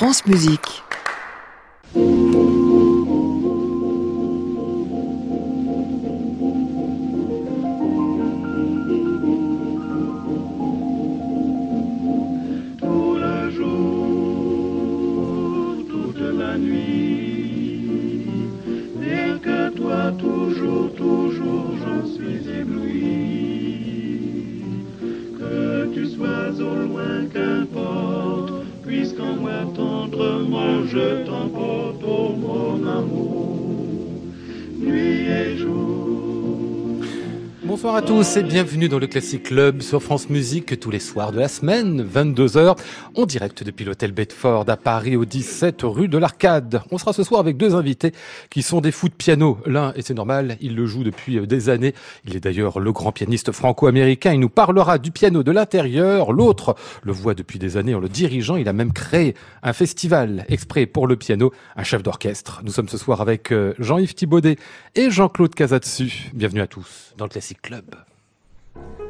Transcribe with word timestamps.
France 0.00 0.24
Musique. 0.24 0.82
Tous 38.10 38.36
et 38.38 38.42
bienvenue 38.42 38.88
dans 38.88 38.98
le 38.98 39.06
Classic 39.06 39.40
Club 39.40 39.82
sur 39.82 40.02
France 40.02 40.30
Musique 40.30 40.80
tous 40.80 40.90
les 40.90 40.98
soirs 40.98 41.30
de 41.30 41.38
la 41.38 41.46
semaine, 41.46 42.04
22h, 42.04 42.76
en 43.14 43.24
direct 43.24 43.62
depuis 43.62 43.84
l'hôtel 43.84 44.10
Bedford 44.10 44.64
à 44.66 44.76
Paris 44.76 45.14
au 45.14 45.24
17 45.24 45.82
rue 45.84 46.08
de 46.08 46.18
l'Arcade. 46.18 46.82
On 46.90 46.98
sera 46.98 47.12
ce 47.12 47.22
soir 47.22 47.38
avec 47.40 47.56
deux 47.56 47.76
invités 47.76 48.10
qui 48.50 48.62
sont 48.62 48.80
des 48.80 48.90
fous 48.90 49.08
de 49.08 49.14
piano. 49.14 49.58
L'un, 49.64 49.92
et 49.94 50.02
c'est 50.02 50.14
normal, 50.14 50.56
il 50.60 50.74
le 50.74 50.86
joue 50.86 51.04
depuis 51.04 51.46
des 51.46 51.68
années. 51.68 51.94
Il 52.26 52.34
est 52.34 52.40
d'ailleurs 52.40 52.80
le 52.80 52.90
grand 52.90 53.12
pianiste 53.12 53.52
franco-américain. 53.52 54.32
Il 54.32 54.40
nous 54.40 54.48
parlera 54.48 54.98
du 54.98 55.12
piano 55.12 55.44
de 55.44 55.52
l'intérieur. 55.52 56.32
L'autre 56.32 56.74
le 57.04 57.12
voit 57.12 57.34
depuis 57.34 57.60
des 57.60 57.76
années 57.76 57.94
en 57.94 58.00
le 58.00 58.08
dirigeant. 58.08 58.56
Il 58.56 58.68
a 58.68 58.72
même 58.72 58.92
créé 58.92 59.36
un 59.62 59.72
festival 59.72 60.46
exprès 60.48 60.86
pour 60.86 61.06
le 61.06 61.14
piano, 61.14 61.52
un 61.76 61.84
chef 61.84 62.02
d'orchestre. 62.02 62.60
Nous 62.64 62.72
sommes 62.72 62.88
ce 62.88 62.98
soir 62.98 63.20
avec 63.20 63.52
euh, 63.52 63.72
Jean-Yves 63.78 64.14
Thibaudet 64.14 64.56
et 64.96 65.10
Jean-Claude 65.12 65.54
Casatsu. 65.54 66.32
Bienvenue 66.34 66.60
à 66.60 66.66
tous 66.66 67.14
dans 67.16 67.26
le 67.26 67.30
Classic 67.30 67.60
Club. 67.62 67.99
you 68.76 69.09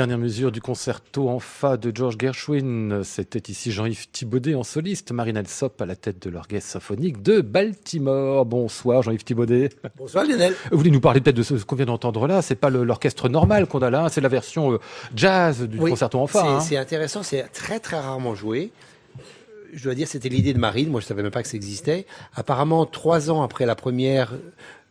Dernière 0.00 0.16
mesure 0.16 0.50
du 0.50 0.62
concerto 0.62 1.28
en 1.28 1.40
fa 1.40 1.76
de 1.76 1.94
George 1.94 2.16
Gershwin. 2.18 3.02
C'était 3.04 3.52
ici 3.52 3.70
Jean-Yves 3.70 4.08
Thibaudet 4.10 4.54
en 4.54 4.62
soliste, 4.62 5.12
Marine 5.12 5.44
Sop 5.44 5.78
à 5.82 5.84
la 5.84 5.94
tête 5.94 6.22
de 6.22 6.30
l'orchestre 6.30 6.70
symphonique 6.70 7.20
de 7.20 7.42
Baltimore. 7.42 8.46
Bonsoir 8.46 9.02
Jean-Yves 9.02 9.24
Thibaudet. 9.24 9.68
Bonsoir 9.98 10.24
Lionel. 10.24 10.54
Vous 10.70 10.78
voulez 10.78 10.90
nous 10.90 11.02
parler 11.02 11.20
peut-être 11.20 11.36
de 11.36 11.42
ce 11.42 11.52
qu'on 11.66 11.76
vient 11.76 11.84
d'entendre 11.84 12.26
là 12.26 12.40
C'est 12.40 12.54
pas 12.54 12.70
l'orchestre 12.70 13.28
normal 13.28 13.66
qu'on 13.66 13.80
a 13.80 13.90
là, 13.90 14.08
c'est 14.08 14.22
la 14.22 14.30
version 14.30 14.72
euh, 14.72 14.78
jazz 15.14 15.68
du 15.68 15.76
concerto 15.76 16.18
en 16.18 16.26
fa. 16.26 16.46
Hein. 16.46 16.60
C'est 16.60 16.78
intéressant, 16.78 17.22
c'est 17.22 17.42
très 17.52 17.78
très 17.78 18.00
rarement 18.00 18.34
joué 18.34 18.72
je 19.74 19.84
dois 19.84 19.94
dire, 19.94 20.08
c'était 20.08 20.30
l'idée 20.30 20.52
de 20.54 20.58
Marine. 20.58 20.88
Moi, 20.88 21.00
je 21.00 21.06
savais 21.06 21.22
même 21.22 21.30
pas 21.30 21.42
que 21.42 21.48
ça 21.48 21.56
existait. 21.56 22.04
Apparemment, 22.34 22.86
trois 22.86 23.30
ans 23.30 23.42
après 23.42 23.66
la 23.66 23.76
première 23.76 24.32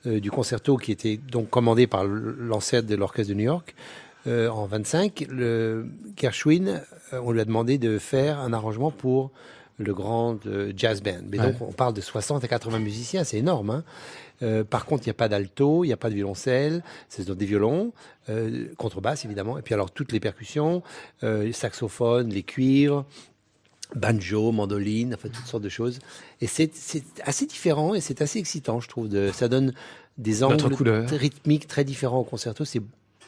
euh, 0.06 0.22
du 0.22 0.32
concerto, 0.32 0.78
qui 0.78 0.94
était 0.94 1.18
donc 1.18 1.50
commandé 1.50 1.86
par 1.86 2.06
l'ancêtre 2.06 2.88
de 2.88 2.96
l'orchestre 2.96 3.34
de 3.34 3.38
New 3.38 3.44
York, 3.44 3.76
euh, 4.30 4.48
en 4.50 4.66
25, 4.66 5.26
le 5.30 5.88
Gershwin, 6.16 6.81
euh, 7.14 7.22
on 7.24 7.31
lui 7.31 7.42
a 7.42 7.46
demandé 7.46 7.78
de 7.78 7.98
faire 7.98 8.40
un 8.40 8.54
arrangement 8.54 8.92
pour 8.92 9.31
le 9.78 9.94
grand 9.94 10.38
jazz 10.76 11.02
band. 11.02 11.22
Mais 11.30 11.38
donc, 11.38 11.56
on 11.62 11.72
parle 11.72 11.94
de 11.94 12.02
60 12.02 12.44
à 12.44 12.48
80 12.50 12.80
musiciens, 12.80 13.24
c'est 13.24 13.38
énorme. 13.38 13.81
Hein. 14.42 14.66
par 14.70 14.86
contre, 14.86 15.04
il 15.04 15.08
n'y 15.08 15.12
a 15.12 15.14
pas 15.14 15.30
d'alto, 15.30 15.86
il 15.86 15.88
n'y 15.88 15.94
a 15.94 15.98
pas 15.98 16.10
de 16.10 16.16
violoncelle, 16.16 16.84
c'est 17.08 17.31
des 17.31 17.46
violons, 17.46 17.94
contrebasse 18.76 19.24
évidemment, 19.24 19.58
et 19.58 19.62
puis 19.62 19.74
alors 19.74 19.90
toutes 19.90 20.12
les 20.12 20.20
percussions, 20.20 20.84
les 21.22 21.54
saxophones, 21.54 22.28
les 22.28 22.44
cuivres, 22.44 23.06
banjo, 23.96 24.52
mandoline, 24.52 25.14
enfin 25.14 25.30
toutes 25.30 25.46
sortes 25.46 25.64
de 25.64 25.70
choses. 25.70 26.00
Et 26.42 26.48
c'est 26.48 26.72
assez 27.24 27.46
différent 27.46 27.94
et 27.96 28.02
c'est 28.02 28.22
assez 28.22 28.40
excitant, 28.40 28.81
je 28.81 28.90
trouve. 28.90 29.08
De, 29.08 29.31
ça 29.34 29.48
donne 29.48 29.74
des 30.18 30.44
angles 30.44 31.06
rythmiques 31.10 31.68
très 31.68 31.86
différents 31.86 32.20
au 32.20 32.24
concerto. 32.26 32.66
C'est 32.66 32.81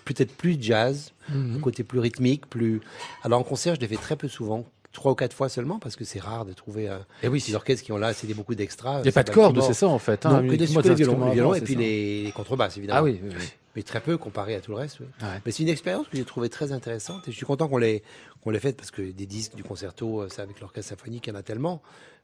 peut-être 0.05 0.35
plus 0.35 0.57
jazz, 0.59 1.13
mhm. 1.29 1.57
un 1.57 1.59
côté 1.59 1.83
plus 1.83 1.99
rythmique, 1.99 2.47
plus. 2.47 2.81
Alors 3.23 3.39
en 3.39 3.43
concert, 3.43 3.75
je 3.75 3.79
l'ai 3.79 3.87
fait 3.87 3.95
très 3.95 4.15
peu 4.15 4.27
souvent, 4.27 4.65
trois 4.91 5.11
ou 5.11 5.15
quatre 5.15 5.33
fois 5.33 5.49
seulement 5.49 5.79
parce 5.79 5.95
que 5.95 6.03
c'est 6.03 6.19
rare 6.19 6.45
de 6.45 6.53
trouver 6.53 6.89
euh, 6.89 6.97
et 7.23 7.27
oui, 7.27 7.43
des 7.45 7.55
orchestres 7.55 7.85
qui 7.85 7.91
ont 7.91 7.97
là, 7.97 8.13
c'est 8.13 8.31
beaucoup 8.33 8.55
d'extras. 8.55 8.99
Il 8.99 9.03
n'y 9.03 9.09
a 9.09 9.11
pas 9.11 9.23
de 9.23 9.31
cordes, 9.31 9.61
c'est 9.61 9.73
ça 9.73 9.87
en 9.87 9.99
fait. 9.99 10.25
Hein, 10.25 10.47
que 10.47 10.55
des 10.55 10.65
violons, 10.95 11.53
et 11.53 11.61
puis 11.61 11.75
les, 11.75 12.31
contrebasses 12.35 12.77
évidemment. 12.77 12.99
Ah 12.99 13.03
oui, 13.03 13.19
Mais 13.75 13.83
très 13.83 14.01
peu 14.01 14.17
comparé 14.17 14.55
à 14.55 14.61
tout 14.61 14.71
le 14.71 14.77
reste. 14.77 14.99
Mais 15.45 15.51
c'est 15.51 15.63
une 15.63 15.69
expérience 15.69 16.07
que 16.07 16.17
j'ai 16.17 16.25
trouvée 16.25 16.49
très 16.49 16.71
intéressante 16.71 17.27
et 17.27 17.31
je 17.31 17.37
suis 17.37 17.45
content 17.45 17.67
qu'on 17.67 17.77
l'ait 17.77 18.03
qu'on 18.43 18.49
l'ait 18.49 18.59
faite 18.59 18.75
parce 18.75 18.91
que 18.91 19.03
des 19.03 19.25
disques 19.27 19.55
du 19.55 19.63
concerto, 19.63 20.27
c'est 20.29 20.41
avec 20.41 20.59
l'orchestre 20.59 20.89
symphonique, 20.89 21.27
il 21.27 21.29
y 21.29 21.33
en 21.33 21.39
a 21.39 21.43
tellement. 21.43 21.81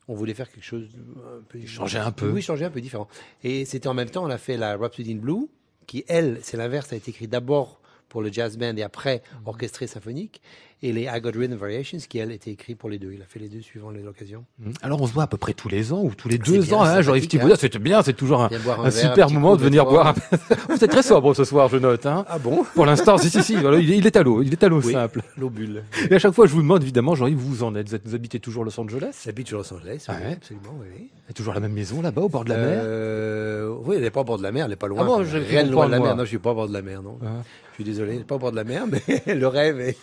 On 0.09 0.15
voulait 0.15 0.33
faire 0.33 0.49
quelque 0.49 0.63
chose 0.63 0.87
un 1.17 1.43
peu 1.49 1.59
changer 1.65 1.99
un 1.99 2.11
peu. 2.11 2.31
Oui, 2.31 2.41
changer 2.41 2.63
un 2.65 2.69
peu 2.69 2.79
différent. 2.79 3.09
Et 3.43 3.65
c'était 3.65 3.89
en 3.89 3.93
même 3.93 4.09
temps, 4.09 4.23
on 4.23 4.29
a 4.29 4.37
fait 4.37 4.55
la 4.55 4.77
Rhapsody 4.77 5.11
in 5.11 5.17
Blue, 5.17 5.47
qui 5.87 6.05
elle, 6.07 6.39
c'est 6.43 6.57
l'inverse, 6.57 6.93
a 6.93 6.95
été 6.95 7.11
écrit 7.11 7.27
d'abord 7.27 7.79
pour 8.09 8.21
le 8.21 8.31
jazz 8.31 8.57
band 8.57 8.75
et 8.75 8.83
après 8.83 9.21
orchestré 9.45 9.87
symphonique 9.87 10.41
et 10.83 10.93
les 10.93 11.03
I 11.03 11.21
Got 11.21 11.31
Rhythm 11.35 11.55
Variations, 11.55 11.97
qui 12.07 12.19
elle 12.19 12.31
était 12.31 12.51
écrit 12.51 12.75
pour 12.75 12.89
les 12.89 12.99
deux. 12.99 13.11
Il 13.13 13.21
a 13.21 13.25
fait 13.25 13.39
les 13.39 13.49
deux 13.49 13.61
suivant 13.61 13.89
l'occasion. 13.91 14.45
Mmh. 14.59 14.71
Alors 14.81 15.01
on 15.01 15.07
se 15.07 15.13
voit 15.13 15.23
à 15.23 15.27
peu 15.27 15.37
près 15.37 15.53
tous 15.53 15.69
les 15.69 15.91
ans 15.91 16.01
ou 16.03 16.13
tous 16.15 16.29
les 16.29 16.37
deux 16.37 16.73
ans, 16.73 16.83
hein, 16.83 17.01
Jean-Yves 17.01 17.27
Thibaudet. 17.27 17.53
Hein. 17.53 17.57
C'était 17.59 17.79
bien, 17.79 18.01
c'est 18.03 18.13
toujours 18.13 18.43
un, 18.43 18.49
un, 18.83 18.91
super 18.91 19.29
moment 19.31 19.55
de 19.55 19.63
venir 19.63 19.85
boire. 19.85 20.13
Vous 20.69 20.83
êtes 20.83 20.91
très 20.91 21.03
sobre 21.03 21.33
ce 21.33 21.43
soir, 21.43 21.67
je 21.69 21.77
note. 21.77 22.05
Hein. 22.05 22.25
Ah 22.29 22.37
bon? 22.37 22.63
Pour 22.75 22.85
l'instant, 22.85 23.17
si, 23.17 23.29
si, 23.29 23.41
si. 23.41 23.53
il, 23.53 24.05
est 24.05 24.15
à 24.15 24.23
l'eau, 24.23 24.41
il 24.43 24.53
est 24.53 24.63
à 24.63 24.67
l'eau 24.69 24.81
simple. 24.81 25.21
L'eau 25.37 25.49
bulle. 25.49 25.83
Et 26.09 26.13
à 26.13 26.19
chaque 26.19 26.33
fois, 26.33 26.45
je 26.45 26.53
vous 26.53 26.61
demande 26.61 26.83
évidemment, 26.83 27.15
Jean-Yves, 27.15 27.37
vous 27.37 27.63
en 27.63 27.75
êtes 27.75 27.87
vous, 28.05 28.15
habitez 28.15 28.39
toujours 28.39 28.63
Los 28.63 28.79
Angeles? 28.79 29.21
J'habite 29.25 29.47
toujours 29.47 29.63
Los 29.63 29.73
Angeles, 29.73 30.05
oui, 30.07 30.15
ah 30.15 30.31
absolument, 30.31 30.75
oui. 30.79 31.09
Et 31.29 31.33
toujours 31.33 31.53
la 31.53 31.59
même 31.59 31.73
maison 31.73 32.01
là-bas, 32.01 32.21
au 32.21 32.29
bord 32.29 32.43
de 32.43 32.49
la 32.49 32.57
mer? 32.57 32.81
Euh, 32.83 33.75
Oui, 33.85 33.95
elle 33.97 34.03
n'est 34.03 34.11
pas 34.11 34.21
au 34.21 34.25
bord 34.25 34.37
de 34.37 34.43
la 34.43 34.51
mer, 34.51 34.65
elle 34.65 34.71
n'est 34.71 34.75
pas 34.75 34.87
loin. 34.87 35.01
Ah 35.01 35.05
bon, 35.05 35.17
Rien 35.17 35.63
loin 35.63 35.87
de 35.87 35.91
la 35.91 35.99
mer. 35.99 36.15
Non, 36.15 36.23
je 36.23 36.29
suis 36.29 36.37
pas 36.37 36.51
au 36.51 36.55
bord 36.55 36.67
de 36.67 36.73
la 36.73 36.81
mer, 36.81 37.01
non. 37.01 37.17
Ah. 37.23 37.43
Je 37.71 37.75
suis 37.75 37.83
désolé, 37.83 38.11
elle 38.11 38.17
n'est 38.19 38.23
pas 38.23 38.35
au 38.35 38.39
bord 38.39 38.51
de 38.51 38.55
la 38.55 38.63
mer, 38.63 38.85
mais 39.27 39.33
le 39.33 39.47
rêve 39.47 39.79
est. 39.79 39.97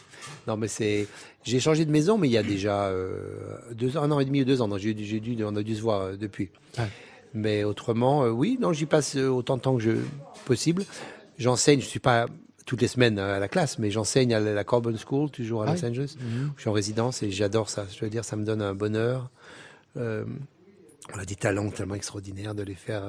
Non, 0.47 0.57
mais 0.57 0.69
c'est. 0.69 1.07
J'ai 1.45 1.61
changé 1.61 1.85
de 1.85 1.91
maison, 1.91 2.19
mais 2.19 2.29
il 2.29 2.33
y 2.33 2.39
a 2.39 2.43
déjà 2.43 2.87
euh, 2.87 3.37
deux, 3.73 3.97
un 3.97 4.11
an 4.11 4.21
et 4.21 4.25
demi 4.25 4.43
ou 4.43 4.45
deux 4.45 4.63
ans. 4.63 4.79
J'ai 4.79 4.95
dû, 4.95 5.45
on 5.45 5.57
a 5.57 5.63
dû 5.63 5.75
se 5.75 5.83
voir 5.83 6.01
euh, 6.01 6.17
depuis. 6.17 6.51
Mais 7.35 7.65
autrement, 7.65 8.25
euh, 8.25 8.31
oui, 8.31 8.59
non, 8.61 8.73
j'y 8.73 8.87
passe 8.87 9.17
autant 9.17 9.57
de 9.57 9.63
temps 9.63 9.77
que 9.77 9.83
je 9.83 9.93
possible. 10.45 10.85
J'enseigne, 11.39 11.81
je 11.81 11.87
suis 11.87 12.01
pas 12.01 12.27
toutes 12.65 12.81
les 12.81 12.89
semaines 12.89 13.19
à 13.19 13.39
la 13.39 13.49
classe, 13.49 13.79
mais 13.79 13.91
j'enseigne 13.91 14.33
à 14.33 14.41
la 14.41 14.65
Corbin 14.65 14.95
School, 14.97 15.31
toujours 15.31 15.63
à 15.65 15.67
Los 15.67 15.85
Angeles. 15.85 16.17
Mhm. 16.19 16.53
Je 16.57 16.61
suis 16.63 16.71
en 16.71 16.73
résidence 16.73 17.23
et 17.23 17.31
j'adore 17.31 17.69
ça. 17.69 17.87
Je 17.95 18.01
veux 18.03 18.11
dire, 18.11 18.25
ça 18.25 18.37
me 18.37 18.45
donne 18.45 18.63
un 18.63 18.75
bonheur. 18.75 19.31
On 21.13 21.19
a 21.19 21.25
des 21.25 21.37
talents 21.37 21.71
tellement 21.71 21.95
extraordinaires 21.95 22.55
de 22.55 22.63
les 22.63 22.75
faire, 22.75 23.03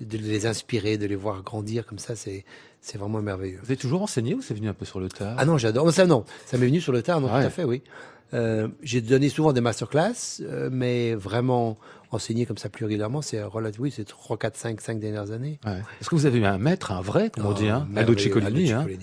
de 0.00 0.18
les 0.18 0.46
inspirer, 0.46 0.96
de 0.96 1.06
les 1.06 1.16
voir 1.16 1.42
grandir 1.42 1.86
comme 1.86 1.98
ça. 1.98 2.16
C'est 2.16 2.44
c'est 2.80 2.98
vraiment 2.98 3.20
merveilleux. 3.20 3.58
Vous 3.58 3.66
avez 3.66 3.76
toujours 3.76 4.02
enseigné 4.02 4.34
ou 4.34 4.42
c'est 4.42 4.54
venu 4.54 4.68
un 4.68 4.74
peu 4.74 4.84
sur 4.84 5.00
le 5.00 5.08
tard? 5.08 5.34
Ah 5.38 5.44
non, 5.44 5.58
j'adore. 5.58 5.92
Ça, 5.92 6.06
non. 6.06 6.24
Ça 6.46 6.56
m'est 6.56 6.66
venu 6.66 6.80
sur 6.80 6.92
le 6.92 7.02
tard, 7.02 7.20
non, 7.20 7.28
tout 7.28 7.34
à 7.34 7.50
fait, 7.50 7.64
oui. 7.64 7.82
Euh, 8.32 8.68
j'ai 8.82 9.00
donné 9.00 9.28
souvent 9.28 9.52
des 9.52 9.60
masterclass, 9.60 10.40
euh, 10.40 10.68
mais 10.72 11.14
vraiment 11.14 11.78
enseigner 12.10 12.46
comme 12.46 12.58
ça 12.58 12.68
plus 12.68 12.84
régulièrement, 12.84 13.22
c'est 13.22 13.42
relativement, 13.42 13.84
oui, 13.84 13.92
c'est 13.94 14.04
3, 14.04 14.36
4, 14.36 14.56
5, 14.56 14.80
5 14.80 15.00
dernières 15.00 15.32
années. 15.32 15.58
Est-ce 16.00 16.08
que 16.08 16.14
vous 16.14 16.26
avez 16.26 16.38
eu 16.38 16.44
un 16.44 16.58
maître, 16.58 16.92
un 16.92 17.00
vrai, 17.00 17.30
comme 17.30 17.46
on 17.46 17.52
dit, 17.52 17.68
hein 17.68 17.88
Aldo 17.96 18.16
Ciccolini, 18.16 18.72
hein? 18.72 18.84
Oui, 18.86 18.98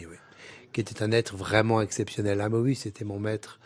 qui 0.71 0.81
était 0.81 1.03
un 1.03 1.11
être 1.11 1.35
vraiment 1.35 1.81
exceptionnel. 1.81 2.41
Ah, 2.41 2.49
mais 2.49 2.57
oui, 2.57 2.75
c'était 2.75 3.05
mon 3.05 3.19
maître. 3.19 3.59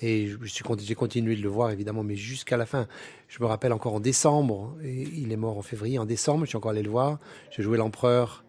Et 0.00 0.30
j'ai 0.42 0.94
continué 0.94 1.34
de 1.34 1.42
le 1.42 1.48
voir, 1.48 1.70
évidemment, 1.70 2.04
mais 2.04 2.16
jusqu'à 2.16 2.56
la 2.56 2.66
fin. 2.66 2.86
Je 3.28 3.42
me 3.42 3.46
rappelle 3.46 3.72
encore 3.72 3.94
en 3.94 4.00
décembre, 4.00 4.76
il 4.82 5.32
est 5.32 5.36
mort 5.36 5.58
en 5.58 5.62
février, 5.62 5.98
en 5.98 6.06
décembre, 6.06 6.44
je 6.44 6.50
suis 6.50 6.56
encore 6.56 6.70
allé 6.70 6.82
le 6.82 6.90
voir. 6.90 7.18
J'ai 7.50 7.62
joué 7.62 7.78
l'empereur 7.78 8.44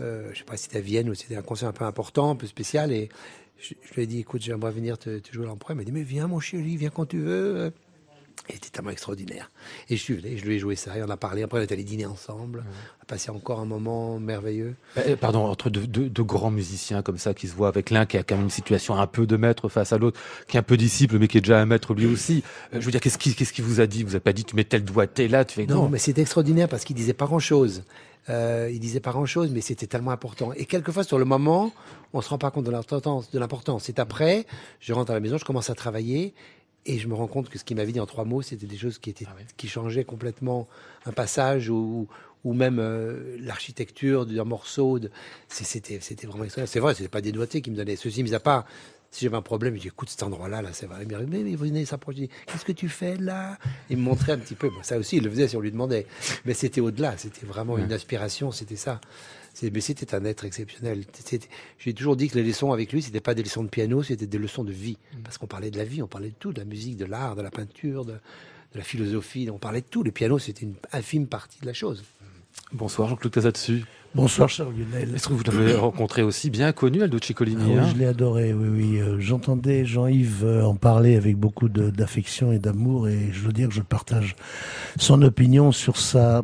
euh, 0.00 0.28
je 0.32 0.38
sais 0.38 0.44
pas 0.44 0.56
si 0.56 0.64
c'était 0.64 0.78
à 0.78 0.82
Vienne 0.82 1.08
ou 1.08 1.14
c'était 1.14 1.36
un 1.36 1.42
concert 1.42 1.68
un 1.68 1.72
peu 1.72 1.84
important, 1.84 2.30
un 2.30 2.36
peu 2.36 2.46
spécial. 2.46 2.92
Et 2.92 3.08
je, 3.58 3.74
lui 3.94 4.02
ai 4.02 4.06
dit, 4.06 4.20
écoute, 4.20 4.42
j'aimerais 4.42 4.70
venir 4.70 4.98
te, 4.98 5.20
jouer 5.32 5.46
l'empereur. 5.46 5.74
Il 5.74 5.78
m'a 5.78 5.84
dit, 5.84 5.92
mais 5.92 6.02
viens 6.02 6.26
mon 6.26 6.40
chéri, 6.40 6.76
viens 6.76 6.90
quand 6.90 7.06
tu 7.06 7.18
veux. 7.18 7.72
Et 8.48 8.52
c'était 8.54 8.70
tellement 8.70 8.90
extraordinaire. 8.90 9.50
Et 9.88 9.96
je 9.96 10.02
suis 10.02 10.14
venu, 10.14 10.36
je 10.38 10.44
lui 10.44 10.54
ai 10.54 10.58
joué 10.58 10.76
ça, 10.76 10.96
et 10.96 11.02
on 11.02 11.10
a 11.10 11.16
parlé. 11.16 11.42
Après, 11.42 11.58
on 11.58 11.62
est 11.62 11.72
allé 11.72 11.82
dîner 11.82 12.06
ensemble. 12.06 12.62
On 12.98 13.02
a 13.02 13.04
passé 13.06 13.30
encore 13.30 13.58
un 13.58 13.64
moment 13.64 14.20
merveilleux. 14.20 14.76
Eh, 15.04 15.16
pardon, 15.16 15.46
entre 15.46 15.68
deux, 15.68 16.22
grands 16.22 16.52
musiciens 16.52 17.02
comme 17.02 17.18
ça 17.18 17.34
qui 17.34 17.48
se 17.48 17.54
voient 17.54 17.68
avec 17.68 17.90
l'un 17.90 18.06
qui 18.06 18.16
a 18.16 18.22
quand 18.22 18.36
même 18.36 18.44
une 18.44 18.50
situation 18.50 18.96
un 18.96 19.06
peu 19.06 19.26
de 19.26 19.36
maître 19.36 19.68
face 19.68 19.92
à 19.92 19.98
l'autre, 19.98 20.20
qui 20.46 20.56
est 20.56 20.60
un 20.60 20.62
peu 20.62 20.76
disciple, 20.76 21.18
mais 21.18 21.26
qui 21.26 21.38
est 21.38 21.40
déjà 21.40 21.60
un 21.60 21.66
maître 21.66 21.92
lui 21.92 22.06
aussi. 22.06 22.44
Euh, 22.72 22.80
je 22.80 22.84
veux 22.84 22.92
dire, 22.92 23.00
qu'est-ce 23.00 23.18
qu'il 23.18 23.34
qu'est-ce 23.34 23.52
qui 23.52 23.62
vous 23.62 23.80
a 23.80 23.86
dit? 23.86 24.04
Vous 24.04 24.10
n'avez 24.10 24.20
pas 24.20 24.32
dit, 24.32 24.44
tu 24.44 24.54
mets 24.54 24.64
tel 24.64 24.84
doigté 24.84 25.26
là, 25.26 25.44
tu 25.44 25.54
fais 25.54 25.66
non. 25.66 25.82
Non, 25.82 25.88
mais 25.88 25.98
c'était 25.98 26.22
extraordinaire 26.22 26.68
parce 26.68 26.84
qu'il 26.84 26.94
disait 26.94 27.14
pas 27.14 27.26
grand-chose. 27.26 27.82
Euh, 28.28 28.70
il 28.72 28.80
disait 28.80 29.00
pas 29.00 29.12
grand-chose, 29.12 29.50
mais 29.52 29.60
c'était 29.60 29.86
tellement 29.86 30.10
important. 30.10 30.52
Et 30.56 30.66
quelquefois, 30.66 31.04
sur 31.04 31.18
le 31.18 31.24
moment, 31.24 31.72
on 32.12 32.20
se 32.20 32.28
rend 32.28 32.38
pas 32.38 32.50
compte 32.50 32.64
de 32.64 32.70
l'importance. 32.70 33.30
De 33.30 33.38
l'importance. 33.38 33.84
C'est 33.84 33.98
après, 33.98 34.46
je 34.80 34.92
rentre 34.92 35.10
à 35.10 35.14
la 35.14 35.20
maison, 35.20 35.38
je 35.38 35.44
commence 35.44 35.70
à 35.70 35.74
travailler, 35.74 36.34
et 36.86 36.98
je 36.98 37.08
me 37.08 37.14
rends 37.14 37.26
compte 37.26 37.48
que 37.50 37.58
ce 37.58 37.64
qu'il 37.64 37.76
m'avait 37.76 37.92
dit 37.92 38.00
en 38.00 38.06
trois 38.06 38.24
mots, 38.24 38.42
c'était 38.42 38.66
des 38.66 38.78
choses 38.78 38.98
qui 38.98 39.10
étaient, 39.10 39.26
ah 39.28 39.34
qui 39.56 39.68
changeaient 39.68 40.04
complètement 40.04 40.68
un 41.04 41.12
passage 41.12 41.68
ou, 41.68 42.06
ou 42.44 42.54
même 42.54 42.78
euh, 42.78 43.36
l'architecture 43.40 44.24
d'un 44.24 44.44
morceau. 44.44 44.98
De... 44.98 45.10
C'était, 45.48 45.98
c'était 46.00 46.26
vraiment 46.26 46.44
extraordinaire. 46.44 46.72
C'est 46.72 46.80
vrai, 46.80 46.94
c'était 46.94 47.08
pas 47.08 47.20
des 47.20 47.32
doigtés 47.32 47.60
qui 47.60 47.70
me 47.70 47.76
donnaient 47.76 47.96
ceci, 47.96 48.22
mis 48.22 48.34
à 48.34 48.40
part 48.40 48.64
si 49.10 49.24
j'avais 49.24 49.36
un 49.36 49.42
problème, 49.42 49.74
je 49.76 49.80
dis 49.80 49.88
écoute 49.88 50.10
cet 50.10 50.22
endroit-là, 50.22 50.60
là, 50.60 50.70
c'est 50.72 50.86
vrai. 50.86 50.98
Il 51.02 51.08
me 51.08 51.24
dit, 51.24 51.44
mais, 51.44 51.54
vous 51.54 51.64
venez 51.64 51.86
s'approcher. 51.86 52.28
Qu'est-ce 52.46 52.64
que 52.66 52.72
tu 52.72 52.88
fais 52.88 53.16
là? 53.16 53.56
Il 53.88 53.96
me 53.96 54.02
montrait 54.02 54.32
un 54.32 54.38
petit 54.38 54.54
peu. 54.54 54.70
ça 54.82 54.98
aussi, 54.98 55.16
il 55.16 55.24
le 55.24 55.30
faisait 55.30 55.48
si 55.48 55.56
on 55.56 55.60
lui 55.60 55.70
demandait. 55.70 56.06
Mais 56.44 56.52
c'était 56.52 56.82
au-delà. 56.82 57.16
C'était 57.16 57.46
vraiment 57.46 57.78
une 57.78 57.92
aspiration. 57.92 58.52
C'était 58.52 58.76
ça. 58.76 59.00
Mais 59.62 59.80
c'était 59.80 60.14
un 60.14 60.24
être 60.24 60.44
exceptionnel. 60.44 61.04
J'ai 61.78 61.94
toujours 61.94 62.16
dit 62.16 62.28
que 62.28 62.36
les 62.36 62.44
leçons 62.44 62.72
avec 62.72 62.92
lui, 62.92 63.02
c'était 63.02 63.20
pas 63.20 63.34
des 63.34 63.42
leçons 63.42 63.64
de 63.64 63.68
piano, 63.68 64.02
c'était 64.02 64.26
des 64.26 64.38
leçons 64.38 64.64
de 64.64 64.72
vie. 64.72 64.98
Mm. 65.14 65.22
Parce 65.22 65.38
qu'on 65.38 65.46
parlait 65.46 65.70
de 65.70 65.78
la 65.78 65.84
vie, 65.84 66.02
on 66.02 66.08
parlait 66.08 66.30
de 66.30 66.34
tout, 66.38 66.52
de 66.52 66.58
la 66.58 66.64
musique, 66.64 66.96
de 66.96 67.06
l'art, 67.06 67.36
de 67.36 67.42
la 67.42 67.50
peinture, 67.50 68.04
de, 68.04 68.12
de, 68.12 68.78
la 68.78 68.82
philosophie. 68.82 69.48
On 69.50 69.58
parlait 69.58 69.80
de 69.80 69.86
tout. 69.86 70.02
Le 70.02 70.10
piano, 70.10 70.38
c'était 70.38 70.64
une 70.64 70.74
infime 70.92 71.26
partie 71.26 71.60
de 71.60 71.66
la 71.66 71.72
chose. 71.72 72.04
Bonsoir 72.72 73.08
Jean-Claude 73.08 73.32
Casatsu. 73.32 73.84
Bonsoir 74.16 74.48
cher 74.48 74.70
Lionel. 74.70 75.14
Est-ce 75.14 75.28
que 75.28 75.34
vous 75.34 75.42
l'avez 75.44 75.74
rencontré 75.74 76.22
aussi 76.22 76.48
bien 76.48 76.72
connu 76.72 77.02
Aldo 77.02 77.18
Ciccolini 77.18 77.62
ah 77.62 77.68
oui, 77.68 77.78
hein 77.78 77.88
Je 77.92 77.98
l'ai 77.98 78.06
adoré, 78.06 78.54
oui, 78.54 78.68
oui. 78.68 78.98
Euh, 78.98 79.20
j'entendais 79.20 79.84
Jean-Yves 79.84 80.42
euh, 80.42 80.64
en 80.64 80.74
parler 80.74 81.16
avec 81.16 81.36
beaucoup 81.36 81.68
d'affection 81.68 82.50
et 82.50 82.58
d'amour 82.58 83.08
et 83.08 83.30
je 83.30 83.40
veux 83.40 83.52
dire 83.52 83.68
que 83.68 83.74
je 83.74 83.82
partage 83.82 84.34
son 84.98 85.20
opinion 85.20 85.70
sur 85.70 85.98
sa, 85.98 86.42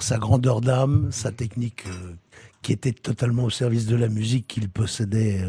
sa 0.00 0.16
grandeur 0.16 0.62
d'âme, 0.62 1.08
sa 1.10 1.30
technique 1.30 1.84
euh, 1.88 2.14
qui 2.62 2.72
était 2.72 2.92
totalement 2.92 3.44
au 3.44 3.50
service 3.50 3.86
de 3.86 3.96
la 3.96 4.08
musique 4.08 4.46
qu'il 4.46 4.68
possédait 4.68 5.40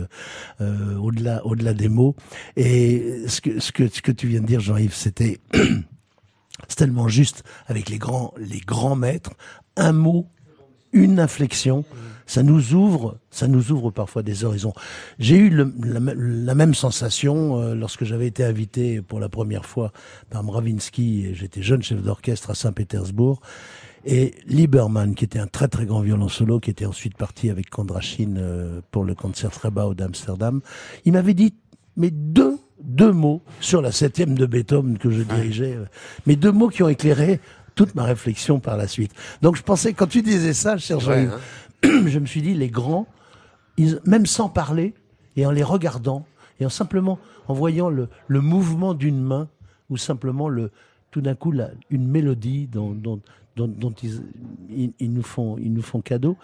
au-delà 0.59 1.45
au-delà 1.45 1.73
des 1.73 1.89
mots. 1.89 2.15
Et 2.55 3.23
ce 3.27 3.41
que, 3.41 3.59
ce 3.59 3.71
que, 3.71 3.87
ce 3.87 4.01
que 4.01 4.11
tu 4.11 4.27
viens 4.27 4.41
de 4.41 4.45
dire, 4.47 4.59
Jean-Yves, 4.59 4.93
c'était 4.93 5.39
c'est 6.67 6.77
tellement 6.77 7.07
juste 7.07 7.43
avec 7.67 7.89
les 7.89 7.97
grands, 7.97 8.33
les 8.37 8.59
grands 8.59 8.95
maîtres. 8.95 9.33
Un 9.75 9.91
mot 9.91 10.27
une 10.93 11.19
inflexion, 11.19 11.85
ça 12.25 12.43
nous 12.43 12.73
ouvre, 12.73 13.17
ça 13.29 13.47
nous 13.47 13.71
ouvre 13.71 13.91
parfois 13.91 14.23
des 14.23 14.43
horizons. 14.43 14.73
J'ai 15.19 15.37
eu 15.37 15.49
la, 15.49 16.55
même 16.55 16.73
sensation 16.73 17.59
euh, 17.59 17.75
lorsque 17.75 18.03
j'avais 18.03 18.27
été 18.27 18.43
invité 18.43 19.01
pour 19.01 19.19
la 19.19 19.29
première 19.29 19.65
fois 19.65 19.91
par 20.29 20.43
Mravinsky, 20.43 21.33
j'étais 21.33 21.61
jeune 21.61 21.81
chef 21.81 22.01
d'orchestre 22.01 22.49
à 22.49 22.55
Saint-Pétersbourg, 22.55 23.41
et 24.05 24.33
Lieberman, 24.47 25.13
qui 25.15 25.25
était 25.25 25.39
un 25.39 25.47
très 25.47 25.67
très 25.67 25.85
grand 25.85 26.01
violon 26.01 26.27
solo, 26.27 26.59
qui 26.59 26.69
était 26.69 26.85
ensuite 26.85 27.15
parti 27.17 27.49
avec 27.49 27.69
Kondrachin 27.69 28.35
euh, 28.37 28.81
pour 28.91 29.03
le 29.03 29.13
concert 29.15 29.51
Trebau 29.51 29.93
d'Amsterdam, 29.93 30.61
il 31.05 31.13
m'avait 31.13 31.33
dit, 31.33 31.53
mais 31.97 32.09
deux, 32.11 32.57
deux 32.83 33.11
mots 33.11 33.41
sur 33.59 33.81
la 33.81 33.91
septième 33.91 34.35
de 34.37 34.45
Beethoven 34.45 34.97
que 34.97 35.11
je 35.11 35.21
dirigeais, 35.21 35.75
euh, 35.75 35.85
mais 36.25 36.35
deux 36.35 36.51
mots 36.51 36.69
qui 36.69 36.81
ont 36.83 36.89
éclairé 36.89 37.39
toute 37.75 37.95
ma 37.95 38.03
réflexion 38.03 38.59
par 38.59 38.75
la 38.77 38.87
suite. 38.87 39.11
Donc 39.41 39.55
je 39.55 39.61
pensais, 39.63 39.93
quand 39.93 40.07
tu 40.07 40.21
disais 40.21 40.53
ça, 40.53 40.77
cher 40.77 40.97
Ouais, 41.07 41.27
hein. 41.27 41.39
je 42.07 42.19
me 42.19 42.25
suis 42.25 42.41
dit, 42.41 42.53
les 42.53 42.69
grands, 42.69 43.07
ils, 43.77 43.99
même 44.05 44.25
sans 44.25 44.49
parler, 44.49 44.93
et 45.35 45.45
en 45.45 45.51
les 45.51 45.63
regardant, 45.63 46.25
et 46.59 46.65
en 46.65 46.69
simplement 46.69 47.19
en 47.47 47.53
voyant 47.53 47.89
le, 47.89 48.09
le 48.27 48.41
mouvement 48.41 48.93
d'une 48.93 49.21
main, 49.21 49.47
ou 49.89 49.97
simplement 49.97 50.47
le, 50.49 50.71
tout 51.11 51.21
d'un 51.21 51.35
coup 51.35 51.51
la- 51.51 51.71
une 51.89 52.07
mélodie 52.07 52.67
dont, 52.67 52.91
dont, 52.91 53.19
dont, 53.55 53.67
dont 53.67 53.91
ils, 53.91 54.21
ils, 54.69 54.93
ils 54.99 55.13
nous 55.13 55.23
font, 55.23 55.57
ils 55.57 55.73
nous 55.73 55.81
font 55.81 56.01
cadeau, 56.01 56.37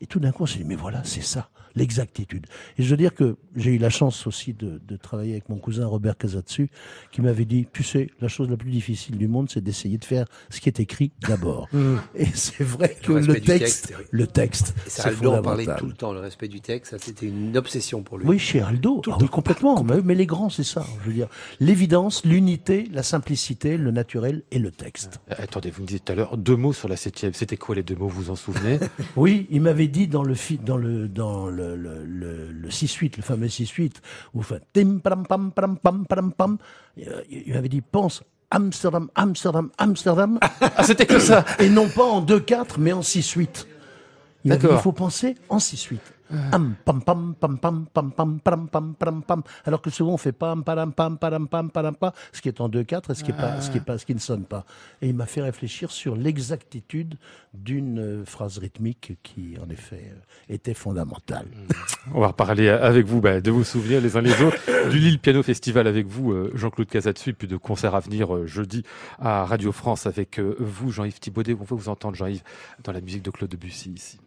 et 0.00 0.06
tout 0.06 0.20
d'un 0.20 0.32
coup 0.32 0.42
on 0.42 0.46
s'est 0.46 0.58
dit, 0.58 0.64
mais 0.64 0.74
voilà, 0.74 1.04
c'est 1.04 1.22
ça, 1.22 1.48
l'exactitude. 1.76 2.46
Et 2.78 2.82
je 2.82 2.90
veux 2.90 2.96
dire 2.96 3.14
que 3.14 3.36
j'ai 3.56 3.72
eu 3.72 3.78
la 3.78 3.90
chance 3.90 4.26
aussi 4.26 4.52
de, 4.54 4.80
de 4.86 4.96
travailler 4.96 5.32
avec 5.32 5.48
mon 5.48 5.56
cousin 5.56 5.86
Robert 5.86 6.16
Casatsu, 6.16 6.70
qui 7.12 7.20
m'avait 7.20 7.44
dit, 7.44 7.66
tu 7.72 7.82
sais, 7.82 8.08
la 8.20 8.28
chose 8.28 8.48
la 8.50 8.56
plus 8.56 8.70
difficile 8.70 9.18
du 9.18 9.28
monde, 9.28 9.48
c'est 9.50 9.62
d'essayer 9.62 9.98
de 9.98 10.04
faire 10.04 10.26
ce 10.50 10.60
qui 10.60 10.68
est 10.68 10.80
écrit 10.80 11.12
d'abord. 11.28 11.68
Et 12.14 12.26
c'est 12.34 12.64
vrai 12.64 12.96
que 13.02 13.12
Le 13.12 13.20
le, 13.20 13.34
texte, 13.40 13.48
texte, 13.88 13.94
oui. 13.98 14.04
le 14.10 14.26
texte, 14.26 14.74
Et 14.86 14.90
c'est 14.90 15.02
ça, 15.02 15.08
Aldo 15.08 15.32
en 15.32 15.42
parlait 15.42 15.64
fondamental. 15.64 15.76
tout 15.80 15.86
le 15.86 15.92
temps, 15.94 16.12
le 16.12 16.20
respect 16.20 16.48
du 16.48 16.60
texte, 16.60 16.92
ça 16.92 16.98
c'était 16.98 17.26
une 17.26 17.56
obsession 17.56 18.02
pour 18.02 18.18
lui. 18.18 18.26
Oui, 18.26 18.38
chez 18.38 18.60
Aldo, 18.60 19.00
Tout 19.00 19.10
le 19.10 19.14
Ah 19.16 19.18
oui, 19.20 19.26
temps. 19.28 19.32
complètement. 19.32 19.82
Mais, 19.84 20.00
mais 20.02 20.14
les 20.14 20.26
grands, 20.26 20.50
c'est 20.50 20.62
ça. 20.64 20.84
Je 21.02 21.08
veux 21.08 21.14
dire, 21.14 21.28
l'évidence, 21.60 22.24
l'unité, 22.24 22.88
la 22.92 23.02
simplicité, 23.02 23.76
le 23.76 23.90
naturel 23.90 24.42
et 24.50 24.58
le 24.58 24.70
texte. 24.70 25.20
Euh, 25.30 25.34
Attendez, 25.38 25.70
vous 25.70 25.82
me 25.82 25.86
disiez 25.86 26.00
tout 26.00 26.12
à 26.12 26.14
l'heure 26.14 26.36
deux 26.36 26.56
mots 26.56 26.72
sur 26.72 26.88
la 26.88 26.96
septième. 26.96 27.32
C'était 27.34 27.56
quoi 27.56 27.74
les 27.74 27.82
deux 27.82 27.96
mots, 27.96 28.08
vous 28.08 28.22
vous 28.24 28.30
en 28.30 28.36
souvenez? 28.36 28.78
Oui, 29.16 29.46
il 29.50 29.60
m'avait 29.60 29.86
dit 29.88 30.06
dans 30.08 30.22
le 30.22 30.34
dans 30.64 30.76
le 30.76 31.08
dans 31.08 31.48
le 31.48 31.63
le, 31.76 32.04
le, 32.04 32.50
le 32.52 32.68
6-8, 32.68 33.16
le 33.16 33.22
fameux 33.22 33.46
6-8, 33.46 33.92
où 34.34 34.42
fait 34.42 34.62
tim 34.72 34.98
pam 34.98 35.26
pam 35.26 35.52
pam 35.52 35.78
pam 35.78 36.06
pam 36.06 36.32
pam, 36.32 36.58
il 36.96 37.52
m'avait 37.52 37.68
dit 37.68 37.80
pense 37.80 38.22
Amsterdam, 38.50 39.08
Amsterdam, 39.14 39.70
Amsterdam, 39.78 40.38
Ah, 40.60 40.84
c'était 40.84 41.06
que 41.06 41.18
ça 41.18 41.44
et 41.58 41.68
non 41.68 41.88
pas 41.88 42.04
en 42.04 42.24
2-4, 42.24 42.74
mais 42.78 42.92
en 42.92 43.00
6-8. 43.00 43.66
Il 44.44 44.48
m'a 44.48 44.56
dit, 44.56 44.62
D'accord. 44.62 44.78
il 44.78 44.82
faut 44.82 44.92
penser 44.92 45.34
en 45.48 45.58
6-8. 45.58 45.96
Am, 46.52 46.74
pam, 46.84 47.02
pam, 47.02 47.34
pam, 47.34 47.58
pam, 47.58 47.86
pam, 47.92 48.10
pam, 48.10 48.40
pam, 48.40 48.68
pam, 48.68 48.94
pam, 48.94 49.22
pam. 49.22 49.42
Alors 49.64 49.82
que 49.82 49.90
souvent 49.90 50.14
on 50.14 50.16
fait 50.18 50.32
pam, 50.32 50.62
pam, 50.64 50.92
pam, 50.92 51.18
pam, 51.18 51.48
pam, 51.48 51.70
pam, 51.70 51.94
pam, 51.96 52.12
ce 52.32 52.40
qui 52.40 52.48
est 52.48 52.60
en 52.60 52.68
2-4 52.68 53.12
et 53.12 53.14
ce 53.14 53.24
qui 53.24 53.30
est 53.30 53.34
pas, 53.34 53.60
ce 53.60 53.70
qui 53.70 53.78
est 53.78 53.84
pas, 53.84 53.98
ce 53.98 54.06
qui 54.06 54.14
ne 54.14 54.20
sonne 54.20 54.44
pas. 54.44 54.64
Et 55.02 55.08
il 55.08 55.14
m'a 55.14 55.26
fait 55.26 55.42
réfléchir 55.42 55.90
sur 55.90 56.16
l'exactitude 56.16 57.16
d'une 57.52 57.98
euh, 57.98 58.24
phrase 58.24 58.58
rythmique 58.58 59.16
qui, 59.22 59.56
en 59.64 59.70
effet, 59.70 60.12
euh, 60.12 60.54
était 60.54 60.74
fondamentale. 60.74 61.46
On 62.12 62.20
va 62.20 62.28
reparler 62.28 62.68
avec 62.68 63.06
vous 63.06 63.20
bah, 63.20 63.40
de 63.40 63.50
vos 63.50 63.64
souvenirs 63.64 64.00
les 64.00 64.16
uns 64.16 64.20
les 64.20 64.42
autres, 64.42 64.58
du 64.90 64.98
Lille 64.98 65.18
Piano 65.18 65.42
Festival 65.42 65.86
avec 65.86 66.06
vous, 66.06 66.32
euh, 66.32 66.50
Jean-Claude 66.54 66.88
Casatsu, 66.88 67.34
puis 67.34 67.48
de 67.48 67.56
concerts 67.56 67.94
à 67.94 68.00
venir 68.00 68.34
euh, 68.34 68.46
jeudi 68.46 68.82
à 69.18 69.44
Radio 69.44 69.72
France 69.72 70.06
avec 70.06 70.38
euh, 70.38 70.56
vous, 70.58 70.90
Jean-Yves 70.90 71.20
Thibaudet. 71.20 71.54
On 71.54 71.64
va 71.64 71.76
vous 71.76 71.88
entendre, 71.88 72.16
Jean-Yves, 72.16 72.42
dans 72.82 72.92
la 72.92 73.00
musique 73.00 73.22
de 73.22 73.30
Claude 73.30 73.50
Debussy 73.50 73.90
ici. 73.90 74.18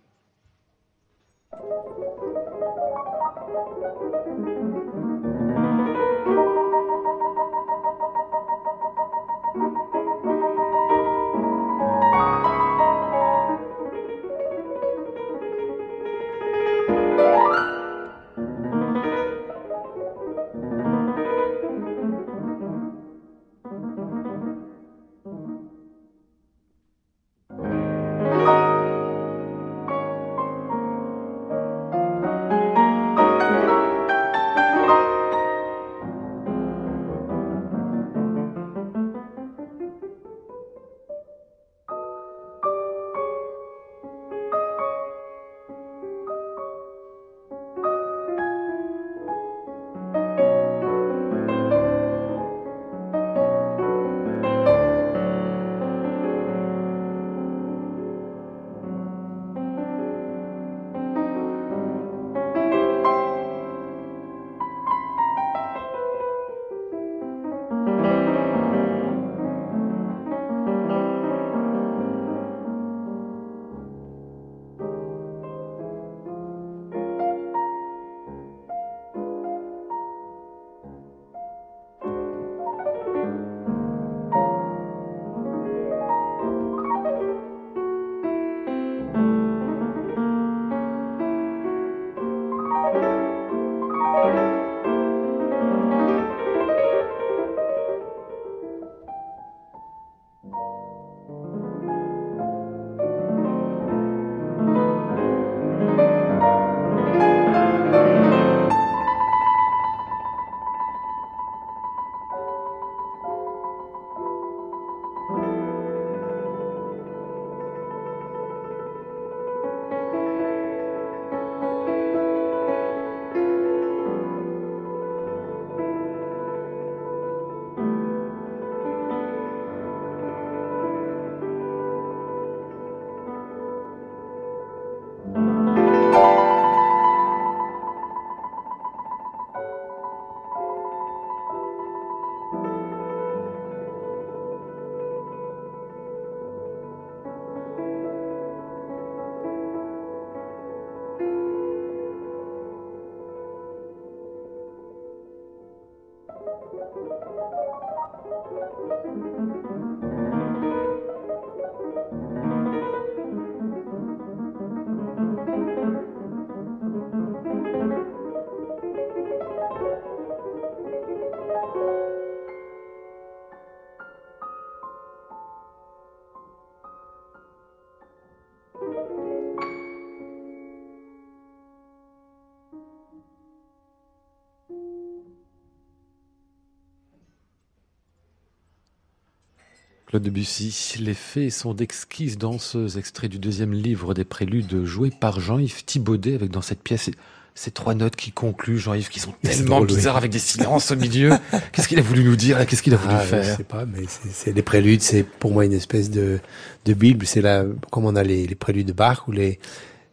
Claude 190.07 190.23
Debussy, 190.23 190.95
les 191.01 191.13
fées 191.13 191.49
sont 191.49 191.73
d'exquises 191.73 192.37
danseuses, 192.37 192.97
extrait 192.97 193.27
du 193.27 193.39
deuxième 193.39 193.73
livre 193.73 194.13
des 194.13 194.23
préludes 194.23 194.85
joué 194.85 195.11
par 195.11 195.41
Jean-Yves 195.41 195.83
Thibaudet 195.83 196.33
avec 196.35 196.49
dans 196.49 196.61
cette 196.61 196.81
pièce 196.81 197.09
ces 197.55 197.71
trois 197.71 197.93
notes 197.95 198.15
qui 198.15 198.31
concluent, 198.31 198.77
Jean-Yves, 198.77 199.09
qui 199.09 199.19
sont 199.19 199.33
tellement 199.41 199.81
bizarres 199.81 200.15
avec 200.15 200.31
des 200.31 200.37
silences 200.39 200.91
au 200.91 200.95
milieu. 200.95 201.31
Qu'est-ce 201.73 201.87
qu'il 201.87 201.97
a 201.97 202.03
voulu 202.03 202.23
nous 202.23 202.35
dire 202.35 202.63
Qu'est-ce 202.67 202.83
qu'il 202.83 202.93
a 202.93 202.97
voulu 202.97 203.15
Ah, 203.17 203.19
faire? 203.19 203.43
Je 203.43 203.57
sais 203.57 203.63
pas, 203.63 203.85
mais 203.85 204.03
c'est- 204.07 204.29
c'est 204.31 204.53
les 204.53 204.61
préludes, 204.61 205.01
c'est 205.01 205.23
pour 205.23 205.51
moi 205.51 205.65
une 205.65 205.73
espèce 205.73 206.09
de, 206.11 206.39
de 206.85 206.93
bible. 206.93 207.25
C'est 207.25 207.41
là, 207.41 207.65
comme 207.91 208.05
on 208.05 208.15
a 208.15 208.21
les, 208.23 208.45
les 208.45 208.55
préludes 208.55 208.87
de 208.87 208.93
Bach 208.93 209.27
ou 209.27 209.31
les 209.31 209.59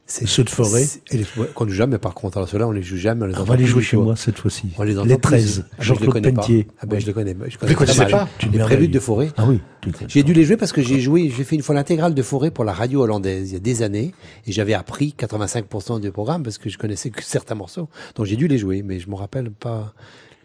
c'est 0.06 0.26
Ceux 0.26 0.44
de 0.44 0.50
Forêt. 0.50 0.84
et 1.10 1.16
les- 1.18 1.26
ouais, 1.38 1.48
qu'on 1.54 1.66
joue 1.66 1.74
jamais 1.74 1.98
par 1.98 2.14
contre. 2.14 2.36
Alors 2.36 2.48
ceux-là, 2.48 2.68
on 2.68 2.72
les 2.72 2.82
joue 2.82 2.96
jamais. 2.96 3.24
On, 3.24 3.26
les 3.26 3.36
On 3.38 3.44
va 3.44 3.56
les 3.56 3.64
jouer 3.64 3.82
chez 3.82 3.96
moi 3.96 4.16
cette 4.16 4.38
fois-ci. 4.38 4.66
On 4.78 4.82
les 4.82 4.94
Les 4.94 5.02
plus. 5.16 5.18
13, 5.18 5.64
Ah, 5.64 5.76
ben, 5.78 5.84
Jean-Claude 5.84 6.10
connais 6.12 6.32
pas. 6.32 6.40
Pentier. 6.42 6.68
Ah 6.80 6.86
ben, 6.86 7.00
je 7.00 7.06
les 7.06 7.12
connais. 7.12 7.34
Je 7.48 7.56
connais 7.58 7.74
très 7.74 7.94
mal. 7.96 8.10
pas 8.10 8.28
Tu 8.38 8.48
Les 8.50 8.58
préludes 8.58 8.90
de 8.90 8.98
Forêt. 9.00 9.30
Ah 9.36 9.44
oui. 9.48 9.60
J'ai 10.08 10.22
dû 10.22 10.32
les 10.34 10.44
jouer 10.44 10.56
parce 10.56 10.72
que 10.72 10.82
j'ai 10.82 11.00
joué, 11.00 11.30
j'ai 11.34 11.44
fait 11.44 11.56
une 11.56 11.62
fois 11.62 11.74
l'intégrale 11.74 12.14
de 12.14 12.22
Forêt 12.22 12.50
pour 12.50 12.64
la 12.64 12.72
radio 12.72 13.02
hollandaise 13.02 13.50
il 13.50 13.54
y 13.54 13.56
a 13.56 13.60
des 13.60 13.82
années 13.82 14.14
et 14.46 14.52
j'avais 14.52 14.74
appris 14.74 15.14
85% 15.18 16.00
du 16.00 16.10
programme 16.10 16.42
parce 16.42 16.58
que 16.58 16.68
je 16.70 16.78
connaissais 16.78 17.10
que 17.10 17.22
certains 17.22 17.54
morceaux. 17.54 17.88
Donc 18.14 18.26
j'ai 18.26 18.36
dû 18.36 18.46
les 18.48 18.58
jouer, 18.58 18.82
mais 18.82 18.98
je 19.00 19.08
me 19.10 19.14
rappelle 19.14 19.50
pas. 19.50 19.94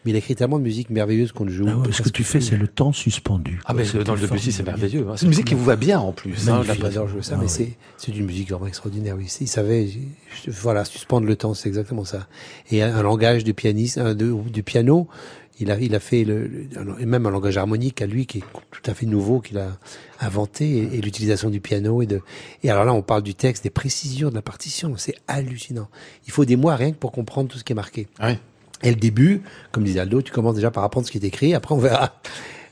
Mais 0.06 0.12
il 0.12 0.16
écrit 0.16 0.36
tellement 0.36 0.58
de 0.60 0.64
musique 0.64 0.90
merveilleuse 0.90 1.32
qu'on 1.34 1.44
le 1.44 1.52
joue. 1.52 1.66
Ah 1.70 1.78
ouais, 1.78 1.92
ce 1.92 2.02
que 2.02 2.10
tu 2.10 2.24
fais, 2.24 2.40
c'est 2.40 2.56
le 2.58 2.68
temps 2.68 2.94
suspendu. 2.94 3.60
Ah 3.66 3.74
mais 3.74 3.84
dans 4.06 4.16
le 4.16 4.22
Debussy, 4.22 4.52
c'est 4.54 4.64
merveilleux. 4.64 5.06
hein. 5.10 5.14
C'est 5.18 5.24
une 5.24 5.30
musique 5.30 5.46
qui 5.48 5.56
vous 5.56 5.66
va 5.66 5.76
bien 5.76 6.00
en 6.00 6.14
plus. 6.14 6.48
hein. 6.50 6.62
J'adore 6.64 7.08
jouer 7.10 7.22
ça, 7.22 7.34
Ah 7.36 7.38
mais 7.38 7.46
oui. 7.46 7.50
c'est 7.50 7.78
c'est 7.98 8.16
une 8.16 8.26
musique 8.26 8.50
vraiment 8.50 8.68
extraordinaire. 8.68 9.16
Oui, 9.18 9.28
il 9.42 9.48
savait, 9.48 9.90
voilà, 10.48 10.86
suspendre 10.86 11.28
le 11.28 11.36
temps, 11.36 11.54
c'est 11.54 11.68
exactement 11.68 12.06
ça. 12.06 12.28
Et 12.72 12.82
un, 12.82 12.96
un 12.96 13.02
langage 13.02 13.44
du 13.44 13.54
pianiste, 13.54 13.98
un, 13.98 14.16
de- 14.16 14.34
du 14.50 14.64
piano, 14.64 15.08
il 15.60 15.70
a, 15.72 15.78
il 15.78 15.94
a 15.94 16.00
fait 16.00 16.24
le, 16.24 16.48
le- 16.48 17.06
même 17.06 17.26
un 17.26 17.30
langage 17.32 17.58
harmonique 17.58 18.02
à 18.02 18.06
lui 18.08 18.26
qui 18.26 18.38
est 18.38 18.44
tout 18.72 18.82
à 18.90 18.94
fait 18.94 19.06
nouveau 19.06 19.42
qu'il 19.42 19.58
a 19.58 19.78
inventé 20.22 20.70
et, 20.78 20.98
et 20.98 21.02
l'utilisation 21.02 21.50
du 21.50 21.60
piano 21.60 22.02
et 22.02 22.06
de. 22.06 22.22
Et 22.64 22.70
alors 22.70 22.86
là, 22.86 22.94
on 22.94 23.02
parle 23.02 23.24
du 23.24 23.36
texte, 23.36 23.64
des 23.66 23.70
précisions 23.70 24.30
de 24.30 24.36
la 24.36 24.42
partition, 24.42 24.94
c'est 24.96 25.16
hallucinant. 25.28 25.90
Il 26.28 26.32
faut 26.32 26.46
des 26.46 26.56
mois 26.56 26.76
rien 26.78 26.92
que 26.92 26.98
pour 26.98 27.12
comprendre 27.12 27.50
tout 27.50 27.58
ce 27.58 27.66
qui 27.66 27.74
est 27.74 27.76
marqué. 27.76 28.08
Ah 28.20 28.30
oui. 28.30 28.38
Et 28.84 28.90
le 28.90 28.96
début, 28.96 29.42
comme 29.72 29.84
disait 29.84 30.00
Aldo, 30.00 30.22
tu 30.22 30.32
commences 30.32 30.56
déjà 30.56 30.72
par 30.72 30.84
apprendre 30.84 31.06
ce 31.06 31.12
qui 31.12 31.18
est 31.18 31.26
écrit, 31.26 31.54
après 31.54 31.76
on 31.76 31.80
verra. 31.80 32.14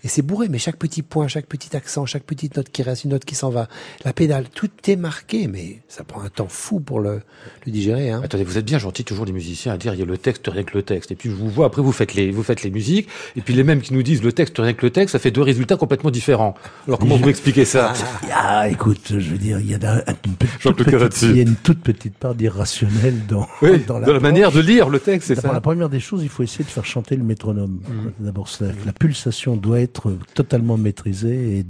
Et 0.08 0.10
c'est 0.10 0.22
bourré, 0.22 0.48
mais 0.50 0.58
chaque 0.58 0.78
petit 0.78 1.02
point, 1.02 1.28
chaque 1.28 1.48
petit 1.48 1.76
accent, 1.76 2.06
chaque 2.06 2.24
petite 2.24 2.56
note 2.56 2.70
qui 2.70 2.82
reste, 2.82 3.04
une 3.04 3.10
note 3.12 3.26
qui 3.26 3.36
s'en 3.36 3.50
va, 3.50 3.68
la 4.06 4.14
pédale, 4.14 4.46
tout 4.56 4.70
est 4.88 4.96
marqué, 4.96 5.48
mais 5.50 5.82
ça 5.90 6.06
prend 6.06 6.22
un 6.22 6.30
temps 6.30 6.48
fou 6.48 6.80
pour 6.80 7.02
le, 7.02 7.20
le 7.66 7.72
digérer. 7.74 8.10
Hein. 8.12 8.22
Attendez, 8.24 8.46
vous 8.46 8.58
êtes 8.58 8.64
bien 8.64 8.78
gentil 8.80 9.04
toujours 9.04 9.26
les 9.26 9.34
musiciens 9.34 9.74
à 9.74 9.78
dire 9.78 9.94
il 9.94 10.00
y 10.00 10.04
a 10.04 10.06
le 10.06 10.18
texte 10.18 10.48
rien 10.48 10.64
que 10.64 10.78
le 10.78 10.82
texte. 10.84 11.12
Et 11.12 11.16
puis 11.16 11.30
je 11.30 11.36
vous 11.36 11.50
vois 11.50 11.66
après 11.66 11.82
vous 11.82 11.92
faites 11.92 12.14
les 12.14 12.32
vous 12.32 12.42
faites 12.42 12.64
les 12.64 12.72
musiques 12.72 13.10
et 13.36 13.42
puis 13.42 13.54
les 13.54 13.66
mêmes 13.66 13.82
qui 13.82 13.94
nous 13.94 14.02
disent 14.02 14.24
le 14.24 14.32
texte 14.32 14.56
rien 14.60 14.72
que 14.74 14.86
le 14.86 14.92
texte, 14.92 15.12
ça 15.12 15.20
fait 15.20 15.30
deux 15.32 15.42
résultats 15.42 15.76
complètement 15.76 16.10
différents. 16.10 16.56
Alors 16.88 17.00
comment 17.00 17.18
vous 17.18 17.28
expliquez 17.28 17.66
ça? 17.66 17.92
Ah, 18.32 18.70
écoute, 18.70 19.02
je 19.10 19.30
veux 19.32 19.38
dire, 19.38 19.60
il 19.60 19.70
y 19.70 19.76
a 19.76 19.78
un- 19.92 19.98
une, 20.26 20.36
toute 20.62 20.78
petite- 20.78 20.90
Carazzi. 20.92 21.26
il 21.32 21.36
y 21.36 21.40
a 21.40 21.44
une 21.44 21.56
toute 21.58 21.82
petite 21.82 22.16
part 22.18 22.34
d'irrationnel 22.34 23.26
dans, 23.28 23.46
Oui, 23.62 23.80
dans 23.86 24.00
la 24.00 24.20
manière 24.22 24.54
de 24.54 24.62
lire 24.62 24.88
le 24.88 25.00
texte, 25.02 25.28
c'est 25.28 25.36
D'abord, 25.36 25.52
ça. 25.52 25.56
la 25.56 25.62
première 25.62 25.90
des 25.90 26.00
choses, 26.00 26.24
il 26.24 26.30
faut 26.30 26.44
essayer 26.44 26.64
de 26.64 26.70
faire 26.70 26.86
chanter 26.86 27.18
le 27.18 27.24
métronome. 27.24 27.82
D'abord, 28.20 28.48
c'est- 28.48 28.72
la 28.86 28.94
pulsation 28.94 29.58
doit 29.58 29.82
être 29.82 29.97
totalement 30.34 30.78
maîtrisée 30.78 31.66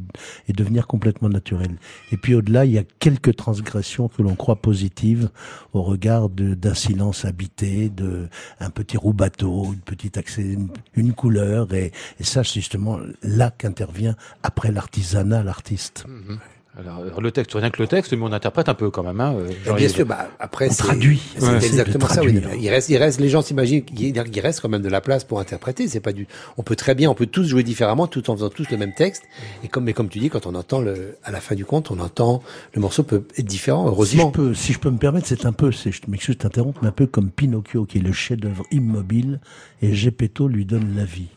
et, 0.48 0.54
devenir 0.54 0.88
complètement 0.88 1.30
naturelle. 1.30 1.76
Et 2.12 2.18
puis 2.18 2.34
au-delà, 2.34 2.66
il 2.66 2.72
y 2.72 2.80
a 2.80 2.84
quelques 3.00 3.36
transgressions 3.36 4.08
que 4.08 4.24
l'on 4.24 4.36
croit 4.36 4.56
positives 4.56 5.30
au 5.74 5.84
regard 5.84 6.30
d'un 6.30 6.74
silence 6.74 7.26
habité, 7.26 7.90
de 7.90 8.28
un 8.60 8.72
petit 8.72 8.98
roubateau, 8.98 9.66
une 9.74 9.80
petite 9.80 10.18
accès, 10.18 10.58
une, 10.96 11.14
couleur. 11.14 11.74
Et, 11.74 11.92
ça, 12.22 12.44
c'est 12.44 12.56
justement 12.56 13.00
là 13.22 13.52
qu'intervient 13.56 14.16
après 14.42 14.72
l'artisanat, 14.72 15.44
l'artiste. 15.44 16.06
Alors, 16.80 16.98
alors, 17.00 17.22
le 17.22 17.32
texte 17.32 17.54
rien 17.56 17.72
que 17.72 17.82
le 17.82 17.88
texte, 17.88 18.14
mais 18.14 18.22
on 18.24 18.32
interprète 18.32 18.70
un 18.70 18.76
peu 18.76 18.92
quand 18.92 19.02
même. 19.02 19.20
Hein, 19.20 19.36
euh, 19.68 19.74
bien 19.74 19.90
sûr, 19.90 20.06
bah, 20.06 20.30
après, 20.40 20.68
On 20.68 20.72
c'est- 20.72 20.84
traduit. 20.84 21.20
C'est 21.38 21.44
Ouais. 21.48 21.56
exactement 21.66 22.08
ça. 22.08 22.22
Oui. 22.24 22.40
Il 22.62 22.70
reste, 22.70 22.90
il 22.90 22.98
reste, 22.98 23.20
les 23.20 23.30
gens 23.30 23.42
s'imaginent 23.42 23.84
qu'il 23.84 24.40
reste 24.42 24.62
quand 24.62 24.70
même 24.70 24.84
de 24.84 24.90
la 24.90 25.02
place 25.02 25.24
pour 25.24 25.40
interpréter. 25.40 25.88
C'est 25.88 26.00
pas 26.02 26.14
du, 26.14 26.28
on 26.56 26.62
peut 26.62 26.76
très 26.76 26.94
bien, 26.94 27.10
on 27.10 27.16
peut 27.16 27.26
tous 27.26 27.46
jouer 27.46 27.64
différemment 27.64 28.06
tout 28.06 28.30
en 28.30 28.36
faisant 28.36 28.50
tous 28.50 28.70
le 28.70 28.78
même 28.78 28.94
texte. 28.94 29.24
Et 29.64 29.70
comme, 29.70 29.86
mais 29.86 29.94
comme 29.94 30.08
tu 30.10 30.20
dis, 30.20 30.30
quand 30.30 30.46
on 30.46 30.54
entend 30.54 30.80
le, 30.80 31.18
à 31.24 31.32
la 31.32 31.42
fin 31.42 31.56
du 31.56 31.66
compte, 31.66 31.90
on 31.90 32.00
entend, 32.00 32.44
le 32.76 32.82
morceau 32.82 33.02
peut 33.02 33.24
être 33.38 33.46
différent, 33.46 33.86
Si 33.86 33.90
je 33.90 33.94
heureusement. 33.96 34.32
peux, 34.32 34.54
si 34.54 34.74
je 34.74 34.80
peux 34.80 34.92
me 34.92 35.00
permettre, 35.00 35.28
c'est 35.28 35.48
un 35.48 35.54
peu, 35.54 35.72
c'est, 35.72 35.92
je 35.92 36.02
m'excuse 36.08 36.36
de 36.38 36.42
t'interrompre, 36.44 36.80
mais 36.84 36.90
un 36.90 36.92
peu 36.92 37.08
comme 37.08 37.32
Pinocchio, 37.32 37.86
qui 37.86 37.98
est 37.98 38.02
le 38.02 38.14
chef-d'œuvre 38.14 38.64
immobile, 38.72 39.40
et 39.82 39.96
Gepetto 39.96 40.48
lui 40.48 40.66
donne 40.66 40.94
la 40.96 41.06
vie. 41.06 41.28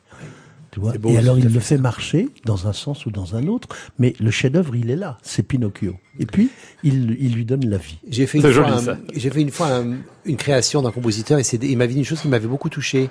Tu 0.73 0.79
vois 0.81 0.93
C'est 0.93 0.99
beau, 0.99 1.11
et 1.11 1.17
alors 1.19 1.37
il 1.39 1.53
le 1.53 1.61
fait 1.61 1.79
marcher 1.79 2.29
dans 2.45 2.69
un 2.69 2.73
sens 2.73 3.05
ou 3.07 3.11
dans 3.11 3.35
un 3.35 3.47
autre, 3.49 3.69
mais 3.99 4.15
le 4.21 4.31
chef-d'œuvre 4.31 4.77
il 4.77 4.91
est 4.91 4.97
là, 4.97 5.19
c'est 5.23 5.43
Pinocchio. 5.43 5.97
Et 6.21 6.27
puis 6.27 6.49
il, 6.85 7.17
il 7.21 7.35
lui 7.35 7.45
donne 7.45 7.69
la 7.69 7.77
vie. 7.79 7.99
J'ai 8.09 8.27
fait 8.27 8.39
une 8.39 8.43
C'est 8.45 8.53
fois, 8.53 8.65
joli, 8.69 8.77
un- 8.77 8.83
ça. 8.85 8.99
j'ai 9.15 9.31
fait 9.31 9.41
une 9.43 9.51
fois 9.51 9.67
un- 9.69 9.97
une 10.25 10.37
création 10.37 10.83
d'un 10.83 10.93
compositeur 10.93 11.39
et 11.39 11.43
il 11.63 11.77
m'avait 11.77 11.93
dit 11.95 11.99
une 11.99 12.05
chose 12.05 12.21
qui 12.21 12.29
m'avait 12.29 12.47
beaucoup 12.49 12.69
touché. 12.69 13.11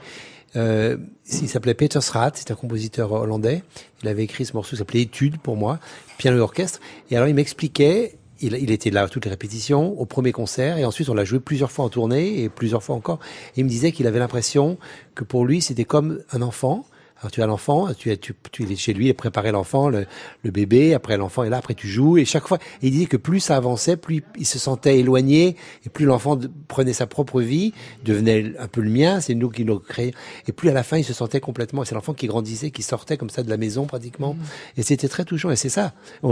Euh, 0.55 0.97
il 1.31 1.47
s'appelait 1.49 1.73
Peter 1.75 2.01
Sraat, 2.01 2.31
c'est 2.35 2.49
un 2.49 2.55
compositeur 2.55 3.11
hollandais. 3.11 3.61
Il 4.03 4.07
avait 4.09 4.23
écrit 4.23 4.45
ce 4.45 4.53
morceau 4.53 4.71
qui 4.71 4.77
s'appelait 4.77 5.01
Étude 5.01 5.37
pour 5.37 5.57
moi, 5.57 5.79
piano 6.17 6.37
et 6.37 6.41
orchestre. 6.41 6.79
Et 7.11 7.15
alors 7.17 7.27
il 7.27 7.35
m'expliquait, 7.35 8.15
il, 8.41 8.53
il 8.53 8.71
était 8.71 8.89
là 8.89 9.03
à 9.03 9.07
toutes 9.09 9.25
les 9.25 9.31
répétitions, 9.31 9.99
au 9.99 10.05
premier 10.05 10.31
concert, 10.31 10.77
et 10.77 10.85
ensuite 10.85 11.09
on 11.09 11.13
l'a 11.13 11.25
joué 11.25 11.39
plusieurs 11.39 11.71
fois 11.71 11.85
en 11.85 11.89
tournée 11.89 12.41
et 12.41 12.49
plusieurs 12.49 12.81
fois 12.83 12.95
encore. 12.95 13.19
Et 13.55 13.59
il 13.59 13.65
me 13.65 13.69
disait 13.69 13.91
qu'il 13.91 14.07
avait 14.07 14.17
l'impression 14.19 14.77
que 15.13 15.23
pour 15.25 15.45
lui 15.45 15.61
c'était 15.61 15.85
comme 15.85 16.19
un 16.31 16.41
enfant. 16.41 16.85
Alors 17.21 17.31
tu 17.31 17.41
as 17.41 17.47
l'enfant, 17.47 17.93
tu 17.93 18.11
es, 18.11 18.17
tu, 18.17 18.33
tu 18.51 18.63
es 18.63 18.75
chez 18.77 18.93
lui 18.93 19.09
et 19.09 19.13
préparer 19.13 19.51
l'enfant, 19.51 19.89
le, 19.89 20.05
le 20.43 20.51
bébé, 20.51 20.93
après 20.93 21.17
l'enfant 21.17 21.43
est 21.43 21.49
là, 21.49 21.57
après 21.57 21.73
tu 21.73 21.87
joues, 21.87 22.17
et 22.17 22.23
chaque 22.23 22.47
fois, 22.47 22.59
et 22.81 22.87
il 22.87 22.91
disait 22.91 23.07
que 23.07 23.17
plus 23.17 23.41
ça 23.41 23.57
avançait, 23.57 23.97
plus 23.97 24.23
il 24.37 24.45
se 24.45 24.57
sentait 24.57 24.99
éloigné, 24.99 25.57
et 25.85 25.89
plus 25.89 26.05
l'enfant 26.05 26.37
de- 26.37 26.49
prenait 26.69 26.93
sa 26.93 27.07
propre 27.07 27.41
vie, 27.41 27.73
devenait 28.05 28.53
un 28.57 28.67
peu 28.69 28.79
le 28.79 28.89
mien, 28.89 29.19
c'est 29.19 29.35
nous 29.35 29.49
qui 29.49 29.65
l'avons 29.65 29.79
créé, 29.79 30.13
et 30.47 30.53
plus 30.53 30.69
à 30.69 30.73
la 30.73 30.83
fin 30.83 30.97
il 30.97 31.03
se 31.03 31.11
sentait 31.13 31.41
complètement, 31.41 31.83
c'est 31.83 31.93
l'enfant 31.95 32.13
qui 32.13 32.27
grandissait, 32.27 32.71
qui 32.71 32.83
sortait 32.83 33.17
comme 33.17 33.29
ça 33.29 33.43
de 33.43 33.49
la 33.49 33.57
maison 33.57 33.85
pratiquement, 33.85 34.37
et 34.77 34.81
c'était 34.83 35.09
très 35.09 35.25
touchant, 35.25 35.51
et 35.51 35.57
c'est 35.57 35.67
ça. 35.67 35.91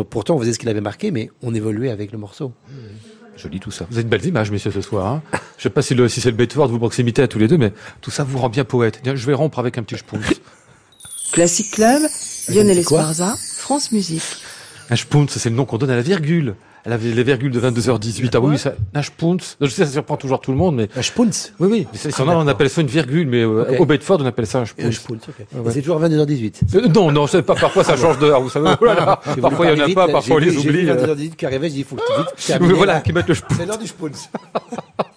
Pourtant 0.09 0.35
on 0.35 0.39
faisait 0.39 0.53
ce 0.53 0.59
qu'il 0.59 0.69
avait 0.69 0.79
marqué, 0.79 1.11
mais 1.11 1.29
on 1.41 1.53
évoluait 1.53 1.89
avec 1.91 2.13
le 2.13 2.17
morceau. 2.17 2.53
Je 3.35 3.47
lis 3.49 3.59
tout 3.59 3.71
ça. 3.71 3.85
Vous 3.89 3.97
avez 3.97 4.03
de 4.05 4.09
belles 4.09 4.25
images, 4.25 4.49
messieurs, 4.51 4.71
ce 4.71 4.81
soir. 4.81 5.05
Hein. 5.05 5.21
Je 5.57 5.63
sais 5.63 5.69
pas 5.69 5.83
si, 5.83 5.93
le, 5.93 6.07
si 6.09 6.21
c'est 6.21 6.31
le 6.31 6.37
Bedford, 6.37 6.69
vous 6.69 6.79
proximité 6.79 7.21
à 7.21 7.27
tous 7.27 7.37
les 7.37 7.47
deux, 7.47 7.57
mais 7.57 7.71
tout 8.01 8.09
ça 8.09 8.23
vous 8.23 8.39
rend 8.39 8.49
bien 8.49 8.63
poète. 8.63 9.01
Je 9.03 9.25
vais 9.27 9.33
rompre 9.35 9.59
avec 9.59 9.77
un 9.77 9.83
petit 9.83 9.97
spoons. 9.97 10.19
Classic 11.31 11.69
Club, 11.71 12.01
Lionel 12.49 12.77
Esparza, 12.79 13.35
France 13.57 13.91
Musique. 13.91 14.21
Un 14.89 14.95
spoons, 14.95 15.27
c'est 15.29 15.49
le 15.49 15.55
nom 15.55 15.65
qu'on 15.65 15.77
donne 15.77 15.89
à 15.89 15.95
la 15.95 16.01
virgule. 16.01 16.55
Les 16.85 17.23
virgules 17.23 17.51
de 17.51 17.59
22h18. 17.59 18.29
Ah 18.33 18.39
oui, 18.39 18.57
ça, 18.57 18.71
un 18.93 19.01
spoons. 19.03 19.37
Je 19.59 19.67
sais, 19.67 19.85
ça 19.85 19.91
surprend 19.91 20.15
toujours 20.15 20.39
tout 20.39 20.51
le 20.51 20.57
monde, 20.57 20.77
mais 20.77 20.87
Un 20.95 21.01
Spunz. 21.01 21.51
oui, 21.59 21.67
oui. 21.69 21.87
Mais 21.91 22.11
Ah, 22.17 22.23
on, 22.25 22.29
on 22.29 22.47
appelle 22.47 22.69
ça 22.69 22.79
une 22.79 22.87
virgule, 22.87 23.27
mais 23.27 23.41
euh, 23.41 23.77
au 23.77 23.85
Bedford, 23.85 24.19
on 24.21 24.25
appelle 24.25 24.47
ça 24.47 24.59
un 24.59 24.61
Un 24.61 24.65
spoons. 24.65 24.91
Spunz, 24.93 25.19
ok. 25.27 25.35
Ah 25.53 25.59
ouais. 25.59 25.69
Et 25.69 25.73
C'est 25.73 25.81
toujours 25.81 25.99
22h18. 26.01 26.53
Euh, 26.75 26.87
non, 26.87 27.11
non, 27.11 27.27
c'est 27.27 27.41
pas, 27.41 27.55
parfois 27.55 27.83
ça 27.83 27.97
change 27.97 28.17
d'heure, 28.19 28.39
vous 28.41 28.49
savez. 28.49 28.73
Oh 28.79 28.85
là 28.85 28.93
là, 28.95 29.19
J'ai 29.25 29.31
voulu 29.31 29.41
parfois 29.41 29.65
il 29.65 29.77
y 29.77 29.81
en 29.81 29.85
a 29.85 29.93
pas, 29.93 30.07
parfois 30.07 30.35
on 30.37 30.39
les 30.39 30.55
oublie. 30.55 30.89
euh. 30.89 30.95
22h18 31.15 31.35
qui 31.35 31.45
arrivait, 31.45 31.69
il 31.69 31.83
faut 31.83 31.97
que 31.97 32.01
tu 32.07 32.53
vite 32.53 32.61
voilà, 32.75 32.93
là. 32.93 33.01
qui 33.01 33.11
mettent 33.11 33.27
le 33.27 33.35
spoons. 33.35 33.55
C'est 33.57 33.65
l'heure 33.65 33.77
du 33.77 33.87
Spunz. 33.87 34.29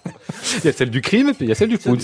Il 0.58 0.64
y 0.64 0.68
a 0.68 0.72
celle 0.72 0.90
du 0.90 1.00
crime, 1.00 1.32
puis 1.34 1.46
il 1.46 1.48
y 1.48 1.52
a 1.52 1.54
celle 1.54 1.68
du 1.68 1.78
ouais. 1.86 1.98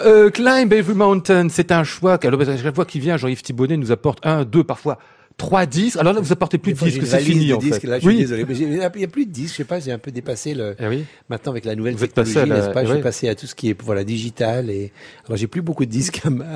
Euh, 0.00 0.30
Climb 0.30 0.72
Every 0.72 0.94
Mountain, 0.94 1.48
c'est 1.48 1.72
un 1.72 1.84
choix. 1.84 2.18
Alors, 2.22 2.40
à 2.40 2.56
chaque 2.56 2.74
fois 2.74 2.84
qu'il 2.84 3.00
vient, 3.00 3.16
Jean-Yves 3.16 3.42
Thibonnet 3.42 3.76
nous 3.76 3.92
apporte 3.92 4.24
un, 4.24 4.44
deux, 4.44 4.64
parfois 4.64 4.98
trois 5.36 5.66
disques. 5.66 5.98
Alors 5.98 6.12
là, 6.14 6.20
vous 6.20 6.32
apportez 6.32 6.58
plus 6.58 6.72
Des 6.72 6.78
de 6.80 6.84
disques, 6.86 7.06
c'est 7.06 7.20
fini 7.20 7.52
en 7.52 7.58
disques, 7.58 7.80
fait. 7.82 7.86
Là, 7.86 7.96
je 7.96 8.00
suis 8.00 8.08
oui. 8.08 8.16
désolé, 8.18 8.44
mais 8.48 8.56
il 8.56 8.68
n'y 8.70 8.80
a, 8.80 8.90
il 8.94 9.00
y 9.00 9.04
a 9.04 9.08
plus 9.08 9.26
de 9.26 9.30
disques. 9.32 9.52
Je 9.52 9.56
sais 9.58 9.64
pas, 9.64 9.80
j'ai 9.80 9.92
un 9.92 9.98
peu 9.98 10.10
dépassé 10.10 10.54
le. 10.54 10.74
Eh 10.80 10.86
oui. 10.86 11.04
Maintenant, 11.28 11.52
avec 11.52 11.64
la 11.64 11.74
nouvelle 11.74 11.94
Vous 11.94 12.06
technologie, 12.06 12.34
la- 12.34 12.46
n'est-ce 12.46 12.70
pas, 12.70 12.82
eh 12.82 12.86
je 12.86 12.90
ouais. 12.90 12.96
suis 12.96 13.02
passé 13.02 13.28
à 13.28 13.34
tout 13.34 13.46
ce 13.46 13.54
qui 13.54 13.68
est 13.70 13.80
voilà 13.82 14.04
digital 14.04 14.70
et 14.70 14.92
alors 15.26 15.36
j'ai 15.36 15.46
plus 15.46 15.62
beaucoup 15.62 15.84
de 15.84 15.90
disques. 15.90 16.20
À 16.24 16.30
ma... 16.30 16.44
Et 16.44 16.48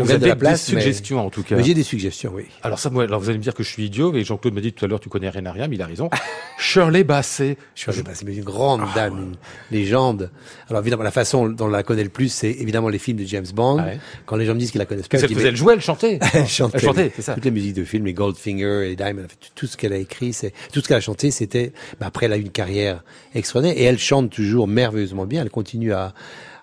On 0.00 0.04
vous 0.04 0.10
avez 0.10 0.20
de 0.20 0.26
la 0.26 0.34
des 0.34 0.38
place, 0.38 0.72
mais- 0.72 0.80
suggestions 0.80 1.18
en 1.24 1.30
tout 1.30 1.42
cas. 1.42 1.56
Mais 1.56 1.64
j'ai 1.64 1.74
des 1.74 1.82
suggestions, 1.82 2.32
oui. 2.34 2.44
Alors 2.62 2.78
ça, 2.78 2.88
moi, 2.90 3.04
alors 3.04 3.20
vous 3.20 3.28
allez 3.28 3.38
me 3.38 3.42
dire 3.42 3.54
que 3.54 3.62
je 3.62 3.68
suis 3.68 3.84
idiot, 3.86 4.14
et 4.14 4.24
Jean-Claude 4.24 4.54
m'a 4.54 4.60
dit 4.60 4.72
tout 4.72 4.84
à 4.84 4.88
l'heure, 4.88 5.00
tu 5.00 5.08
connais 5.08 5.28
rien 5.28 5.44
à 5.46 5.52
rien, 5.52 5.68
mais 5.68 5.76
il 5.76 5.82
a 5.82 5.86
raison. 5.86 6.08
Shirley 6.58 7.04
Bassey. 7.04 7.56
Suis 7.74 8.02
passé, 8.02 8.24
mais 8.26 8.34
une 8.34 8.44
grande 8.44 8.82
dame, 8.94 9.18
une 9.18 9.36
légende. 9.78 10.30
Alors 10.70 10.80
évidemment, 10.82 11.02
la 11.02 11.10
façon 11.10 11.48
dont 11.48 11.66
on 11.66 11.68
la 11.68 11.82
connaît 11.82 12.04
le 12.04 12.08
plus, 12.08 12.28
c'est 12.30 12.50
évidemment 12.50 12.88
les 12.88 12.98
films 12.98 13.18
de 13.18 13.24
James 13.24 13.44
Bond. 13.54 13.78
Ah 13.80 13.84
ouais. 13.86 13.98
Quand 14.26 14.36
les 14.36 14.46
gens 14.46 14.54
me 14.54 14.58
disent 14.58 14.70
qu'ils 14.70 14.78
la 14.78 14.86
connaissent 14.86 15.08
pas, 15.08 15.18
mais- 15.20 15.54
jouer, 15.56 15.74
elle 15.74 15.80
chantait. 15.82 16.18
Elle 16.32 16.46
chantait, 16.48 16.78
Elle 16.78 16.82
chantait, 16.84 17.12
c'est 17.14 17.22
ça. 17.22 17.34
Toutes 17.34 17.44
les 17.44 17.50
musiques 17.50 17.74
de 17.74 17.84
films, 17.84 18.06
les 18.14 18.22
Goldfinger, 18.22 18.88
les 18.88 18.96
Diamond, 18.96 19.26
tout, 19.54 19.66
ce 19.66 19.76
qu'elle 19.76 19.92
a 19.92 19.98
écrit, 19.98 20.32
c'est 20.32 20.52
tout 20.72 20.80
ce 20.80 20.88
qu'elle 20.88 20.96
a 20.96 21.00
chanté, 21.00 21.30
c'était. 21.30 21.72
bah, 21.98 22.06
après, 22.06 22.26
elle 22.26 22.32
a 22.32 22.36
eu 22.36 22.42
une 22.42 22.50
carrière 22.50 23.02
extraordinaire 23.34 23.76
et 23.76 23.84
elle 23.84 23.98
chante 23.98 24.30
toujours 24.30 24.68
merveilleusement 24.68 25.26
bien. 25.26 25.42
Elle 25.42 25.50
continue 25.50 25.92
à 25.92 26.14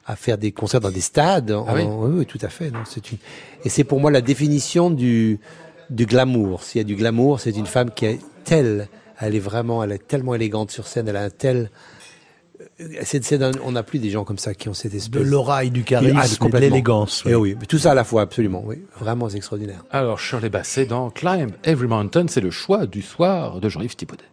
à 0.08 0.16
faire 0.16 0.40
des 0.40 0.52
concerts 0.52 0.82
dans 0.82 0.90
des 0.90 1.02
stades. 1.02 1.52
Ah 1.52 1.74
oui 1.76 1.84
oui, 1.86 2.10
oui, 2.20 2.26
tout 2.26 2.40
à 2.42 2.50
fait. 2.50 2.72
Non, 2.72 2.80
c'est 2.86 3.12
une. 3.12 3.20
Et 3.64 3.70
c'est 3.70 3.84
pour 3.84 4.00
moi 4.00 4.10
la 4.10 4.22
définition 4.22 4.90
du 4.90 5.40
du 5.90 6.06
glamour. 6.06 6.64
S'il 6.64 6.80
y 6.80 6.82
a 6.82 6.86
du 6.86 6.96
glamour, 6.96 7.40
c'est 7.40 7.52
une 7.52 7.68
femme 7.68 7.92
qui 7.92 8.06
est 8.06 8.20
telle. 8.44 8.88
Elle 9.20 9.36
est 9.36 9.40
vraiment, 9.40 9.84
elle 9.84 9.92
est 9.92 10.08
tellement 10.08 10.34
élégante 10.34 10.72
sur 10.72 10.88
scène. 10.88 11.08
Elle 11.08 11.18
a 11.18 11.24
un 11.24 11.30
tel 11.30 11.70
c'est, 13.04 13.38
d'un- 13.38 13.52
on 13.64 13.72
n'a 13.74 13.84
plus 13.84 14.00
des 14.00 14.10
gens 14.10 14.24
comme 14.24 14.38
ça 14.38 14.54
qui 14.54 14.70
ont 14.70 14.74
cette 14.74 14.92
De 14.94 14.98
espèce 14.98 15.22
l'aura 15.24 15.64
et 15.64 15.70
du 15.70 15.84
charisme 15.84 16.50
de 16.50 16.58
l'élégance. 16.58 17.24
Eh 17.26 17.36
oui, 17.36 17.56
mais 17.60 17.66
tout 17.66 17.78
ça 17.78 17.92
à 17.92 17.96
la 17.96 18.04
fois, 18.04 18.22
absolument, 18.24 18.64
oui. 18.66 18.78
Vraiment, 19.00 19.30
c'est 19.30 19.38
extraordinaire. 19.38 19.84
Alors, 19.92 20.20
Shirley 20.20 20.50
Bassey 20.50 20.86
dans 20.86 21.10
Climb 21.10 21.52
Every 21.64 21.88
Mountain, 21.88 22.26
c'est 22.28 22.42
le 22.42 22.52
choix 22.52 22.86
du 22.86 23.02
soir 23.02 23.60
de 23.60 23.70
Jean-Yves 23.70 23.96
Thibaudet. 23.96 24.24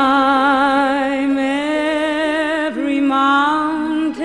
Climb 0.00 1.36
every 1.38 3.00
mountain, 3.00 4.22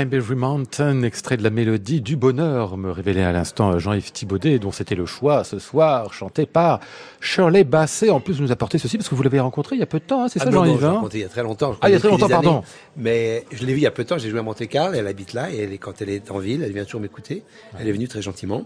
Climb 0.00 0.14
Every 0.14 0.34
Mountain, 0.34 1.02
extrait 1.02 1.36
de 1.36 1.42
la 1.42 1.50
mélodie 1.50 2.00
du 2.00 2.16
bonheur, 2.16 2.78
me 2.78 2.90
révélait 2.90 3.22
à 3.22 3.32
l'instant 3.32 3.78
Jean-Yves 3.78 4.12
Thibaudet, 4.12 4.58
dont 4.58 4.72
c'était 4.72 4.94
le 4.94 5.04
choix 5.04 5.44
ce 5.44 5.58
soir, 5.58 6.14
chanté 6.14 6.46
par 6.46 6.80
Shirley 7.20 7.64
Bassey. 7.64 8.08
En 8.08 8.18
plus, 8.18 8.38
vous 8.38 8.44
nous 8.44 8.50
apportez 8.52 8.78
ceci 8.78 8.96
parce 8.96 9.10
que 9.10 9.14
vous 9.14 9.22
l'avez 9.22 9.40
rencontré 9.40 9.76
il 9.76 9.78
y 9.80 9.82
a 9.82 9.86
peu 9.86 9.98
de 9.98 10.04
temps, 10.04 10.24
hein, 10.24 10.28
c'est 10.28 10.40
Ah 10.40 10.46
ça, 10.46 10.50
Jean-Yves 10.52 10.76
je 10.76 10.80
l'ai 10.80 10.86
hein? 10.86 10.92
rencontré 10.92 11.18
il 11.18 11.20
y 11.20 11.24
a 11.26 11.28
très 11.28 11.42
longtemps. 11.42 11.76
Ah, 11.82 11.90
il 11.90 11.92
y 11.92 11.96
a 11.96 11.98
très 11.98 12.08
longtemps, 12.08 12.24
années. 12.24 12.32
pardon. 12.32 12.62
Mais 12.96 13.44
je 13.52 13.58
l'ai 13.66 13.74
vu 13.74 13.80
il 13.80 13.82
y 13.82 13.86
a 13.86 13.90
peu 13.90 14.04
de 14.04 14.08
temps, 14.08 14.16
j'ai 14.16 14.30
joué 14.30 14.38
à 14.38 14.42
Monte 14.42 14.66
Carlo, 14.68 14.94
elle 14.94 15.06
habite 15.06 15.34
là, 15.34 15.52
et 15.52 15.58
elle, 15.58 15.72
est- 15.74 15.76
quand 15.78 16.00
elle 16.00 16.08
est 16.08 16.30
en 16.30 16.38
ville, 16.38 16.62
elle 16.62 16.72
vient 16.72 16.84
toujours 16.86 17.02
m'écouter. 17.02 17.42
Elle 17.78 17.86
est 17.86 17.92
venue 17.92 18.08
très 18.08 18.22
gentiment. 18.22 18.64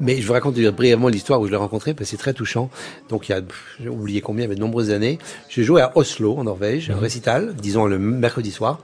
Mais 0.00 0.20
je 0.20 0.26
vous 0.26 0.32
raconte 0.32 0.58
brièvement 0.58 1.08
l'histoire 1.08 1.40
où 1.40 1.46
je 1.46 1.52
l'ai 1.52 1.56
rencontrée, 1.56 1.94
parce 1.94 2.10
que 2.10 2.16
c'est 2.16 2.20
très 2.20 2.32
touchant. 2.34 2.70
Donc 3.08 3.28
il 3.28 3.32
y 3.32 3.34
a, 3.36 3.40
j'ai 3.80 3.88
oublié 3.88 4.20
combien, 4.20 4.48
mais 4.48 4.56
de 4.56 4.60
nombreuses 4.60 4.90
années. 4.90 5.20
J'ai 5.48 5.62
joué 5.62 5.80
à 5.80 5.96
Oslo, 5.96 6.36
en 6.36 6.42
Norvège, 6.42 6.90
un 6.90 6.98
récital, 6.98 7.54
disons 7.54 7.86
le 7.86 8.00
mercredi 8.00 8.50
soir. 8.50 8.80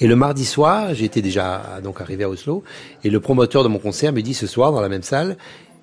Et 0.00 0.06
le 0.06 0.16
mardi 0.16 0.46
soir, 0.46 0.94
j'étais 0.94 1.20
déjà 1.20 1.78
donc 1.84 2.00
arrivé 2.00 2.24
à 2.24 2.30
Oslo, 2.30 2.64
et 3.04 3.10
le 3.10 3.20
promoteur 3.20 3.62
de 3.62 3.68
mon 3.68 3.78
concert 3.78 4.14
me 4.14 4.22
dit 4.22 4.32
ce 4.32 4.46
soir 4.46 4.72
dans 4.72 4.80
la 4.80 4.88
même 4.88 5.02
salle, 5.02 5.36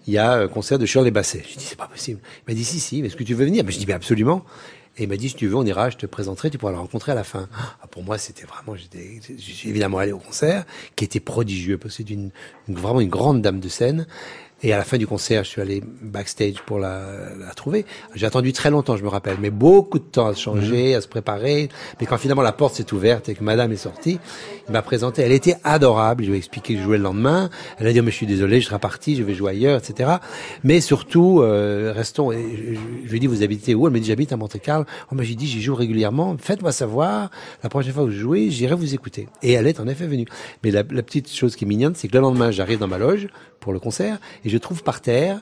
il 0.07 0.13
y 0.13 0.17
a 0.17 0.33
un 0.33 0.47
concert 0.47 0.79
de 0.79 0.87
Shirley 0.87 1.11
Bassey. 1.11 1.43
Je 1.47 1.57
dis 1.57 1.65
c'est 1.65 1.77
pas 1.77 1.87
possible. 1.87 2.19
Il 2.47 2.51
m'a 2.51 2.55
dit 2.55 2.65
si 2.65 2.79
si, 2.79 3.01
mais 3.01 3.09
est-ce 3.09 3.15
que 3.15 3.23
tu 3.23 3.35
veux 3.35 3.45
venir? 3.45 3.63
Ben, 3.63 3.71
Je 3.71 3.77
dis 3.77 3.85
ben 3.85 3.95
absolument. 3.95 4.43
Et 4.97 5.03
il 5.03 5.09
m'a 5.09 5.17
dit 5.17 5.29
si 5.29 5.35
tu 5.35 5.45
veux 5.45 5.55
on 5.55 5.65
ira, 5.65 5.91
je 5.91 5.97
te 5.97 6.07
présenterai, 6.07 6.49
tu 6.49 6.57
pourras 6.57 6.71
le 6.71 6.79
rencontrer 6.79 7.11
à 7.11 7.15
la 7.15 7.23
fin. 7.23 7.47
Ah, 7.83 7.85
pour 7.85 8.03
moi 8.03 8.17
c'était 8.17 8.47
vraiment, 8.47 8.75
j'étais, 8.75 9.19
évidemment 9.65 9.99
allé 9.99 10.13
au 10.13 10.17
concert, 10.17 10.65
qui 10.95 11.05
était 11.05 11.19
prodigieux 11.19 11.77
parce 11.77 11.97
que 11.97 12.03
c'est 12.07 12.17
vraiment 12.67 13.01
une 13.01 13.09
grande 13.09 13.43
dame 13.43 13.59
de 13.59 13.69
scène. 13.69 14.07
Et 14.63 14.73
à 14.73 14.77
la 14.77 14.83
fin 14.83 14.97
du 14.97 15.05
concert, 15.05 15.43
je 15.43 15.49
suis 15.49 15.61
allé 15.61 15.83
backstage 16.01 16.63
pour 16.65 16.79
la, 16.79 17.01
la 17.39 17.53
trouver. 17.53 17.85
J'ai 18.15 18.25
attendu 18.25 18.53
très 18.53 18.71
longtemps, 18.71 18.97
je 18.97 19.03
me 19.03 19.07
rappelle, 19.07 19.37
mais 19.39 19.51
beaucoup 19.51 19.99
de 19.99 20.03
temps 20.03 20.25
à 20.25 20.33
se 20.33 20.41
changer, 20.41 20.95
à 20.95 21.01
se 21.01 21.07
préparer. 21.07 21.69
Mais 21.99 22.07
quand 22.07 22.17
finalement 22.17 22.41
la 22.41 22.53
porte 22.53 22.73
s'est 22.73 22.91
ouverte 22.91 23.29
et 23.29 23.35
que 23.35 23.43
Madame 23.43 23.71
est 23.71 23.77
sortie, 23.77 24.19
il 24.67 24.71
m'a 24.71 24.81
présenté. 24.81 25.21
Elle 25.21 25.31
était 25.31 25.57
adorable. 25.63 26.23
Je 26.23 26.29
lui 26.29 26.35
ai 26.35 26.39
expliqué 26.39 26.73
que 26.73 26.79
je 26.79 26.85
jouais 26.85 26.97
le 26.97 27.03
lendemain. 27.03 27.51
Elle 27.77 27.85
a 27.85 27.93
dit, 27.93 27.99
oh, 27.99 28.03
mais 28.03 28.09
je 28.09 28.15
suis 28.15 28.25
désolé, 28.25 28.59
je 28.59 28.65
serai 28.65 28.79
parti, 28.79 29.15
je 29.15 29.21
vais 29.21 29.35
jouer 29.35 29.51
ailleurs, 29.51 29.77
etc. 29.77 30.15
Mais 30.63 30.81
surtout, 30.81 31.41
euh, 31.41 31.93
restons. 31.95 32.31
et 32.31 32.39
Je, 33.05 33.09
lui 33.09 33.17
ai 33.17 33.19
dit, 33.19 33.27
vous 33.27 33.43
habitez 33.43 33.75
où? 33.75 33.85
Elle 33.85 33.93
m'a 33.93 33.99
dit, 33.99 34.07
j'habite 34.07 34.33
à 34.33 34.37
Monte-Carlo. 34.37 34.85
Oh, 35.11 35.15
mais 35.15 35.23
j'ai 35.23 35.35
dit, 35.35 35.45
j'y 35.45 35.61
joue 35.61 35.75
régulièrement. 35.75 36.35
Faites-moi 36.39 36.71
savoir. 36.71 37.29
La 37.61 37.69
prochaine 37.69 37.93
fois 37.93 38.05
que 38.05 38.11
je 38.11 38.19
jouez, 38.19 38.49
j'irai 38.49 38.73
vous 38.73 38.95
écouter. 38.95 39.27
Et 39.43 39.51
elle 39.51 39.67
est 39.67 39.79
en 39.79 39.87
effet 39.87 40.07
venue. 40.07 40.25
Mais 40.63 40.71
la, 40.71 40.83
la 40.89 41.03
petite 41.03 41.31
chose 41.31 41.55
qui 41.55 41.65
est 41.65 41.67
mignonne, 41.67 41.93
c'est 41.93 42.07
que 42.07 42.13
le 42.13 42.21
lendemain, 42.21 42.49
j'arrive 42.49 42.79
dans 42.79 42.87
ma 42.87 42.97
loge 42.97 43.27
pour 43.59 43.73
le 43.73 43.79
concert 43.79 44.17
et 44.45 44.49
je 44.49 44.57
trouve 44.57 44.83
par 44.83 45.01
terre, 45.01 45.39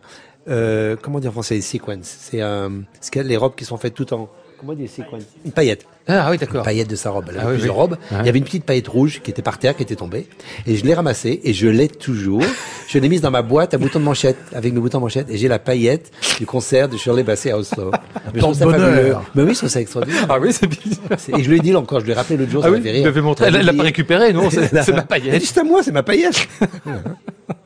euh, 0.47 0.95
comment 1.01 1.19
dire 1.19 1.29
en 1.31 1.33
français, 1.33 1.59
sequence. 1.61 2.17
C'est 2.19 2.41
euh, 2.41 2.69
c'est 3.01 3.23
les 3.23 3.37
robes 3.37 3.55
qui 3.55 3.65
sont 3.65 3.77
faites 3.77 3.93
tout 3.93 4.13
en, 4.13 4.29
comment 4.59 4.73
dire 4.73 4.89
sequence 4.89 5.23
Une 5.43 5.51
paillette. 5.51 5.85
Ah 6.07 6.27
oui, 6.29 6.37
d'accord. 6.37 6.61
paillette 6.63 6.87
de 6.87 6.95
sa 6.95 7.09
robe. 7.09 7.25
Elle 7.29 7.37
Ah 7.39 7.41
avait 7.41 7.49
oui, 7.53 7.55
plusieurs 7.57 7.75
oui. 7.77 7.81
robes. 7.81 7.97
Ouais. 8.11 8.17
Il 8.19 8.25
y 8.27 8.29
avait 8.29 8.37
une 8.37 8.45
petite 8.45 8.63
paillette 8.63 8.87
rouge 8.87 9.21
qui 9.23 9.31
était 9.31 9.41
par 9.41 9.57
terre, 9.57 9.75
qui 9.75 9.81
était 9.81 9.95
tombée. 9.95 10.27
Et 10.67 10.75
je 10.75 10.85
l'ai 10.85 10.93
ramassée 10.93 11.41
et 11.43 11.51
je 11.51 11.67
l'ai 11.67 11.87
toujours. 11.87 12.43
je 12.87 12.99
l'ai 12.99 13.09
mise 13.09 13.21
dans 13.21 13.31
ma 13.31 13.41
boîte 13.41 13.73
à 13.73 13.79
boutons 13.79 13.97
de 13.97 14.03
manchette, 14.03 14.37
avec 14.53 14.71
mes 14.71 14.79
boutons 14.79 14.99
de 14.99 15.01
manchette. 15.01 15.31
Et 15.31 15.37
j'ai 15.37 15.47
la 15.47 15.57
paillette 15.57 16.11
du 16.37 16.45
concert 16.45 16.87
de 16.89 16.95
Shirley 16.95 17.23
Bassey 17.23 17.49
à 17.49 17.57
Oslo. 17.57 17.89
Mais 18.35 18.39
je 18.39 18.53
ça 18.53 18.69
fabuleux. 18.69 19.15
Mais 19.33 19.41
oui, 19.41 19.55
ça 19.55 19.81
extraordinaire. 19.81 20.27
Ah 20.29 20.37
oui, 20.39 20.53
c'est. 20.53 20.69
C'est- 21.17 21.39
Et 21.39 21.43
je 21.43 21.49
lui 21.49 21.57
ai 21.57 21.59
dit 21.59 21.71
là 21.71 21.79
encore, 21.79 22.01
je 22.01 22.05
lui 22.05 22.11
ai 22.11 22.15
rappelé 22.15 22.37
l'autre 22.37 22.51
jour, 22.51 22.61
Ah 22.63 22.67
ça 22.67 22.71
oui, 22.71 22.77
m'a 22.77 22.83
fait 22.83 22.91
vous 23.19 23.29
rire. 23.33 23.35
Elle 23.47 23.55
elle 23.55 23.65
l'a 23.65 23.73
pas 23.73 23.81
récupéré, 23.81 24.31
non 24.31 24.51
C'est 24.51 24.67
c'est 24.83 24.91
ma 24.93 24.99
Elle 24.99 25.07
paillette. 25.07 25.39
dit, 25.41 25.45
c'est 25.47 25.59
à 25.59 25.63
moi, 25.63 25.81
c'est 25.81 25.91
ma 25.91 26.03
paillette. 26.03 26.47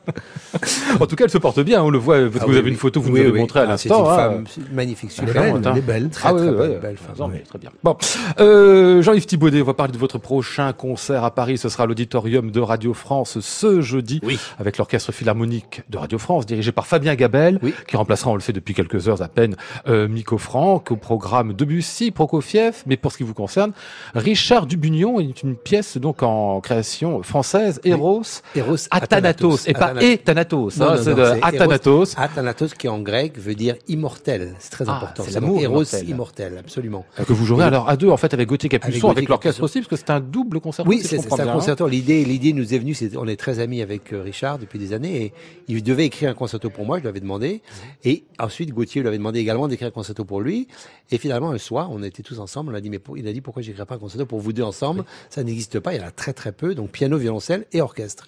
En 1.00 1.06
tout 1.06 1.16
cas, 1.16 1.24
elle 1.24 1.30
se 1.30 1.38
porte 1.38 1.60
bien. 1.60 1.82
On 1.82 1.90
le 1.90 1.98
voit 1.98 2.18
parce 2.20 2.32
que 2.32 2.38
Ah 2.42 2.44
vous 2.46 2.52
avez 2.52 2.62
oui. 2.64 2.70
une 2.70 2.76
photo, 2.76 3.00
vous 3.00 3.08
Oui, 3.10 3.20
nous 3.20 3.26
avez 3.26 3.32
oui. 3.32 3.40
montré 3.40 3.60
à 3.60 3.66
Ah, 3.68 3.76
C'est 3.78 3.88
l'instant. 3.88 4.04
une 4.06 4.10
hein. 4.10 4.16
femme 4.16 4.44
c'est 4.48 4.72
magnifique, 4.72 5.10
est 5.10 5.14
super. 5.26 5.34
belle, 5.54 5.62
elle 5.72 5.78
est 5.78 5.80
belle. 5.80 6.08
Très, 6.10 6.28
Ah 6.28 6.32
très 6.32 6.46
belle, 6.46 6.54
ouais, 6.54 6.68
belle 6.78 6.90
ouais, 6.90 6.96
femme. 6.96 7.14
non, 7.18 7.28
mais 7.28 7.38
oui. 7.38 7.42
très 7.48 7.58
bien. 7.58 7.70
Bon, 7.82 7.96
euh, 8.40 9.02
Jean-Yves 9.02 9.26
Thibaudet, 9.26 9.62
on 9.62 9.64
va 9.64 9.74
parler 9.74 9.92
de 9.92 9.98
votre 9.98 10.18
prochain 10.18 10.72
concert 10.72 11.24
à 11.24 11.30
Paris. 11.34 11.58
Ce 11.58 11.68
sera 11.68 11.84
à 11.84 11.86
l'auditorium 11.86 12.50
de 12.50 12.60
Radio 12.60 12.94
France 12.94 13.38
ce 13.40 13.80
jeudi, 13.80 14.20
avec 14.58 14.78
l'orchestre 14.78 15.12
philharmonique 15.12 15.82
de 15.88 15.98
Radio 15.98 16.18
France, 16.18 16.46
dirigé 16.46 16.72
par 16.72 16.86
Fabien 16.86 17.14
Gabel, 17.14 17.60
qui 17.86 17.96
remplacera, 17.96 18.30
on 18.30 18.34
le 18.34 18.40
sait 18.40 18.52
depuis 18.52 18.74
quelques 18.74 19.08
heures 19.08 19.22
à 19.22 19.28
peine, 19.28 19.56
euh, 19.88 20.08
Miko 20.08 20.38
Franck, 20.38 20.90
au 20.90 20.96
programme 20.96 21.52
Debussy, 21.52 22.10
Prokofiev, 22.10 22.82
mais 22.86 22.96
pour 22.96 23.12
ce 23.12 23.18
qui 23.18 23.22
vous 23.24 23.34
concerne, 23.34 23.72
Richard 24.14 24.66
Dubugnon 24.66 25.20
est 25.20 25.42
une 25.42 25.56
pièce 25.56 25.96
donc 25.96 26.22
en 26.22 26.60
création 26.60 27.22
française, 27.22 27.80
Eros, 27.84 28.22
Eros 28.54 28.76
Athanatos, 28.90 29.66
et 29.68 29.72
pas 29.72 29.92
Ethanatos, 30.02 30.76
Non, 30.76 30.86
hein, 30.86 30.96
non, 30.96 31.02
c'est 31.02 31.14
de 31.14 31.22
Athanatos. 31.42 32.14
Athanatos 32.16 32.74
qui 32.74 32.88
en 32.88 32.98
grec 33.00 33.38
veut 33.38 33.54
dire 33.54 33.76
immortel. 33.88 34.54
C'est 34.58 34.70
très 34.70 34.84
Ah, 34.88 34.96
important. 34.96 35.22
c'est 35.26 35.32
l'amour 35.34 35.60
Eros 35.60 35.74
immortel. 35.82 36.08
immortel, 36.08 36.58
absolument. 36.58 37.04
Que 37.26 37.32
vous 37.32 37.44
jouerez 37.44 37.64
alors 37.64 37.88
à 37.88 37.96
deux 37.96 38.08
en 38.10 38.16
fait 38.16 38.32
avec 38.34 38.48
Gauthier 38.48 38.68
Avec 38.70 38.82
Capuçon, 38.82 39.08
avec, 39.08 39.24
Gauthier 39.24 39.28
l'orchestre 39.28 39.62
aussi, 39.62 39.78
parce 39.80 39.88
que 39.88 39.96
c'est 39.96 40.10
un 40.10 40.20
double 40.20 40.60
concert. 40.60 40.86
Oui, 40.86 41.00
c'est 41.04 41.18
un 41.18 41.48
hein. 41.48 41.52
concerto. 41.52 41.86
L'idée, 41.88 42.24
l'idée 42.24 42.52
nous 42.52 42.74
est 42.74 42.78
venue. 42.78 42.94
c'est- 42.94 43.16
On 43.16 43.26
est 43.26 43.36
très 43.36 43.58
amis 43.58 43.82
avec 43.82 44.12
euh, 44.12 44.22
Richard 44.22 44.58
depuis 44.58 44.78
des 44.78 44.92
années 44.92 45.22
et 45.24 45.32
il 45.68 45.82
devait 45.82 46.04
écrire 46.06 46.30
un 46.30 46.34
concerto 46.34 46.70
pour 46.70 46.84
moi. 46.86 46.98
Je 46.98 47.02
lui 47.02 47.08
avais 47.08 47.20
demandé 47.20 47.62
et 48.04 48.24
ensuite 48.38 48.70
Gauthier 48.72 49.00
lui 49.02 49.08
avait 49.08 49.18
demandé 49.18 49.38
également 49.40 49.68
d'écrire 49.68 49.88
un 49.88 49.92
concerto 49.92 50.24
pour 50.24 50.40
lui. 50.40 50.68
Et 51.10 51.18
finalement 51.18 51.50
un 51.50 51.58
soir, 51.58 51.88
on 51.90 52.02
était 52.02 52.22
tous 52.22 52.38
ensemble. 52.38 52.72
On 52.72 52.76
a 52.76 52.80
dit 52.80 52.90
mais 52.90 52.98
pour- 52.98 53.18
il 53.18 53.26
a 53.26 53.32
dit 53.32 53.40
pourquoi 53.40 53.62
j'écrirais 53.62 53.86
pas 53.86 53.96
un 53.96 53.98
concerto 53.98 54.26
pour 54.26 54.40
vous 54.40 54.52
deux 54.52 54.62
ensemble? 54.62 55.04
Ça 55.28 55.42
n'existe 55.42 55.80
pas. 55.80 55.94
Il 55.94 56.00
y 56.00 56.04
en 56.04 56.06
a 56.06 56.10
très 56.10 56.32
très 56.32 56.52
peu. 56.52 56.74
Donc 56.74 56.90
piano, 56.90 57.16
violoncelle 57.18 57.66
et 57.72 57.80
orchestre. 57.80 58.26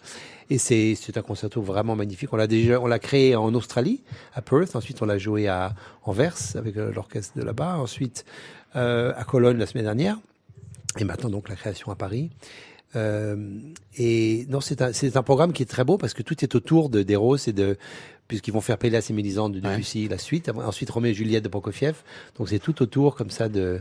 Et 0.51 0.59
c'est 0.59 0.95
c'est 0.95 1.17
un 1.17 1.23
concerto 1.23 1.63
vraiment 1.63 1.97
magnifique. 1.97 2.33
On 2.33 2.37
l'a 2.37 2.47
déjà 2.47 2.81
on 2.81 2.87
l'a 2.87 2.99
créé 2.99 3.37
en 3.37 3.55
Australie 3.55 4.03
à 4.35 4.43
Perth. 4.43 4.77
Ensuite 4.77 5.01
on 5.03 5.07
l'a 5.07 5.19
joué 5.19 5.49
à 5.49 5.75
Anvers 6.05 6.37
avec 6.57 6.77
euh, 6.77 6.93
l'orchestre 6.93 7.39
de 7.39 7.43
là-bas. 7.43 7.77
Ensuite 7.79 8.25
euh, 8.77 9.13
à 9.17 9.25
Cologne 9.25 9.59
la 9.59 9.67
semaine 9.67 9.85
dernière. 9.85 10.19
Et 10.99 11.05
maintenant 11.05 11.31
donc 11.31 11.49
la 11.49 11.57
création 11.57 11.91
à 11.91 11.95
Paris. 11.95 12.31
Euh, 12.95 13.59
et 13.97 14.45
non, 14.51 14.61
c'est 14.61 14.83
un, 14.83 14.93
c'est 14.93 15.17
un 15.17 15.23
programme 15.23 15.53
qui 15.53 15.63
est 15.63 15.67
très 15.67 15.85
beau 15.85 15.97
parce 15.97 16.13
que 16.13 16.23
tout 16.23 16.45
est 16.45 16.55
autour 16.55 16.91
de 16.91 17.03
d'Eros 17.03 17.37
et 17.37 17.53
de 17.53 17.79
puisqu'ils 18.29 18.53
vont 18.53 18.61
faire 18.61 18.79
Pélas 18.79 19.07
et 19.09 19.13
Mélisande 19.13 19.55
de 19.55 19.61
Debussy 19.61 20.09
la 20.09 20.19
suite, 20.19 20.51
ensuite 20.51 20.91
Roméo 20.91 21.11
et 21.11 21.15
Juliette 21.15 21.45
de 21.45 21.49
Prokofiev. 21.49 22.03
Donc 22.37 22.49
c'est 22.49 22.59
tout 22.59 22.83
autour 22.83 23.15
comme 23.15 23.31
ça 23.31 23.49
de 23.49 23.81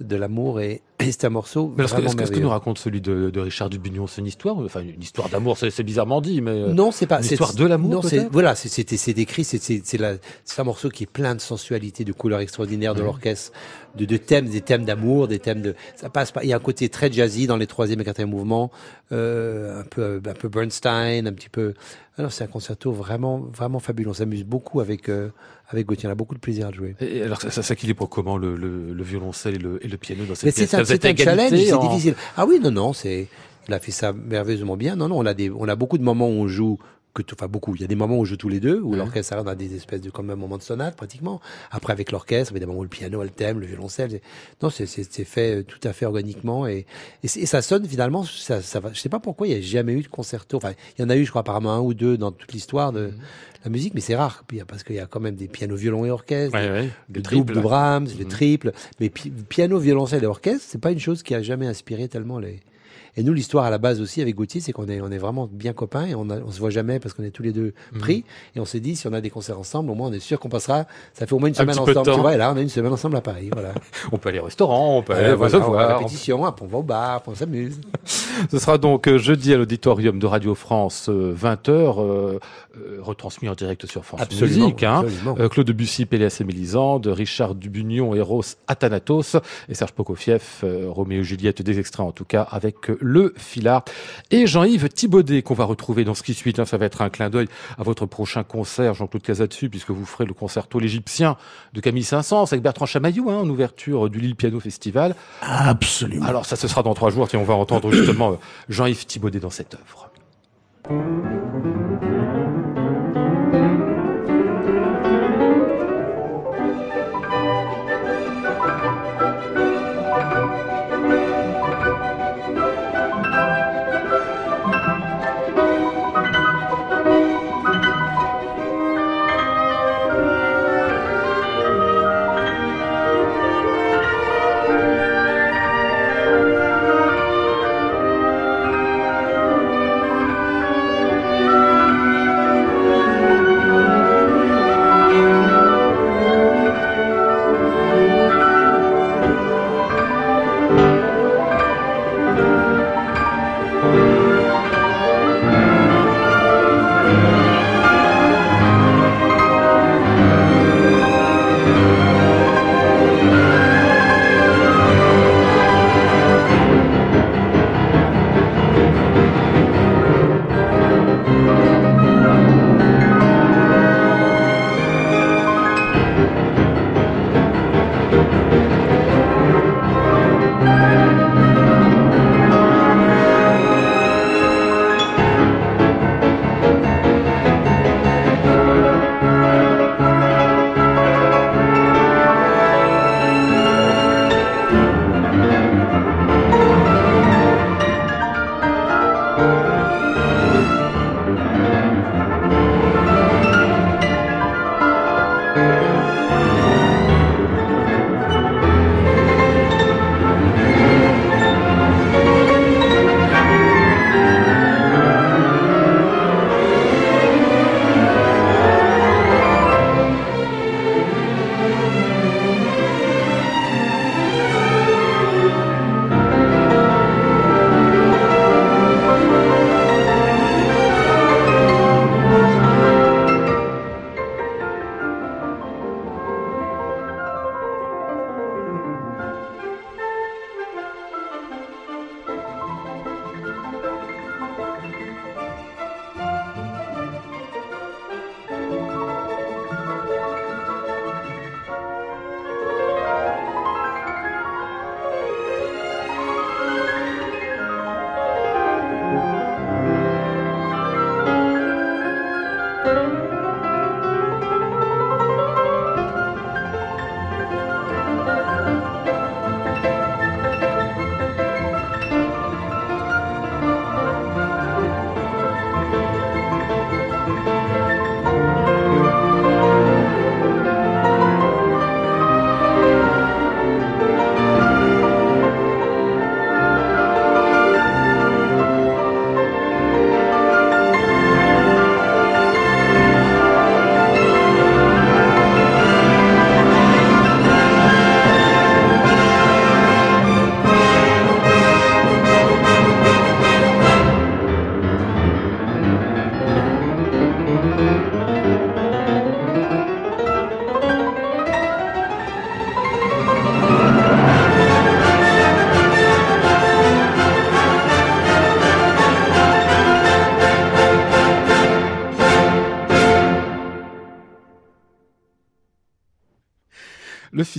de 0.00 0.16
l'amour 0.16 0.60
et, 0.60 0.82
et 0.98 1.12
c'est 1.12 1.24
un 1.24 1.30
morceau 1.30 1.72
Mais 1.76 1.84
est-ce 1.84 1.94
que- 1.94 2.00
que, 2.34 2.40
nous 2.40 2.48
raconte 2.48 2.78
celui 2.78 3.00
de, 3.00 3.30
de 3.30 3.40
Richard 3.40 3.70
Dubugnon 3.70 4.06
C'est 4.08 4.20
une 4.20 4.26
histoire, 4.26 4.58
enfin 4.58 4.80
une 4.80 5.00
histoire 5.00 5.28
d'amour, 5.28 5.56
c'est 5.56 5.70
c'est 5.70 5.84
bizarrement 5.84 6.20
dit, 6.20 6.40
mais 6.40 6.50
euh, 6.50 6.72
Non, 6.72 6.90
c'est 6.90 7.06
pas. 7.06 7.18
une 7.18 7.22
c'est- 7.22 7.34
histoire 7.34 7.54
de 7.54 7.64
l'amour, 7.64 7.90
Non, 7.92 8.02
c'est 8.02 8.28
voilà, 8.32 8.56
c'est- 8.56 8.68
c'était 8.68 8.96
c'est 8.96 9.14
décrit, 9.14 9.44
c'est 9.44 9.62
c'est 9.62 9.82
c'est 9.84 9.98
la- 9.98 10.14
c'est 10.44 10.60
un 10.60 10.64
morceau 10.64 10.88
qui 10.88 11.04
est 11.04 11.10
plein 11.10 11.36
de 11.36 11.40
sensualité, 11.40 12.04
de 12.04 12.12
couleurs 12.12 12.40
extraordinaires 12.40 12.94
de 12.94 13.02
l'orchestre, 13.02 13.52
de, 13.94 14.04
de 14.04 14.16
thèmes, 14.16 14.48
des 14.48 14.62
thèmes 14.62 14.84
d'amour, 14.84 15.28
des 15.28 15.38
thèmes 15.38 15.62
de. 15.62 15.74
Ça 15.94 16.10
passe 16.10 16.32
pas. 16.32 16.42
Il 16.42 16.48
y 16.48 16.52
a 16.52 16.56
un 16.56 16.60
côté 16.60 16.88
très 16.88 17.12
jazzy 17.12 17.46
dans 17.46 17.56
les 17.56 17.68
troisième 17.68 18.00
et 18.00 18.04
quatrième 18.04 18.30
mouvements, 18.30 18.72
euh, 19.12 19.80
un 19.80 19.84
peu 19.84 20.20
un 20.26 20.32
peu 20.34 20.48
Bernstein, 20.48 21.26
un 21.28 21.32
petit 21.32 21.48
peu. 21.48 21.74
Alors 22.16 22.30
c'est 22.30 22.44
un 22.44 22.48
concerto 22.48 22.92
vraiment 22.92 23.38
vraiment 23.38 23.80
fabuleux. 23.80 24.10
On 24.10 24.14
s'amuse 24.14 24.44
beaucoup 24.44 24.80
avec 24.80 25.08
euh, 25.08 25.30
avec 25.68 25.86
Gauthier. 25.86 26.08
On 26.08 26.12
a 26.12 26.14
beaucoup 26.14 26.34
de 26.36 26.40
plaisir 26.40 26.68
à 26.68 26.72
jouer. 26.72 26.94
Et 27.00 27.22
alors, 27.22 27.40
ça, 27.40 27.50
ça 27.50 27.62
s'équilibre 27.62 28.08
comment 28.08 28.36
le, 28.36 28.54
le, 28.54 28.92
le 28.92 29.02
violoncelle 29.02 29.56
et 29.56 29.58
le, 29.58 29.84
et 29.84 29.88
le 29.88 29.96
piano 29.96 30.22
dans 30.24 30.30
Mais 30.30 30.34
cette 30.36 30.54
pièce? 30.54 30.70
c'est 30.70 30.76
un, 30.76 30.84
c'est 30.84 31.04
un 31.06 31.16
challenge, 31.16 31.50
c'est 31.50 31.78
difficile. 31.88 32.14
Ah 32.36 32.46
oui, 32.46 32.60
non, 32.62 32.70
non, 32.70 32.92
c'est, 32.92 33.28
il 33.66 33.74
a 33.74 33.80
fait 33.80 33.90
ça 33.90 34.12
merveilleusement 34.12 34.76
bien. 34.76 34.94
Non, 34.94 35.08
non, 35.08 35.18
on 35.18 35.26
a 35.26 35.34
des, 35.34 35.50
on 35.50 35.66
a 35.66 35.74
beaucoup 35.74 35.98
de 35.98 36.04
moments 36.04 36.28
où 36.28 36.32
on 36.42 36.46
joue 36.46 36.78
que, 37.14 37.22
enfin 37.32 37.46
beaucoup. 37.48 37.74
Il 37.76 37.80
y 37.80 37.84
a 37.84 37.86
des 37.86 37.94
moments 37.94 38.16
où 38.16 38.20
on 38.20 38.24
joue 38.24 38.36
tous 38.36 38.48
les 38.48 38.60
deux, 38.60 38.80
où 38.80 38.94
l'orchestre 38.94 39.32
arrive 39.34 39.46
dans 39.46 39.54
des 39.54 39.74
espèces 39.74 40.00
de 40.00 40.10
comme 40.10 40.30
un 40.30 40.36
moment 40.36 40.58
de 40.58 40.62
sonate 40.62 40.96
pratiquement. 40.96 41.40
Après 41.70 41.92
avec 41.92 42.10
l'orchestre, 42.12 42.52
il 42.52 42.56
y 42.56 42.58
a 42.58 42.60
des 42.60 42.66
moments 42.66 42.80
où 42.80 42.82
le 42.84 42.88
piano, 42.88 43.22
le 43.22 43.30
thème, 43.30 43.60
le 43.60 43.66
violoncelle. 43.66 44.20
Non, 44.62 44.68
c'est, 44.70 44.86
fait 45.24 45.56
euh, 45.58 45.62
tout 45.62 45.78
à 45.84 45.92
fait 45.92 46.06
organiquement 46.06 46.66
et, 46.66 46.86
et, 47.22 47.28
ça 47.28 47.62
sonne 47.62 47.86
finalement. 47.86 48.24
Ça, 48.24 48.60
ça 48.60 48.80
va. 48.80 48.92
Je 48.92 49.00
sais 49.00 49.08
pas 49.08 49.20
pourquoi 49.20 49.46
il 49.46 49.54
y 49.54 49.56
a 49.56 49.60
jamais 49.60 49.92
eu 49.94 50.02
de 50.02 50.08
concerto. 50.08 50.56
Enfin, 50.56 50.72
il 50.98 51.02
y 51.02 51.04
en 51.04 51.08
a 51.10 51.16
eu, 51.16 51.24
je 51.24 51.30
crois, 51.30 51.40
apparemment 51.40 51.72
un 51.72 51.80
ou 51.80 51.94
deux 51.94 52.16
dans 52.18 52.32
toute 52.32 52.52
l'histoire 52.52 52.92
de 52.92 53.12
la 53.64 53.70
musique, 53.70 53.94
mais 53.94 54.00
c'est 54.00 54.16
rare. 54.16 54.42
Puis, 54.46 54.60
parce 54.66 54.82
qu'il 54.82 54.96
y 54.96 55.00
a 55.00 55.06
quand 55.06 55.20
même 55.20 55.36
des 55.36 55.48
pianos, 55.48 55.76
violons 55.76 56.04
et 56.04 56.10
orchestres. 56.10 56.56
Ouais, 56.58 56.68
ouais, 56.70 56.82
Le 57.08 57.14
des 57.14 57.20
double 57.20 57.22
triples. 57.22 57.54
de 57.54 57.60
Brahms, 57.60 58.08
le 58.18 58.24
Mhm. 58.24 58.30
triple, 58.30 58.72
mais 59.00 59.08
pi- 59.08 59.30
piano, 59.30 59.78
violoncelle 59.78 60.22
et 60.24 60.26
orchestre, 60.26 60.66
c'est 60.68 60.80
pas 60.80 60.90
une 60.90 60.98
chose 61.00 61.22
qui 61.22 61.34
a 61.34 61.42
jamais 61.42 61.66
inspiré 61.66 62.08
tellement 62.08 62.38
les. 62.38 62.60
Et 63.16 63.22
nous, 63.22 63.32
l'histoire 63.32 63.64
à 63.64 63.70
la 63.70 63.78
base 63.78 64.00
aussi 64.00 64.20
avec 64.22 64.34
Gauthier, 64.34 64.60
c'est 64.60 64.72
qu'on 64.72 64.88
est, 64.88 65.00
on 65.00 65.10
est 65.10 65.18
vraiment 65.18 65.48
bien 65.50 65.72
copains 65.72 66.06
et 66.06 66.14
on, 66.14 66.28
a, 66.30 66.38
on 66.40 66.50
se 66.50 66.58
voit 66.58 66.70
jamais 66.70 66.98
parce 66.98 67.14
qu'on 67.14 67.22
est 67.22 67.30
tous 67.30 67.42
les 67.42 67.52
deux 67.52 67.72
Mhm. 67.92 67.98
pris. 68.00 68.24
Et 68.56 68.60
on 68.60 68.64
s'est 68.64 68.80
dit, 68.80 68.96
si 68.96 69.06
on 69.06 69.12
a 69.12 69.20
des 69.20 69.30
concerts 69.30 69.58
ensemble, 69.58 69.90
au 69.90 69.94
moins 69.94 70.08
on 70.08 70.12
est 70.12 70.20
sûr 70.20 70.38
qu'on 70.40 70.48
passera. 70.48 70.86
Ça 71.12 71.26
fait 71.26 71.32
au 71.34 71.38
moins 71.38 71.48
une 71.48 71.54
Un 71.54 71.58
semaine 71.58 71.78
ensemble. 71.78 72.02
Tu 72.12 72.20
vois, 72.20 72.34
et 72.34 72.36
là, 72.36 72.52
on 72.52 72.56
a 72.56 72.60
une 72.60 72.68
semaine 72.68 72.92
ensemble 72.92 73.16
à 73.16 73.20
Paris. 73.20 73.50
Voilà. 73.52 73.72
On 74.12 74.18
peut 74.18 74.28
aller 74.30 74.38
au 74.40 74.44
restaurant, 74.44 74.98
on 74.98 75.02
peut 75.02 75.12
aller 75.14 75.26
Euh, 75.28 75.30
se 75.32 75.36
voilà, 75.36 75.56
on 75.66 75.70
va 75.72 75.78
à 75.78 75.80
la 75.82 75.86
voir. 75.88 75.98
répétition, 75.98 76.42
on 76.60 76.66
va 76.66 76.78
au 76.78 76.82
bar, 76.82 77.22
on 77.26 77.34
s'amuse. 77.34 77.80
Ce 78.50 78.58
sera 78.58 78.78
donc 78.78 79.06
euh, 79.08 79.18
jeudi 79.18 79.52
à 79.54 79.56
l'auditorium 79.56 80.18
de 80.18 80.26
Radio 80.26 80.54
France, 80.54 81.08
20h, 81.08 82.38
retransmis 83.00 83.48
en 83.48 83.54
direct 83.54 83.86
sur 83.86 84.04
France 84.04 84.28
Musique. 84.40 84.82
hein. 84.82 85.00
absolument. 85.04 85.36
Euh, 85.38 85.48
Claude 85.48 85.66
Debussy, 85.66 86.06
Péléas 86.06 86.36
et 86.40 86.44
Mélisande, 86.44 87.06
Richard 87.06 87.54
Dubugnon, 87.54 88.14
Eros, 88.14 88.42
Athanatos 88.66 89.36
et 89.68 89.74
Serge 89.74 89.92
Prokofiev, 89.92 90.42
euh, 90.64 90.86
Roméo 90.88 91.20
et 91.20 91.24
Juliette, 91.24 91.62
des 91.62 91.78
extraits 91.78 92.06
en 92.06 92.12
tout 92.12 92.24
cas, 92.24 92.42
avec 92.42 92.90
euh, 92.90 92.98
le 93.04 93.34
filard. 93.36 93.84
Et 94.30 94.46
Jean-Yves 94.46 94.88
Thibaudet, 94.88 95.42
qu'on 95.42 95.54
va 95.54 95.64
retrouver 95.64 96.04
dans 96.04 96.14
ce 96.14 96.22
qui 96.22 96.34
suit. 96.34 96.54
ça 96.64 96.76
va 96.76 96.86
être 96.86 97.02
un 97.02 97.10
clin 97.10 97.30
d'œil 97.30 97.48
à 97.78 97.82
votre 97.82 98.06
prochain 98.06 98.42
concert, 98.42 98.94
Jean-Claude 98.94 99.22
Casatsu, 99.22 99.68
puisque 99.68 99.90
vous 99.90 100.06
ferez 100.06 100.24
le 100.24 100.32
concerto 100.34 100.78
l'Égyptien 100.78 101.36
de 101.74 101.80
Camille 101.80 102.04
Saint-Saëns 102.04 102.46
avec 102.50 102.62
Bertrand 102.62 102.86
Chamaillou, 102.86 103.30
hein, 103.30 103.36
en 103.36 103.48
ouverture 103.48 104.08
du 104.08 104.18
Lille 104.18 104.36
Piano 104.36 104.58
Festival. 104.58 105.14
Absolument. 105.42 106.26
Alors 106.26 106.46
ça, 106.46 106.56
ce 106.56 106.66
sera 106.66 106.82
dans 106.82 106.94
trois 106.94 107.10
jours, 107.10 107.28
et 107.32 107.36
on 107.36 107.44
va 107.44 107.54
entendre 107.54 107.92
justement 107.92 108.32
euh, 108.32 108.36
Jean-Yves 108.68 109.06
Thibaudet 109.06 109.40
dans 109.40 109.50
cette 109.50 109.74
œuvre. 109.74 110.10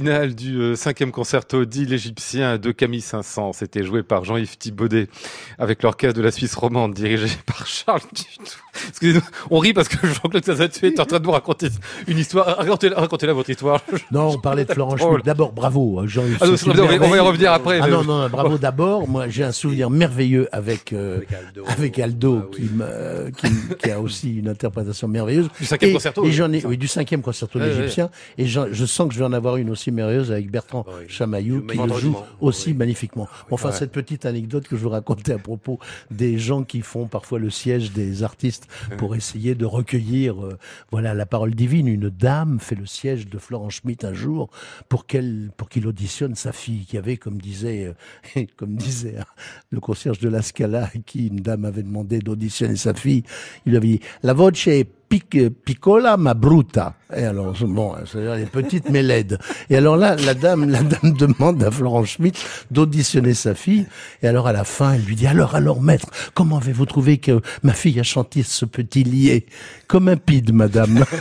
Du 0.06 0.62
euh, 0.62 0.76
cinquième 0.76 1.12
concerto 1.12 1.66
dit 1.66 1.88
l'Égyptien 1.88 2.60
de 2.60 2.72
Camille 2.72 3.02
Saint-Saëns. 3.02 3.54
C'était 3.54 3.84
joué 3.84 4.04
par 4.04 4.24
Jean-Yves 4.24 4.56
Thibaudet 4.56 5.08
avec 5.58 5.82
l'orchestre 5.82 6.16
de 6.16 6.22
la 6.22 6.30
Suisse 6.30 6.54
romande 6.54 6.94
dirigé 6.94 7.28
par 7.48 7.66
Charles 7.66 8.02
Dutou. 8.14 8.60
Excusez-nous, 8.90 9.22
on 9.50 9.60
rit 9.60 9.74
parce 9.74 9.88
que 9.88 10.06
Jean-Claude 10.08 10.44
Casatué 10.44 10.88
est 10.88 11.00
en 11.00 11.06
train 11.06 11.20
de 11.20 11.24
nous 11.26 11.32
raconter 11.32 11.68
une 12.08 12.18
histoire. 12.18 12.58
Racontez-la, 12.58 13.00
racontez-la 13.00 13.34
votre 13.34 13.50
histoire. 13.50 13.82
Non, 14.12 14.30
on 14.36 14.40
parlait 14.40 14.66
de 14.66 14.74
Florent. 14.74 14.98
Schmitt. 14.98 15.26
D'abord, 15.26 15.52
bravo, 15.52 16.02
euh, 16.02 16.08
Jean-Yves. 16.08 16.38
Ah 16.42 16.46
non, 16.48 16.54
on 16.54 16.98
va- 17.08 17.18
y 17.18 17.20
revenir 17.20 17.52
après, 17.52 17.80
Ah 17.82 17.88
non, 17.88 18.04
non, 18.04 18.22
non, 18.24 18.30
bravo 18.30 18.58
d'abord. 18.58 19.08
Moi, 19.08 19.30
j'ai 19.30 19.44
un 19.44 19.52
souvenir 19.52 19.90
merveilleux 19.90 20.48
avec 20.52 20.94
euh, 20.94 21.18
Avec 21.18 21.34
Aldo. 21.34 21.64
avec 21.68 22.00
Aldo, 22.00 22.40
Ah 22.42 22.46
oui. 22.52 22.56
qui, 22.58 22.74
me- 22.74 23.30
qui, 23.32 23.76
qui 23.84 23.92
a 23.92 24.00
aussi 24.00 24.36
une 24.40 24.50
interprétation 24.50 25.08
merveilleuse. 25.08 25.48
Du 25.60 25.66
cinquième 25.66 25.92
et, 25.92 25.94
concerto, 25.94 26.24
Et 26.24 26.28
oui. 26.28 26.34
j'en 26.34 26.52
ai, 26.52 26.66
oui, 26.66 26.78
du 26.78 26.88
cinquième 26.88 27.22
concerto 27.22 27.60
Ouais, 27.60 27.70
égyptien. 27.70 28.10
Et 28.38 28.46
je 28.48 28.86
sens 28.86 29.08
que 29.08 29.14
je 29.14 29.20
vais 29.20 29.26
en 29.26 29.34
avoir 29.34 29.58
une 29.58 29.70
aussi 29.70 29.92
merveilleuse 29.92 30.32
avec 30.32 30.50
Bertrand 30.52 30.86
Oui. 30.88 31.06
Chamaillou, 31.08 31.62
qui 31.62 31.78
le 31.78 31.98
joue 31.98 32.18
aussi 32.42 32.70
Oui. 32.70 32.74
magnifiquement. 32.76 33.28
Enfin, 33.52 33.70
Ouais. 33.70 33.76
cette 33.76 33.92
petite 33.92 34.26
anecdote 34.26 34.68
que 34.68 34.76
je 34.78 34.82
vous 34.84 34.90
racontais 34.90 35.34
à 35.34 35.38
propos 35.38 35.80
des 36.12 36.38
gens 36.38 36.64
qui 36.64 36.82
font 36.82 37.06
parfois 37.08 37.40
le 37.40 37.50
siège 37.50 37.92
des 37.92 38.24
artistes 38.24 38.68
pour 38.98 39.16
essayer 39.16 39.56
de 39.56 39.66
recueillir, 39.66 40.44
euh, 40.44 40.58
voilà, 40.92 41.14
la 41.14 41.26
parole 41.26 41.54
divine. 41.56 41.88
Une 41.88 42.10
dame 42.10 42.60
fait 42.60 42.76
le 42.76 42.86
siège 42.86 43.28
de 43.28 43.38
Florent 43.38 43.70
Schmitt 43.70 44.04
un 44.04 44.14
jour 44.14 44.50
pour 44.90 45.06
qu'elle, 45.06 45.52
pour 45.58 45.70
qu'il 45.70 45.88
auditionne 45.88 46.36
sa 46.36 46.52
fille, 46.52 46.86
qui 46.86 46.98
avait, 46.98 47.18
comme 47.18 47.40
disait, 47.40 47.94
euh, 48.36 48.46
comme 48.58 48.76
disait 48.76 49.18
hein, 49.20 49.26
le 49.70 49.80
concierge 49.80 50.20
de 50.20 50.30
la 50.30 50.42
Scala, 50.42 50.86
à 50.86 50.98
qui 51.06 51.28
une 51.28 51.38
dame 51.38 51.66
avait 51.66 51.84
demandé 51.84 52.20
d'auditionner 52.20 52.76
sa 52.76 52.94
fille. 52.94 53.24
Il 53.66 53.72
lui 53.72 53.78
avait 53.78 53.88
dit, 53.88 54.00
la 54.24 54.34
voce 54.34 54.68
pic- 55.20 55.50
piccola 55.50 56.18
ma 56.18 56.34
bruta. 56.34 56.94
Et 57.16 57.24
alors, 57.24 57.54
bon, 57.62 57.94
c'est-à-dire 58.06 58.36
les 58.36 58.46
petites 58.46 58.90
mais 58.90 59.04
laides. 59.04 59.38
Et 59.70 59.78
alors 59.78 59.96
là, 59.96 60.16
la 60.16 60.34
dame, 60.34 60.70
la 60.70 60.82
dame 60.84 61.14
demande 61.14 61.64
à 61.64 61.72
Florent 61.72 62.04
Schmitt 62.06 62.38
d'auditionner 62.72 63.34
sa 63.34 63.56
fille. 63.56 63.86
Et 64.22 64.28
alors 64.28 64.48
à 64.48 64.54
la 64.54 64.64
fin, 64.64 64.94
elle 64.94 65.04
lui 65.04 65.16
dit, 65.16 65.28
alors, 65.28 65.56
alors, 65.56 65.82
maître, 65.82 66.08
comment 66.34 66.58
avez-vous 66.58 66.86
trouvé 66.86 67.18
que 67.18 67.42
ma 67.64 67.74
fille 67.74 68.00
a 68.00 68.04
chanté 68.04 68.44
ce 68.44 68.66
petit 68.66 69.04
lié? 69.04 69.46
Comme 69.88 70.08
un 70.10 70.18
pide, 70.18 70.54
madame. 70.54 71.06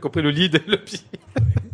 Compris 0.00 0.22
le 0.22 0.30
lead, 0.30 0.62
le 0.66 0.76
pied. 0.76 1.00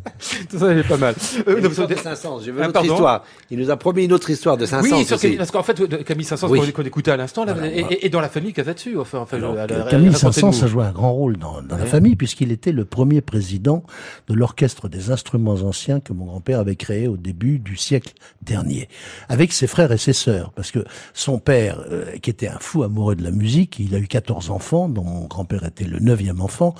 Tout 0.51 0.59
ça, 0.59 0.67
c'est 0.75 0.89
pas 0.89 0.97
mal. 0.97 1.15
Euh, 1.49 1.61
non, 1.61 1.69
de 1.87 1.95
Saint-Saëns, 1.95 2.41
j'ai 2.45 2.53
Ah, 2.59 2.63
une 2.65 2.69
autre 2.69 2.85
histoire. 2.85 3.25
Il 3.51 3.59
nous 3.59 3.71
a 3.71 3.77
promis 3.77 4.05
une 4.05 4.13
autre 4.13 4.31
histoire 4.31 4.57
de 4.57 4.67
Saint-Saëns 4.67 4.97
oui, 4.99 5.05
sur- 5.05 5.17
aussi. 5.17 5.31
parce 5.37 5.51
qu'en 5.51 5.63
fait, 5.63 5.81
euh, 5.81 5.87
Camille 6.05 6.25
Saint-Saëns, 6.25 6.49
Oui. 6.51 6.73
qu'on 6.73 6.83
écoutait 6.83 7.11
à 7.11 7.17
l'instant, 7.17 7.45
là, 7.45 7.53
Voilà, 7.55 7.69
et, 7.69 7.81
et- 7.91 8.07
et 8.07 8.09
dans 8.09 8.21
la 8.21 8.29
famille 8.29 8.53
Casatsu, 8.53 8.99
enfin, 8.99 9.19
enfin, 9.19 9.37
Alors, 9.37 9.55
Camille. 9.89 10.15
Saint-Saëns 10.15 10.63
a 10.63 10.67
joué 10.67 10.85
un 10.85 10.93
grand 10.93 11.13
rôle 11.13 11.37
dans, 11.37 11.63
dans 11.63 11.77
la 11.77 11.87
famille 11.87 12.17
puisqu'il 12.17 12.53
était 12.53 12.73
le 12.73 12.85
premier 12.85 13.21
président 13.21 13.83
de 14.29 14.35
l'orchestre 14.35 14.89
des 14.89 15.11
instruments 15.11 15.53
anciens 15.55 16.01
que 16.01 16.13
mon 16.13 16.25
grand-père 16.27 16.61
avait 16.61 16.77
créé 16.77 17.09
au 17.09 17.17
début 17.17 17.59
du 17.59 17.77
siècle 17.77 18.13
dernier, 18.43 18.89
avec 19.29 19.53
ses 19.53 19.67
frères 19.67 19.93
et 19.93 19.99
ses 19.99 20.13
sœurs, 20.13 20.53
parce 20.53 20.71
que 20.71 20.85
son 21.15 21.39
père, 21.39 21.81
euh, 21.91 22.17
qui 22.23 22.31
était 22.31 22.49
un 22.49 22.59
fou 22.59 22.83
amoureux 22.83 23.17
de 23.17 23.23
la 23.25 23.31
musique, 23.31 23.79
il 23.79 23.95
a 23.95 23.99
eu 23.99 24.07
14 24.07 24.51
enfants, 24.51 24.89
dont 24.89 25.05
mon 25.05 25.27
grand-père 25.27 25.65
était 25.65 25.85
le 25.85 25.99
neuvième 25.99 26.41
enfant, 26.41 26.75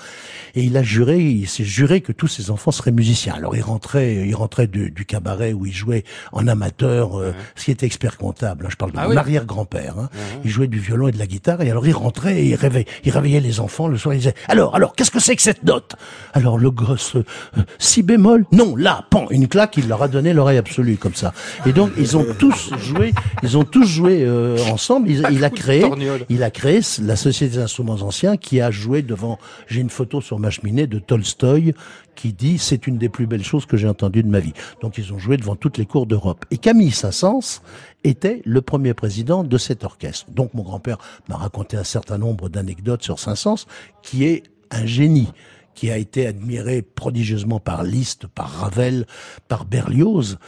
et 0.55 0.63
il 0.63 0.77
a 0.77 0.83
juré, 0.83 1.19
il 1.21 1.49
s'est 1.49 1.65
juré 1.65 2.01
que 2.01 2.13
tous 2.13 2.29
ses 2.29 2.51
enfants 2.51 2.71
seraient 2.71 2.93
musiciens. 2.93 3.16
Alors 3.35 3.57
il 3.57 3.63
rentrait, 3.63 4.27
il 4.29 4.35
rentrait 4.35 4.67
du, 4.67 4.91
du 4.91 5.05
cabaret 5.07 5.53
où 5.53 5.67
il 5.67 5.73
jouait 5.73 6.05
en 6.33 6.47
amateur, 6.47 7.19
euh, 7.21 7.33
ce 7.55 7.65
qui 7.65 7.71
était 7.71 7.87
expert 7.87 8.17
comptable. 8.17 8.67
hein, 8.67 8.69
je 8.71 8.77
parle 8.77 8.93
de 8.93 8.99
Ah 8.99 9.05
mon 9.05 9.11
oui. 9.11 9.17
arrière-grand-père. 9.17 9.99
hein. 9.99 10.09
Il 10.45 10.51
jouait 10.51 10.67
du 10.69 10.79
violon 10.79 11.09
et 11.09 11.13
de 11.13 11.19
la 11.19 11.27
guitare, 11.27 11.63
et 11.63 11.71
alors 11.71 11.87
il 11.87 11.93
rentrait 11.95 12.41
et 12.43 12.47
il 12.49 12.55
réveillait, 12.55 12.87
il 13.05 13.11
réveillait 13.13 13.41
les 13.41 13.61
enfants 13.61 13.89
le 13.89 13.97
soir. 13.99 14.15
Il 14.15 14.19
disait 14.19 14.35
alors, 14.49 14.75
alors, 14.75 14.95
qu'est-ce 14.95 15.11
que 15.11 15.21
c'est 15.21 15.37
que 15.37 15.43
cette 15.43 15.65
note? 15.65 15.97
Alors 16.35 16.59
le 16.59 16.71
gosse, 16.71 17.17
euh, 17.17 17.25
euh, 17.59 17.63
si 17.79 18.03
bémol, 18.03 18.45
non, 18.53 18.77
là, 18.77 19.05
pan, 19.11 19.27
une 19.31 19.49
claque, 19.49 19.77
il 19.77 19.89
leur 19.89 20.03
a 20.03 20.09
donné 20.09 20.33
l'oreille 20.33 20.59
absolue 20.59 20.97
comme 20.97 21.15
ça. 21.15 21.33
Et 21.67 21.73
donc 21.73 21.91
ils 21.99 22.17
ont 22.17 22.27
tous 22.39 22.71
joué, 22.79 23.13
ils 23.43 23.57
ont 23.57 23.65
tous 23.65 23.87
joué 23.87 24.25
euh, 24.25 24.59
ensemble. 24.73 25.09
Il, 25.11 25.27
il 25.33 25.45
a 25.45 25.51
créé, 25.63 25.85
il 26.29 26.43
a 26.43 26.51
créé 26.51 26.81
la 27.03 27.17
Société 27.17 27.57
des 27.57 27.63
instruments 27.63 27.95
anciens 27.95 28.37
qui 28.37 28.61
a 28.61 28.71
joué 28.71 29.03
devant. 29.03 29.39
J'ai 29.69 29.81
une 29.81 29.91
photo 29.91 30.21
sur 30.21 30.39
ma 30.39 30.51
cheminée 30.51 30.87
de 30.87 30.99
Tolstoï 30.99 31.75
qui 32.17 32.33
dit 32.33 32.59
c'est 32.59 32.89
une 32.89 32.99
des 32.99 33.09
plus 33.09 33.27
belles 33.27 33.45
choses 33.45 33.67
que 33.67 33.77
j'ai 33.77 33.89
entendues 33.89 34.25
de 34.25 34.29
ma 34.29 34.41
vie. 34.41 34.55
Donc 34.81 34.99
ils 34.99 35.13
ont 35.13 35.19
joué 35.19 35.37
devant 35.37 35.55
toutes 35.55 35.79
les 35.79 35.87
cours 35.87 36.07
d'Europe. 36.07 36.45
Et 36.51 36.59
Camille 36.59 36.91
Saint-Saëns 36.91 37.61
était 38.03 38.43
le 38.45 38.61
premier 38.63 38.95
président 38.95 39.45
de 39.45 39.59
cet 39.59 39.85
orchestre. 39.85 40.31
Donc 40.31 40.55
mon 40.55 40.63
grand-père 40.63 40.99
m'a 41.29 41.37
raconté 41.37 41.77
un 41.77 41.85
certain 41.85 42.19
nombre 42.19 42.49
d'anecdotes 42.49 43.05
sur 43.05 43.21
Saint-Saëns, 43.21 43.67
qui 44.03 44.25
est 44.25 44.43
un 44.73 44.87
génie 44.87 45.29
qui 45.75 45.91
a 45.91 45.99
été 45.99 46.27
admiré 46.27 46.83
prodigieusement 46.83 47.61
par 47.61 47.85
Liszt, 47.85 48.27
par 48.27 48.51
Ravel, 48.51 49.07
par 49.47 49.67
Berlioz, 49.67 50.39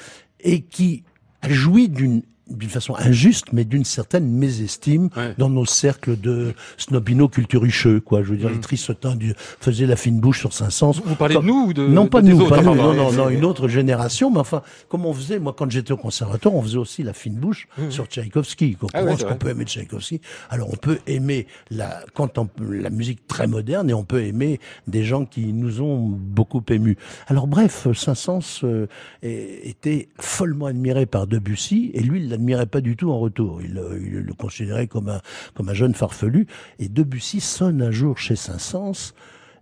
et 0.40 0.62
qui 0.62 1.04
a 1.42 1.50
joui 1.50 1.88
d'une 1.88 2.22
d'une 2.50 2.70
façon 2.70 2.94
injuste, 2.98 3.46
mais 3.52 3.64
d'une 3.64 3.84
certaine 3.84 4.28
mésestime 4.28 5.08
Ouais. 5.16 5.34
dans 5.38 5.50
nos 5.50 5.64
cercles 5.66 6.18
de 6.18 6.54
snobino 6.76 7.28
culturucheux, 7.28 8.00
quoi. 8.00 8.22
Je 8.22 8.30
veux 8.30 8.36
dire, 8.36 8.50
les 8.50 8.60
tristotins 8.60 9.16
du, 9.16 9.34
faisaient 9.60 9.86
la 9.86 9.96
fine 9.96 10.20
bouche 10.20 10.40
sur 10.40 10.52
Saint-Saëns. 10.52 10.92
Vous 11.04 11.14
parlez 11.14 11.34
Comme- 11.34 11.44
de 11.46 11.50
nous 11.50 11.64
ou 11.68 11.72
de 11.72 11.86
non, 11.86 12.06
pas 12.06 12.22
de- 12.22 12.28
nous, 12.28 12.46
pas 12.48 12.62
nous, 12.62 12.74
non, 12.74 12.94
non, 12.94 13.12
non, 13.12 13.28
une 13.28 13.44
autre 13.44 13.68
génération, 13.68 14.30
mais 14.30 14.38
enfin, 14.38 14.62
comme 14.88 15.04
on 15.06 15.12
faisait, 15.12 15.38
moi, 15.38 15.54
quand 15.56 15.70
j'étais 15.70 15.92
au 15.92 15.96
conservatoire, 15.96 16.54
on 16.54 16.62
faisait 16.62 16.78
aussi 16.78 17.02
la 17.02 17.12
fine 17.12 17.34
bouche 17.34 17.68
sur 17.90 18.06
Tchaïkovski. 18.06 18.76
Qu'on 18.76 18.86
Ah 18.94 19.02
pense 19.04 19.20
c'est 19.20 19.26
qu'on 19.28 19.36
peut 19.36 19.50
aimer 19.50 19.64
Tchaïkovski? 19.64 20.20
Alors, 20.50 20.68
on 20.72 20.76
peut 20.76 20.98
aimer 21.06 21.46
la, 21.70 22.00
quand 22.14 22.38
on- 22.38 22.48
la 22.60 22.90
musique 22.90 23.26
très 23.26 23.46
moderne 23.46 23.90
et 23.90 23.94
on 23.94 24.04
peut 24.04 24.22
aimer 24.22 24.60
des 24.86 25.04
gens 25.04 25.24
qui 25.24 25.52
nous 25.52 25.80
ont 25.82 25.98
beaucoup 26.08 26.62
émus. 26.70 26.96
Alors, 27.26 27.46
bref, 27.46 27.86
Saint-Saëns 27.92 28.60
euh, 28.64 28.86
était 29.22 30.08
follement 30.20 30.66
admiré 30.66 31.06
par 31.06 31.26
Debussy 31.26 31.90
et 31.94 32.00
lui, 32.00 32.20
il 32.20 32.28
l'admirait 32.38 32.66
pas 32.66 32.80
du 32.80 32.96
tout 32.96 33.10
en 33.10 33.18
retour. 33.18 33.60
Il, 33.62 33.78
euh, 33.78 33.98
il 34.00 34.20
le 34.20 34.34
considérait 34.34 34.86
comme 34.86 35.08
un, 35.08 35.20
comme 35.54 35.68
un 35.68 35.74
jeune 35.74 35.94
farfelu. 35.94 36.46
Et 36.78 36.88
Debussy 36.88 37.40
sonne 37.40 37.82
un 37.82 37.90
jour 37.90 38.18
chez 38.18 38.36
Saint-Saëns 38.36 39.12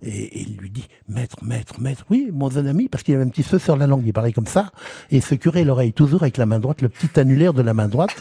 et, 0.02 0.42
il 0.42 0.56
lui 0.56 0.70
dit, 0.70 0.86
maître, 1.08 1.36
maître, 1.42 1.80
maître, 1.80 2.04
oui, 2.10 2.30
mon 2.32 2.54
ami, 2.54 2.88
parce 2.88 3.02
qu'il 3.02 3.14
avait 3.14 3.24
un 3.24 3.28
petit 3.28 3.42
feu 3.42 3.58
sur 3.58 3.76
la 3.76 3.86
langue, 3.86 4.02
il 4.06 4.12
parlait 4.12 4.32
comme 4.32 4.46
ça, 4.46 4.70
et 5.10 5.16
il 5.16 5.22
se 5.22 5.34
curait 5.34 5.64
l'oreille 5.64 5.92
toujours 5.92 6.22
avec 6.22 6.36
la 6.36 6.46
main 6.46 6.60
droite, 6.60 6.82
le 6.82 6.88
petit 6.88 7.18
annulaire 7.18 7.54
de 7.54 7.62
la 7.62 7.74
main 7.74 7.88
droite, 7.88 8.14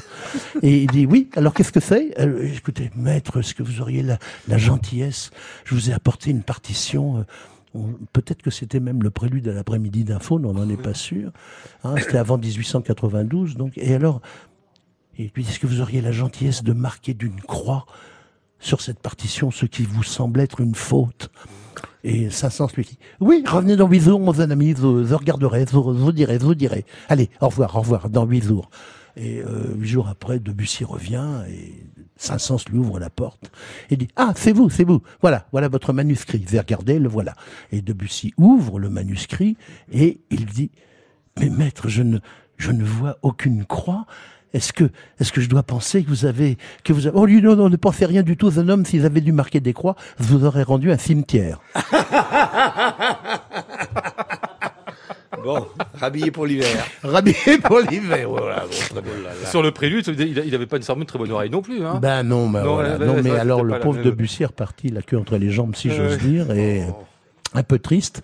et 0.61 0.83
il 0.83 0.87
dit, 0.87 1.05
oui, 1.05 1.29
alors 1.35 1.53
qu'est-ce 1.53 1.73
que 1.73 1.79
c'est? 1.81 2.19
Euh, 2.19 2.49
Écoutez, 2.55 2.91
maître, 2.95 3.39
est-ce 3.39 3.53
que 3.53 3.63
vous 3.63 3.81
auriez 3.81 4.03
la, 4.03 4.57
gentillesse? 4.57 5.31
Je 5.65 5.75
vous 5.75 5.89
ai 5.89 5.93
apporté 5.93 6.31
une 6.31 6.43
partition... 6.43 7.19
euh, 7.19 7.23
Peut-être 8.13 8.41
que 8.41 8.51
c'était 8.51 8.79
même 8.79 9.03
le 9.03 9.09
prélude 9.09 9.47
à 9.47 9.53
l'après-midi 9.53 10.03
d'info, 10.03 10.35
on 10.35 10.53
n'en 10.53 10.69
est 10.69 10.81
pas 10.81 10.93
sûr. 10.93 11.31
Hein, 11.83 11.95
c'était 11.97 12.17
avant 12.17 12.37
1892, 12.37 13.55
donc. 13.55 13.73
Et 13.77 13.93
alors, 13.93 14.21
il 15.17 15.31
lui 15.35 15.43
dit, 15.43 15.49
est-ce 15.49 15.59
que 15.59 15.67
vous 15.67 15.81
auriez 15.81 16.01
la 16.01 16.11
gentillesse 16.11 16.63
de 16.63 16.73
marquer 16.73 17.13
d'une 17.13 17.41
croix 17.41 17.85
sur 18.59 18.81
cette 18.81 18.99
partition 18.99 19.51
ce 19.51 19.65
qui 19.65 19.83
vous 19.83 20.03
semble 20.03 20.39
être 20.39 20.61
une 20.61 20.75
faute? 20.75 21.29
Et 22.03 22.29
Saint-Saëns 22.29 22.67
lui 22.75 22.83
dit, 22.83 22.99
oui, 23.19 23.43
revenez 23.47 23.75
dans 23.75 23.87
huit 23.87 24.01
jours, 24.01 24.19
mon 24.19 24.39
ami, 24.39 24.69
je, 24.69 24.75
je 24.75 24.83
vous 24.83 25.93
je 25.93 26.45
vous 26.45 26.55
dirai. 26.55 26.85
Allez, 27.09 27.29
au 27.41 27.47
revoir, 27.47 27.75
au 27.75 27.79
revoir, 27.79 28.09
dans 28.09 28.25
huit 28.25 28.43
jours. 28.43 28.69
Et 29.17 29.41
euh, 29.41 29.73
huit 29.75 29.87
jours 29.87 30.07
après, 30.07 30.39
Debussy 30.39 30.83
revient 30.83 31.29
et 31.49 31.73
Saint-Saëns 32.17 32.65
lui 32.71 32.79
ouvre 32.79 32.99
la 32.99 33.09
porte 33.09 33.51
et 33.89 33.97
dit, 33.97 34.07
ah, 34.15 34.33
c'est 34.35 34.51
vous, 34.51 34.69
c'est 34.69 34.83
vous. 34.83 35.01
Voilà, 35.21 35.47
voilà 35.51 35.67
votre 35.67 35.93
manuscrit. 35.93 36.45
Vous 36.47 36.57
regardez, 36.57 36.99
le 36.99 37.09
voilà. 37.09 37.33
Et 37.71 37.81
Debussy 37.81 38.33
ouvre 38.37 38.79
le 38.79 38.89
manuscrit 38.89 39.57
et 39.91 40.21
il 40.29 40.45
dit, 40.45 40.71
mais 41.39 41.49
maître, 41.49 41.89
je 41.89 42.03
ne, 42.03 42.19
je 42.57 42.71
ne 42.71 42.83
vois 42.83 43.17
aucune 43.21 43.65
croix. 43.65 44.05
Est-ce 44.53 44.71
que, 44.71 44.85
est-ce 45.19 45.33
que 45.33 45.41
je 45.41 45.49
dois 45.49 45.63
penser 45.63 46.03
que 46.03 46.09
vous 46.09 46.25
avez, 46.25 46.57
que 46.85 46.93
vous 46.93 47.07
avez, 47.07 47.17
oh 47.17 47.25
lui, 47.25 47.41
non, 47.41 47.57
non, 47.57 47.69
ne 47.69 47.75
pensez 47.75 48.05
rien 48.05 48.23
du 48.23 48.37
tout. 48.37 48.57
Un 48.57 48.69
homme, 48.69 48.85
s'ils 48.85 49.05
avaient 49.05 49.19
dû 49.19 49.33
marquer 49.33 49.59
des 49.59 49.73
croix, 49.73 49.95
vous 50.17 50.45
aurait 50.45 50.63
rendu 50.63 50.93
un 50.93 50.97
cimetière. 50.97 51.59
Bon, 55.45 55.65
rhabillé 55.99 56.31
pour 56.31 56.45
l'hiver. 56.45 56.67
Rhabillé 57.03 57.57
pour 57.63 57.79
l'hiver, 57.79 58.27
voilà. 58.29 58.65
bon, 58.65 58.99
très 58.99 59.01
bien. 59.01 59.49
Sur 59.49 59.61
le 59.61 59.71
prélude, 59.71 60.03
il 60.07 60.37
il 60.45 60.55
avait 60.55 60.65
pas 60.65 60.77
nécessairement 60.77 61.03
une 61.03 61.07
très 61.07 61.19
bonne 61.19 61.31
oreille 61.31 61.49
non 61.51 61.61
plus. 61.61 61.85
Hein. 61.85 61.99
Ben 62.01 62.23
non, 62.23 62.49
ben 62.49 62.63
Non, 62.63 62.73
voilà. 62.73 62.97
ouais, 62.97 63.05
non 63.05 63.13
ouais, 63.15 63.21
mais 63.21 63.29
ça, 63.29 63.41
alors 63.41 63.63
le 63.63 63.79
pauvre. 63.79 64.01
Debussy 64.01 64.43
est 64.43 64.47
reparti 64.47 64.89
la 64.89 65.01
queue 65.01 65.17
entre 65.17 65.37
les 65.37 65.51
jambes, 65.51 65.75
si 65.75 65.91
j'ose 65.91 66.17
dire, 66.17 66.51
et 66.51 66.83
un 67.53 67.63
peu 67.63 67.79
triste. 67.79 68.21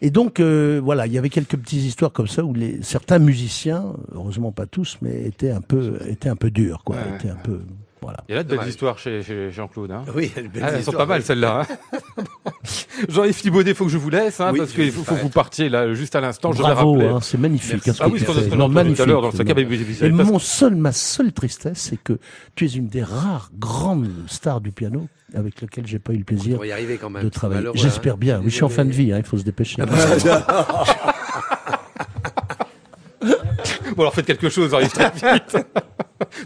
Et 0.00 0.10
donc 0.10 0.40
euh, 0.40 0.80
voilà, 0.82 1.06
il 1.06 1.12
y 1.12 1.18
avait 1.18 1.28
quelques 1.28 1.56
petites 1.56 1.82
histoires 1.82 2.10
comme 2.12 2.26
ça 2.26 2.42
où 2.42 2.52
les 2.54 2.82
certains 2.82 3.18
musiciens, 3.20 3.84
heureusement 4.14 4.50
pas 4.50 4.66
tous, 4.66 4.96
mais 5.02 5.22
étaient 5.26 5.50
un 5.50 5.60
peu 5.60 5.98
étaient 6.08 6.28
un 6.30 6.36
peu 6.36 6.50
durs, 6.50 6.82
quoi, 6.84 6.96
Ouais. 6.96 7.02
étaient 7.16 7.30
un 7.30 7.36
peu 7.36 7.60
voilà. 8.02 8.18
Il 8.28 8.32
y 8.32 8.34
a 8.34 8.38
là 8.38 8.44
de 8.44 8.56
belles 8.56 8.68
histoires 8.68 8.98
chez, 8.98 9.22
chez 9.22 9.50
Jean-Claude. 9.50 9.90
Hein. 9.92 10.04
Oui, 10.14 10.30
Ah, 10.60 10.70
elles 10.74 10.82
sont 10.84 10.92
pas 10.92 11.06
mal 11.06 11.20
oui. 11.20 11.26
celles-là. 11.26 11.62
hein. 11.70 12.22
Jean-Yves 13.08 13.40
Thibaudet, 13.40 13.74
faut 13.74 13.84
que 13.86 13.90
je 13.90 13.98
vous 13.98 14.10
laisse, 14.10 14.40
hein, 14.40 14.50
Oui, 14.52 14.58
parce 14.58 14.70
je 14.70 14.76
qu'il 14.76 14.92
faut, 14.92 15.02
faut 15.04 15.14
que 15.14 15.20
vous 15.20 15.28
partiez 15.28 15.68
là, 15.68 15.92
juste 15.94 16.14
à 16.16 16.20
l'instant. 16.20 16.52
Je 16.52 16.62
hein, 16.62 17.20
c'est 17.22 17.38
magnifique. 17.38 17.88
hein, 17.88 17.92
ce 17.92 18.02
Ah 18.02 18.06
que 18.06 18.12
oui, 18.12 18.18
tu 18.20 18.26
ce 18.26 18.54
Non, 18.54 18.66
tout 18.66 18.72
magnifique. 18.72 19.00
à 19.00 19.06
l'heure 19.06 19.22
dans 19.22 19.30
le 19.30 19.36
sac 19.36 19.48
à 19.48 19.54
bébé. 19.54 19.78
Et 20.02 20.10
mon 20.10 20.38
seul, 20.38 20.74
ma 20.76 20.92
seule 20.92 21.32
tristesse, 21.32 21.78
c'est 21.78 21.96
que 22.02 22.18
tu 22.54 22.66
es 22.66 22.68
une 22.68 22.88
des 22.88 23.02
rares 23.02 23.50
grandes 23.58 24.08
stars 24.26 24.60
du 24.60 24.72
piano 24.72 25.08
avec 25.34 25.60
lequel 25.62 25.86
j'ai 25.86 25.98
pas 25.98 26.12
eu 26.12 26.18
le 26.18 26.24
plaisir 26.24 26.62
y 26.64 26.72
arriver 26.72 26.98
quand 26.98 27.08
même. 27.10 27.22
de 27.22 27.28
c'est 27.28 27.34
travailler. 27.34 27.68
J'espère 27.74 28.14
hein. 28.14 28.18
bien. 28.20 28.38
Oui, 28.38 28.50
je 28.50 28.54
suis 28.54 28.64
en 28.64 28.68
fin 28.68 28.84
de 28.84 28.90
vie, 28.90 29.12
hein, 29.12 29.18
il 29.18 29.24
faut 29.24 29.38
se 29.38 29.44
dépêcher. 29.44 29.82
Bon, 33.96 34.02
alors 34.04 34.14
faites 34.14 34.26
quelque 34.26 34.48
chose, 34.48 34.70
j'arrive 34.70 34.90
très 34.90 35.10
vite. 35.10 35.56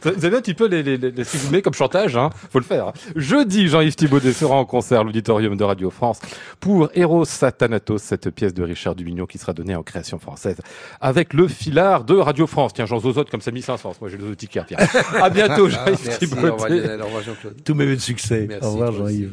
Vous 0.02 0.24
avez 0.24 0.36
un 0.36 0.40
petit 0.40 0.54
peu 0.54 0.66
les, 0.66 0.82
les, 0.82 0.96
les, 0.96 1.10
les 1.10 1.24
filmer 1.24 1.62
comme 1.62 1.74
chantage, 1.74 2.16
hein. 2.16 2.30
Faut 2.50 2.58
le 2.58 2.64
faire. 2.64 2.92
Jeudi, 3.14 3.68
Jean-Yves 3.68 3.96
Thibaudet 3.96 4.32
sera 4.32 4.54
en 4.56 4.64
concert 4.64 5.00
à 5.00 5.04
l'auditorium 5.04 5.56
de 5.56 5.64
Radio 5.64 5.90
France 5.90 6.20
pour 6.60 6.88
Eros 6.94 7.24
Satanatos, 7.24 7.98
cette 7.98 8.30
pièce 8.30 8.54
de 8.54 8.62
Richard 8.62 8.94
Dumignon 8.94 9.26
qui 9.26 9.38
sera 9.38 9.52
donnée 9.52 9.74
en 9.74 9.82
création 9.82 10.18
française 10.18 10.56
avec 11.00 11.32
le 11.32 11.48
filard 11.48 12.04
de 12.04 12.14
Radio 12.16 12.46
France. 12.46 12.72
Tiens, 12.74 12.86
Jean 12.86 13.00
Zozote 13.00 13.30
comme 13.30 13.40
ça 13.40 13.50
1500. 13.50 13.94
Moi, 14.00 14.10
j'ai 14.10 14.16
le 14.16 14.34
ticket. 14.36 14.62
Tiens. 14.66 14.78
À 15.22 15.30
bientôt, 15.30 15.66
Ah, 15.66 15.86
Jean-Yves 15.86 15.98
merci, 16.06 16.24
au 16.26 16.36
revoir 16.36 16.56
Thibaudet. 16.56 16.80
Lionel, 16.80 17.02
au 17.02 17.04
revoir 17.06 17.22
Jean-Claude. 17.22 17.54
Tous 17.64 17.74
mes 17.74 17.86
vœux 17.86 17.96
de 17.96 18.00
succès. 18.00 18.46
Merci, 18.48 18.66
Au 18.66 18.70
revoir. 18.72 18.92
Jean-Yves. 18.92 19.32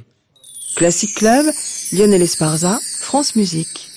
Classic 0.75 1.13
Club, 1.15 1.45
Lionel 1.91 2.21
Esparza, 2.21 2.79
France 3.01 3.35
Musique. 3.35 3.89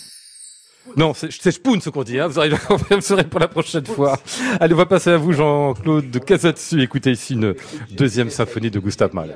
Non, 0.97 1.13
c'est 1.15 1.51
Spoon 1.51 1.81
ce 1.81 1.91
qu'on 1.91 2.05
dit. 2.05 2.19
Hein. 2.19 2.29
Vous 2.29 2.41
confirmer 2.69 3.25
pour 3.25 3.41
la 3.41 3.49
prochaine 3.49 3.87
fois. 3.87 4.19
Allez, 4.61 4.75
on 4.75 4.77
va 4.79 4.87
passer 4.87 5.11
à 5.11 5.17
vous, 5.17 5.33
Jean-Claude 5.33 6.11
de 6.11 6.19
Casatsu. 6.19 6.83
Écoutez 6.83 7.11
ici 7.11 7.35
une 7.35 7.55
deuxième 7.91 8.31
symphonie 8.31 8.71
de 8.71 8.79
Gustave 8.79 9.15
Mahler. 9.15 9.35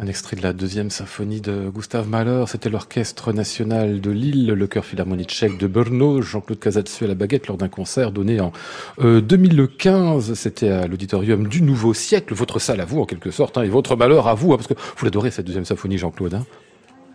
Un 0.00 0.06
extrait 0.06 0.36
de 0.36 0.42
la 0.42 0.52
deuxième 0.52 0.90
symphonie 0.90 1.40
de 1.40 1.70
Gustave 1.74 2.08
Mahler, 2.08 2.44
c'était 2.46 2.70
l'Orchestre 2.70 3.32
national 3.32 4.00
de 4.00 4.10
Lille, 4.12 4.46
le 4.46 4.66
chœur 4.68 4.84
philharmonique 4.84 5.30
tchèque 5.30 5.58
de 5.58 5.66
Brno, 5.66 6.22
Jean-Claude 6.22 6.60
Casatsu 6.60 7.02
à 7.04 7.08
la 7.08 7.14
baguette 7.16 7.48
lors 7.48 7.56
d'un 7.56 7.66
concert 7.68 8.12
donné 8.12 8.38
en 8.40 8.52
euh, 9.00 9.20
2015. 9.20 10.34
C'était 10.34 10.68
à 10.70 10.86
l'auditorium 10.86 11.48
du 11.48 11.62
Nouveau 11.62 11.94
Siècle, 11.94 12.32
votre 12.32 12.60
salle 12.60 12.80
à 12.80 12.84
vous 12.84 13.00
en 13.00 13.06
quelque 13.06 13.32
sorte, 13.32 13.58
hein, 13.58 13.62
et 13.64 13.68
votre 13.68 13.96
malheur 13.96 14.28
à 14.28 14.34
vous, 14.34 14.52
hein, 14.52 14.56
parce 14.56 14.68
que 14.68 14.74
vous 14.74 15.04
l'adorez 15.04 15.32
cette 15.32 15.46
deuxième 15.46 15.64
symphonie, 15.64 15.98
Jean-Claude. 15.98 16.34
Hein 16.34 16.46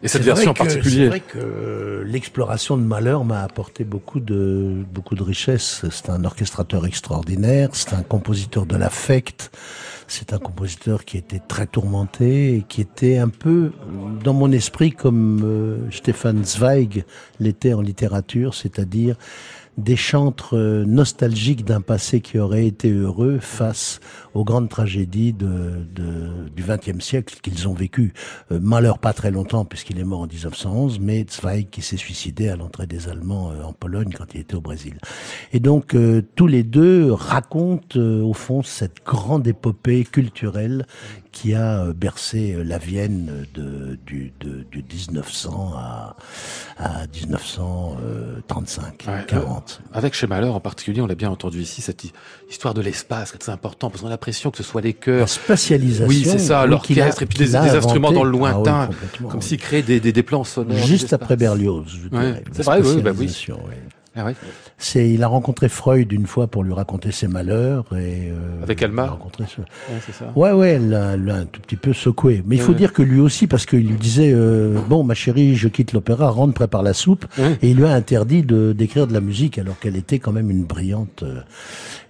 Et 0.03 0.09
cette 0.09 0.23
version 0.23 0.51
en 0.51 0.53
que- 0.53 0.63
C'est 0.63 0.75
particulier. 0.79 1.07
vrai 1.07 1.21
que 1.21 1.37
euh, 1.37 2.03
l'exploration 2.05 2.75
de 2.75 2.83
Malheur 2.83 3.23
m'a 3.23 3.43
apporté 3.43 3.85
beaucoup 3.85 4.19
de 4.19 4.73
beaucoup 4.93 5.15
de 5.15 5.23
richesse. 5.23 5.85
C'est 5.89 6.09
un 6.09 6.25
orchestrateur 6.25 6.85
extraordinaire, 6.85 7.69
c'est 7.71 7.93
un 7.93 8.03
compositeur 8.03 8.65
de 8.65 8.75
l'affect, 8.75 9.51
c'est 10.13 10.31
un 10.31 10.37
compositeur 10.37 11.05
qui 11.05 11.17
était 11.17 11.39
très 11.39 11.65
tourmenté 11.65 12.55
et 12.55 12.61
qui 12.61 12.81
était 12.81 13.17
un 13.17 13.29
peu 13.29 13.71
dans 14.23 14.33
mon 14.33 14.51
esprit 14.51 14.91
comme 14.91 15.41
euh, 15.43 15.89
Stefan 15.89 16.45
Zweig 16.45 17.03
l'était 17.39 17.73
en 17.73 17.81
littérature, 17.81 18.53
c'est-à-dire 18.53 19.15
des 19.77 19.95
chantres 19.95 20.55
euh, 20.55 20.85
nostalgiques 20.85 21.65
d'un 21.65 21.81
passé 21.81 22.21
qui 22.21 22.37
aurait 22.37 22.67
été 22.67 22.91
heureux 22.91 23.39
face 23.39 23.99
aux 24.33 24.43
grandes 24.43 24.69
tragédies 24.69 25.33
de, 25.33 25.85
de- 25.95 26.49
du 26.55 26.63
XXe 26.63 27.03
siècle 27.03 27.37
qu'ils 27.41 27.67
ont 27.67 27.73
vécues. 27.73 28.13
Euh, 28.51 28.59
Malheur 28.61 28.99
pas 28.99 29.13
très 29.13 29.31
longtemps 29.31 29.65
puisqu'il 29.65 29.99
est 29.99 30.03
mort 30.03 30.21
en 30.21 30.27
1911, 30.27 30.99
mais 30.99 31.25
Zweig 31.29 31.69
qui 31.71 31.81
s'est 31.81 31.97
suicidé 31.97 32.49
à 32.49 32.55
l'entrée 32.55 32.85
des 32.87 33.07
Allemands 33.09 33.51
euh, 33.51 33.63
en 33.63 33.73
Pologne 33.73 34.11
quand 34.15 34.25
il 34.35 34.41
était 34.41 34.55
au 34.55 34.61
Brésil. 34.61 34.97
Et 35.53 35.59
donc 35.59 35.95
tous 36.35 36.47
les 36.47 36.63
deux 36.63 37.11
racontent 37.11 37.99
au 37.99 38.33
fond 38.33 38.63
cette 38.63 39.03
grande 39.05 39.47
épopée 39.47 40.03
culturelle 40.03 40.85
qui 41.33 41.53
a 41.55 41.79
euh, 41.83 41.93
bercé 41.93 42.53
euh, 42.53 42.63
la 42.63 42.77
Vienne 42.77 43.45
de, 43.53 43.97
du, 44.05 44.31
de, 44.39 44.63
du 44.71 44.83
1900 44.83 45.73
à, 45.75 46.15
à 46.77 47.07
1935, 47.07 49.03
Ouais, 49.07 49.25
40. 49.27 49.81
Avec 49.93 50.13
chez 50.13 50.27
Malheur 50.27 50.55
en 50.55 50.59
particulier, 50.59 51.01
on 51.01 51.07
l'a 51.07 51.15
bien 51.15 51.29
entendu 51.29 51.59
ici, 51.61 51.81
cette 51.81 52.03
hi- 52.03 52.13
histoire 52.49 52.73
de 52.73 52.81
l'espace, 52.81 53.29
c'est 53.31 53.37
très 53.39 53.51
important, 53.51 53.89
parce 53.89 54.01
qu'on 54.01 54.07
a 54.07 54.11
l'impression 54.11 54.51
que 54.51 54.57
ce 54.57 54.63
soit 54.63 54.81
les 54.81 54.89
La 54.89 54.93
chœurs, 54.93 55.29
spatialisation. 55.29 56.07
oui, 56.07 56.23
c'est 56.25 56.37
ça, 56.39 56.63
oui, 56.63 56.69
l'orchestre, 56.69 57.23
et 57.23 57.25
puis 57.25 57.37
des, 57.39 57.55
instruments 57.55 58.11
dans 58.11 58.23
le 58.23 58.29
Ah 58.29 58.33
oui, 58.33 58.39
lointain, 58.39 58.87
complètement, 58.87 59.29
comme 59.29 59.39
oui. 59.39 59.45
s'ils 59.45 59.57
créaient 59.57 59.81
des, 59.81 59.99
des, 59.99 60.13
des 60.13 60.23
plans 60.23 60.43
sonores. 60.43 60.77
Juste 60.77 61.13
après. 61.13 61.35
Berlioz, 61.35 61.85
je 61.87 62.15
Ouais, 62.15 62.43
c'est 62.51 62.59
La 62.59 62.63
vrai, 62.79 62.81
oui, 62.81 63.01
bah 63.01 63.11
oui. 63.17 63.35
Ah 64.15 64.25
ouais. 64.25 64.35
C'est, 64.77 65.09
il 65.09 65.23
a 65.23 65.27
rencontré 65.27 65.69
Freud 65.69 66.11
une 66.11 66.25
fois 66.27 66.47
pour 66.47 66.63
lui 66.63 66.73
raconter 66.73 67.11
ses 67.11 67.27
malheurs 67.27 67.85
et 67.93 68.29
euh, 68.31 68.61
Avec 68.63 68.81
il 68.81 68.83
a 68.83 68.87
Alma 68.87 69.05
rencontré 69.07 69.45
ce- 69.47 69.61
Ouais, 69.61 69.99
c'est 70.05 70.11
ça. 70.13 70.31
Ouais, 70.35 70.51
ouais, 70.51 70.71
elle 70.71 70.89
l'a 70.89 71.13
elle 71.13 71.23
l'a 71.25 71.35
un 71.35 71.45
tout 71.45 71.61
petit 71.61 71.75
peu 71.77 71.93
secoué. 71.93 72.43
Mais 72.45 72.55
il 72.55 72.61
faut 72.61 72.71
Ouais. 72.73 72.77
dire 72.77 72.91
que 72.91 73.01
lui 73.01 73.19
aussi, 73.21 73.47
parce 73.47 73.65
qu'il 73.65 73.87
lui 73.87 73.97
disait, 73.97 74.31
euh, 74.33 74.77
bon, 74.89 75.03
ma 75.03 75.13
chérie, 75.13 75.55
je 75.55 75.67
quitte 75.69 75.93
l'opéra, 75.93 76.29
rentre, 76.29 76.53
prépare 76.53 76.83
la 76.83 76.93
soupe. 76.93 77.25
Ouais. 77.37 77.57
Et 77.61 77.69
il 77.71 77.77
lui 77.77 77.85
a 77.85 77.93
interdit 77.93 78.41
de 78.43 78.73
d'écrire 78.73 79.07
de 79.07 79.13
la 79.13 79.21
musique, 79.21 79.57
alors 79.57 79.79
qu'elle 79.79 79.95
était 79.95 80.19
quand 80.19 80.31
même 80.33 80.49
une 80.51 80.63
brillante, 80.63 81.23
euh, 81.23 81.41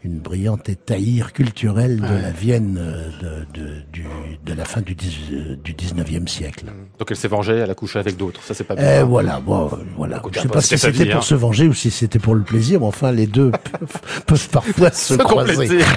une 0.04 0.20
brillante 0.20 0.68
étaïre 0.70 1.32
culturelle 1.34 1.98
de 2.02 2.22
la 2.22 2.32
Vienne 2.32 2.78
euh, 2.80 3.10
de, 3.54 3.60
de, 3.62 3.70
du, 3.92 4.06
de 4.46 4.54
la 4.54 4.66
fin 4.66 4.82
du, 4.82 4.96
dix- 4.96 5.18
euh, 5.32 5.56
du 5.64 5.74
19e 5.74 6.28
siècle. 6.28 6.66
Donc 7.00 7.10
elle 7.10 7.16
s'est 7.18 7.28
vengée, 7.30 7.54
elle 7.54 7.72
a 7.72 7.76
couché 7.76 8.00
avec 8.00 8.18
d'autres, 8.18 8.42
ça 8.44 8.54
c'est 8.54 8.64
pas 8.66 8.76
Eh 8.78 8.82
bien. 8.82 9.04
voilà, 9.06 9.40
bon, 9.40 9.68
euh, 9.68 9.78
voilà. 9.96 10.22
Je 10.30 10.34
sais 10.34 10.40
après, 10.46 10.50
pas 10.56 10.62
si 10.62 10.78
c'était 10.78 11.06
pour 11.06 11.18
hein. 11.18 11.22
se 11.22 11.36
venger 11.36 11.68
ou 11.68 11.74
si 11.74 11.90
c'était 11.90 12.20
pour 12.20 12.36
le 12.36 12.44
plaisir, 12.44 12.82
mais 12.82 12.86
enfin 12.88 13.12
les 13.12 13.28
deux 13.28 13.52
peuvent, 13.80 14.02
peuvent 14.26 14.50
parfois 14.50 14.92
se 14.94 15.14
Se 15.14 15.20
croiser. 15.20 15.80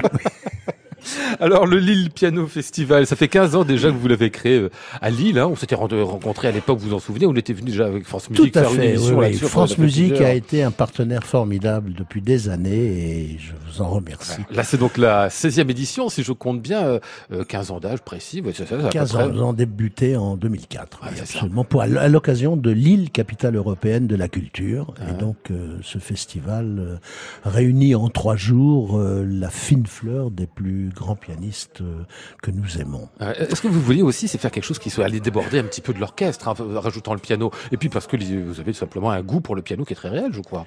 Alors 1.40 1.66
le 1.66 1.78
Lille 1.78 2.10
Piano 2.10 2.46
Festival, 2.46 3.06
ça 3.06 3.16
fait 3.16 3.28
15 3.28 3.56
ans 3.56 3.64
déjà 3.64 3.90
que 3.90 3.96
vous 3.96 4.08
l'avez 4.08 4.30
créé 4.30 4.58
euh, 4.58 4.70
à 5.00 5.10
Lille. 5.10 5.38
Hein. 5.38 5.48
On 5.50 5.56
s'était 5.56 5.74
rencontrés 5.74 6.48
à 6.48 6.52
l'époque, 6.52 6.78
vous 6.78 6.88
vous 6.90 6.94
en 6.94 6.98
souvenez, 6.98 7.26
on 7.26 7.34
était 7.34 7.52
venu 7.52 7.70
déjà 7.70 7.86
avec 7.86 8.04
France 8.04 8.30
Musique 8.30 8.52
Tout 8.52 8.58
à 8.58 8.62
faire 8.62 8.72
une 8.74 8.80
fait. 8.80 8.88
émission 8.94 9.08
oui, 9.10 9.14
oui. 9.16 9.24
là-dessus. 9.26 9.44
enfin, 9.44 9.62
on 9.62 9.66
France 9.66 9.78
Musique 9.78 10.20
a 10.20 10.32
été 10.34 10.62
un 10.62 10.70
partenaire 10.70 11.24
formidable 11.24 11.92
depuis 11.94 12.20
des 12.22 12.48
années 12.48 12.74
et 12.74 13.36
je 13.38 13.52
vous 13.70 13.82
en 13.82 13.88
remercie. 13.88 14.40
Là, 14.50 14.62
c'est 14.64 14.78
donc 14.78 14.96
la 14.98 15.28
16e 15.28 15.70
édition, 15.70 16.08
si 16.08 16.22
je 16.22 16.32
compte 16.32 16.60
bien, 16.62 16.84
euh, 16.84 17.00
euh, 17.32 17.44
15 17.44 17.70
ans 17.70 17.80
d'âge 17.80 18.00
précis. 18.00 18.40
ouais, 18.40 18.52
ça, 18.52 18.64
c'est 18.66 18.74
à 18.74 18.78
peu 18.78 18.88
15 18.88 19.12
près. 19.12 19.22
ans, 19.22 19.28
nous 19.28 19.40
avons 19.40 19.52
débuté 19.52 20.16
en 20.16 20.36
2004, 20.36 21.00
Ouais, 21.02 21.08
oui, 21.12 21.20
absolument, 21.20 21.64
pour, 21.64 21.82
à 21.82 22.08
l'occasion 22.08 22.56
de 22.56 22.70
l'île 22.70 23.10
capitale 23.10 23.56
européenne 23.56 24.06
de 24.06 24.16
la 24.16 24.28
culture. 24.28 24.94
Et 25.08 25.12
donc, 25.18 25.36
euh, 25.50 25.78
ce 25.82 25.98
festival 25.98 26.78
euh, 26.78 26.96
réunit 27.44 27.94
en 27.94 28.08
trois 28.08 28.36
jours 28.36 28.98
euh, 28.98 29.24
la 29.28 29.50
fine 29.50 29.86
fleur 29.86 30.30
des 30.30 30.46
plus 30.46 30.90
grands 30.94 31.16
pianistes 31.26 31.80
euh, 31.80 32.04
que 32.42 32.50
nous 32.50 32.78
aimons. 32.78 33.08
Euh, 33.20 33.32
Est-ce 33.34 33.60
que 33.60 33.68
vous 33.68 33.80
vouliez 33.80 34.02
aussi, 34.02 34.28
c'est 34.28 34.38
faire 34.38 34.50
quelque 34.50 34.64
chose 34.64 34.78
qui 34.78 34.90
soit 34.90 35.04
allé 35.04 35.20
déborder 35.20 35.58
un 35.58 35.64
petit 35.64 35.80
peu 35.80 35.92
de 35.92 35.98
l'orchestre, 35.98 36.48
hein, 36.48 36.54
rajoutant 36.58 37.14
le 37.14 37.20
piano? 37.20 37.50
Et 37.72 37.76
puis 37.76 37.88
parce 37.88 38.06
que 38.06 38.16
vous 38.16 38.60
avez 38.60 38.72
tout 38.72 38.78
simplement 38.78 39.10
un 39.10 39.22
goût 39.22 39.40
pour 39.40 39.56
le 39.56 39.62
piano 39.62 39.84
qui 39.84 39.92
est 39.92 39.96
très 39.96 40.08
réel, 40.08 40.32
je 40.32 40.40
crois. 40.40 40.66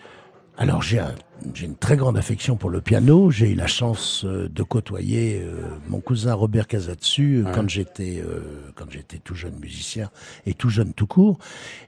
Alors 0.62 0.82
j'ai 0.82 1.00
un- 1.00 1.16
une 1.62 1.78
très 1.78 1.96
grande 1.96 2.18
affection 2.18 2.58
pour 2.58 2.70
le 2.70 2.82
piano. 2.82 3.32
J'ai 3.32 3.52
eu 3.52 3.56
la 3.56 3.66
chance 3.66 4.26
euh, 4.26 4.50
de 4.50 4.62
côtoyer 4.62 5.42
euh, 5.42 5.70
mon 5.88 6.02
cousin 6.02 6.34
Robert 6.34 6.68
Casatsu 6.68 7.38
euh, 7.38 7.44
Ouais. 7.46 7.52
quand 7.56 7.70
j'étais 7.70 8.22
euh, 8.22 8.42
quand 8.76 8.92
j'étais 8.92 9.20
tout 9.20 9.36
jeune 9.36 9.58
musicien 9.58 10.12
et 10.46 10.54
tout 10.54 10.70
jeune 10.70 10.92
tout 10.94 11.08
court. 11.08 11.38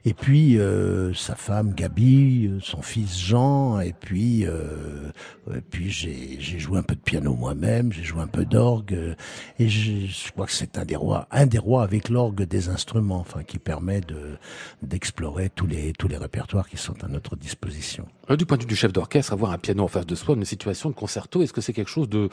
Et 0.06 0.14
puis 0.14 0.58
euh, 0.58 1.12
sa 1.12 1.34
femme 1.34 1.74
Gabi, 1.74 2.46
euh, 2.46 2.60
son 2.62 2.80
fils 2.80 3.20
Jean, 3.20 3.78
et 3.80 3.92
puis 3.92 4.46
euh, 4.46 5.10
et 5.54 5.60
puis 5.60 5.90
j'ai 5.90 6.40
joué 6.58 6.78
un 6.78 6.82
peu 6.82 6.94
de 6.94 7.00
piano 7.00 7.34
moi-même. 7.34 7.92
J'ai 7.92 8.04
joué 8.04 8.22
un 8.22 8.26
peu 8.26 8.46
d'orgue 8.46 9.14
et 9.58 9.68
je, 9.68 10.06
je 10.06 10.32
crois 10.32 10.46
que 10.46 10.52
c'est 10.52 10.78
un 10.78 10.86
des 10.86 10.96
rois 10.96 11.28
un 11.30 11.44
des 11.44 11.58
rois 11.58 11.82
avec 11.82 12.08
l'orgue 12.08 12.44
des 12.44 12.70
instruments, 12.70 13.20
enfin 13.20 13.42
qui 13.42 13.58
permet 13.58 14.00
de 14.00 14.38
d'explorer 14.80 15.50
tous 15.50 15.66
les 15.66 15.92
tous 15.92 16.08
les 16.08 16.16
répertoires 16.16 16.70
qui 16.70 16.78
sont 16.78 17.04
à 17.04 17.08
notre 17.08 17.36
disposition. 17.36 18.06
Euh, 18.30 18.36
Du 18.36 18.46
point 18.46 18.56
de 18.56 18.62
vue 18.62 18.68
du 18.68 18.76
chef 18.76 18.92
d'orchestre, 18.92 19.32
avoir 19.32 19.50
un 19.52 19.58
piano 19.58 19.82
en 19.82 19.88
face 19.88 20.06
de 20.06 20.14
soi, 20.14 20.34
une 20.36 20.44
situation 20.44 20.88
de 20.90 20.94
concerto, 20.94 21.42
est-ce 21.42 21.52
que 21.52 21.60
c'est 21.60 21.72
quelque 21.72 21.90
chose 21.90 22.08
de... 22.08 22.28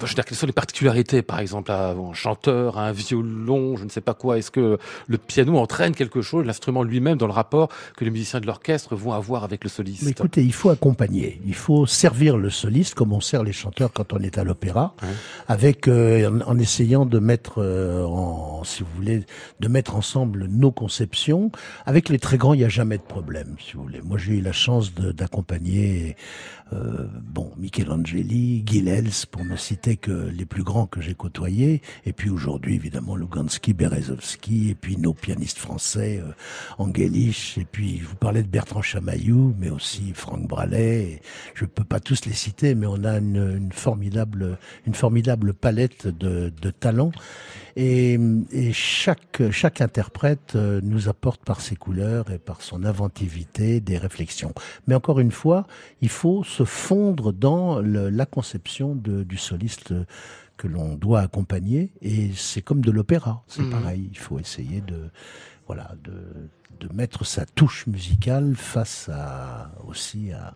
Je 0.00 0.06
veux 0.06 0.14
dire, 0.14 0.24
quelles 0.24 0.36
sont 0.36 0.46
les 0.46 0.52
particularités, 0.52 1.22
par 1.22 1.38
exemple, 1.38 1.70
à 1.70 1.90
un 1.90 2.12
chanteur, 2.14 2.78
à 2.78 2.86
un 2.88 2.92
violon, 2.92 3.76
je 3.76 3.84
ne 3.84 3.88
sais 3.90 4.00
pas 4.00 4.14
quoi 4.14 4.38
Est-ce 4.38 4.50
que 4.50 4.78
le 5.06 5.18
piano 5.18 5.56
entraîne 5.58 5.94
quelque 5.94 6.20
chose, 6.22 6.44
l'instrument 6.46 6.82
lui-même, 6.82 7.16
dans 7.18 7.26
le 7.28 7.32
rapport 7.32 7.68
que 7.96 8.04
les 8.04 8.10
musiciens 8.10 8.40
de 8.40 8.46
l'orchestre 8.46 8.96
vont 8.96 9.12
avoir 9.12 9.44
avec 9.44 9.62
le 9.64 9.70
soliste 9.70 10.02
Mais 10.04 10.10
écoutez, 10.10 10.42
il 10.44 10.52
faut 10.52 10.70
accompagner, 10.70 11.40
il 11.46 11.54
faut 11.54 11.86
servir 11.86 12.36
le 12.36 12.50
soliste 12.50 12.94
comme 12.94 13.12
on 13.12 13.20
sert 13.20 13.42
les 13.44 13.52
chanteurs 13.52 13.92
quand 13.92 14.12
on 14.12 14.18
est 14.18 14.38
à 14.38 14.44
l'opéra, 14.44 14.94
Ouais. 15.02 15.08
avec 15.48 15.86
euh, 15.88 16.28
en, 16.44 16.52
en 16.52 16.58
essayant 16.58 17.06
de 17.06 17.18
mettre 17.18 17.54
euh, 17.62 18.04
en, 18.04 18.62
si 18.64 18.82
vous 18.82 18.88
voulez, 18.96 19.24
de 19.60 19.68
mettre 19.68 19.94
ensemble 19.96 20.46
nos 20.46 20.70
conceptions. 20.72 21.50
Avec 21.86 22.08
les 22.08 22.18
très 22.18 22.36
grands, 22.36 22.54
il 22.54 22.58
n'y 22.58 22.64
a 22.64 22.68
jamais 22.68 22.98
de 22.98 23.02
problème, 23.02 23.56
si 23.64 23.74
vous 23.74 23.82
voulez. 23.82 24.00
Moi, 24.02 24.18
j'ai 24.18 24.34
eu 24.34 24.40
la 24.40 24.52
chance 24.52 24.92
de- 24.94 25.12
d'accompagner, 25.24 26.16
euh, 26.72 27.06
bon, 27.22 27.52
Michelangeli, 27.58 28.64
Gilels, 28.66 29.10
pour 29.30 29.44
ne 29.44 29.56
citer 29.56 29.96
que 29.96 30.10
les 30.10 30.46
plus 30.46 30.62
grands 30.62 30.86
que 30.86 31.00
j'ai 31.00 31.14
côtoyés, 31.14 31.82
et 32.06 32.12
puis 32.12 32.30
aujourd'hui, 32.30 32.74
évidemment, 32.74 33.16
Lugansky, 33.16 33.74
Berezovsky, 33.74 34.70
et 34.70 34.74
puis 34.74 34.96
nos 34.96 35.12
pianistes 35.12 35.58
français, 35.58 36.22
euh, 36.24 36.32
Angelich, 36.78 37.58
et 37.58 37.64
puis 37.64 37.98
je 37.98 38.06
vous 38.06 38.16
parlais 38.16 38.42
de 38.42 38.48
Bertrand 38.48 38.82
Chamaillou, 38.82 39.54
mais 39.58 39.70
aussi 39.70 40.12
Franck 40.14 40.48
Bralet. 40.48 41.02
et 41.02 41.22
je 41.54 41.64
peux 41.64 41.84
pas 41.84 42.00
tous 42.00 42.24
les 42.24 42.32
citer, 42.32 42.74
mais 42.74 42.86
on 42.86 43.04
a 43.04 43.18
une, 43.18 43.56
une 43.56 43.72
formidable, 43.72 44.58
une 44.86 44.94
formidable 44.94 45.54
palette 45.54 46.06
de, 46.06 46.52
de 46.60 46.70
talents. 46.70 47.12
Et, 47.76 48.18
et 48.52 48.72
chaque, 48.72 49.42
chaque 49.50 49.80
interprète 49.80 50.52
euh, 50.54 50.80
nous 50.82 51.08
apporte 51.08 51.44
par 51.44 51.60
ses 51.60 51.74
couleurs 51.74 52.30
et 52.30 52.38
par 52.38 52.62
son 52.62 52.84
inventivité 52.84 53.80
des 53.80 53.98
réflexions. 53.98 54.52
Mais 54.86 54.94
encore 54.94 55.18
une 55.18 55.32
fois, 55.32 55.66
il 56.00 56.08
faut 56.08 56.44
se 56.54 56.64
fondre 56.64 57.32
dans 57.32 57.80
le- 57.80 58.10
la 58.10 58.26
conception 58.26 58.94
de- 58.94 59.24
du 59.24 59.36
soliste 59.36 59.92
que 60.56 60.68
l'on 60.68 60.94
doit 60.94 61.20
accompagner. 61.20 61.92
Et 62.00 62.30
c'est 62.34 62.62
comme 62.62 62.80
de 62.80 62.92
l'opéra, 62.92 63.42
c'est 63.48 63.62
Mhm. 63.62 63.70
pareil. 63.70 64.08
Il 64.12 64.18
faut 64.18 64.38
essayer 64.38 64.80
de, 64.80 65.10
voilà, 65.66 65.94
de, 66.04 66.12
de 66.80 66.92
mettre 66.92 67.24
sa 67.24 67.46
touche 67.46 67.86
musicale 67.86 68.54
face 68.56 69.08
à, 69.12 69.72
aussi 69.86 70.32
à, 70.32 70.54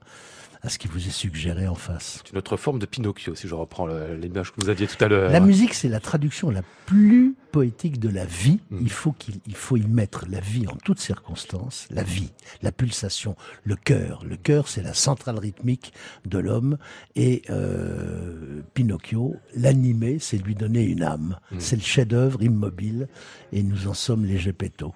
à 0.63 0.69
ce 0.69 0.79
qui 0.79 0.89
vous 0.89 1.07
est 1.07 1.13
suggéré 1.13 1.69
en 1.69 1.75
face. 1.75 2.21
C'est 2.25 2.33
une 2.33 2.39
autre 2.39 2.57
forme 2.57 2.79
de 2.79 2.87
Pinocchio, 2.87 3.35
si 3.35 3.47
je 3.47 3.55
reprends 3.55 3.87
l'image 3.87 4.53
que 4.53 4.61
vous 4.61 4.71
aviez 4.71 4.87
tout 4.87 5.03
à 5.03 5.09
l'heure. 5.09 5.31
La 5.31 5.41
musique, 5.41 5.75
c'est 5.75 5.89
la 5.89 6.01
traduction 6.01 6.51
la 6.51 6.63
plus 6.87 7.37
poétique 7.53 8.01
de 8.01 8.09
la 8.09 8.25
vie. 8.25 8.61
Mm. 8.71 8.79
Il 8.83 8.91
faut 8.91 9.13
qu'il 9.13 9.37
il 9.47 9.55
faut 9.55 9.77
y 9.77 9.87
mettre 9.87 10.27
la 10.29 10.41
vie 10.41 10.67
en 10.67 10.77
toutes 10.77 10.99
circonstances, 10.99 11.87
la 11.91 12.03
vie, 12.03 12.33
la 12.63 12.73
pulsation, 12.73 13.37
le 13.63 13.77
cœur. 13.77 14.25
Le 14.25 14.37
cœur, 14.37 14.67
c'est 14.69 14.83
la 14.83 14.95
centrale 14.95 15.39
rythmique 15.39 15.93
de 16.27 16.39
l'homme. 16.39 16.79
Et 17.15 17.43
euh, 17.51 18.61
Pinocchio, 18.75 19.37
l'animer, 19.55 20.19
c'est 20.19 20.39
lui 20.39 20.57
donner 20.57 20.83
une 20.83 21.05
âme. 21.05 21.39
Mm. 21.53 21.57
C'est 21.61 21.77
le 21.77 21.83
chef-d'œuvre 21.83 22.43
immobile. 22.43 23.09
Et 23.53 23.63
nous 23.63 23.87
en 23.87 23.95
sommes 23.95 24.25
les 24.25 24.39
Gepetto. 24.39 24.93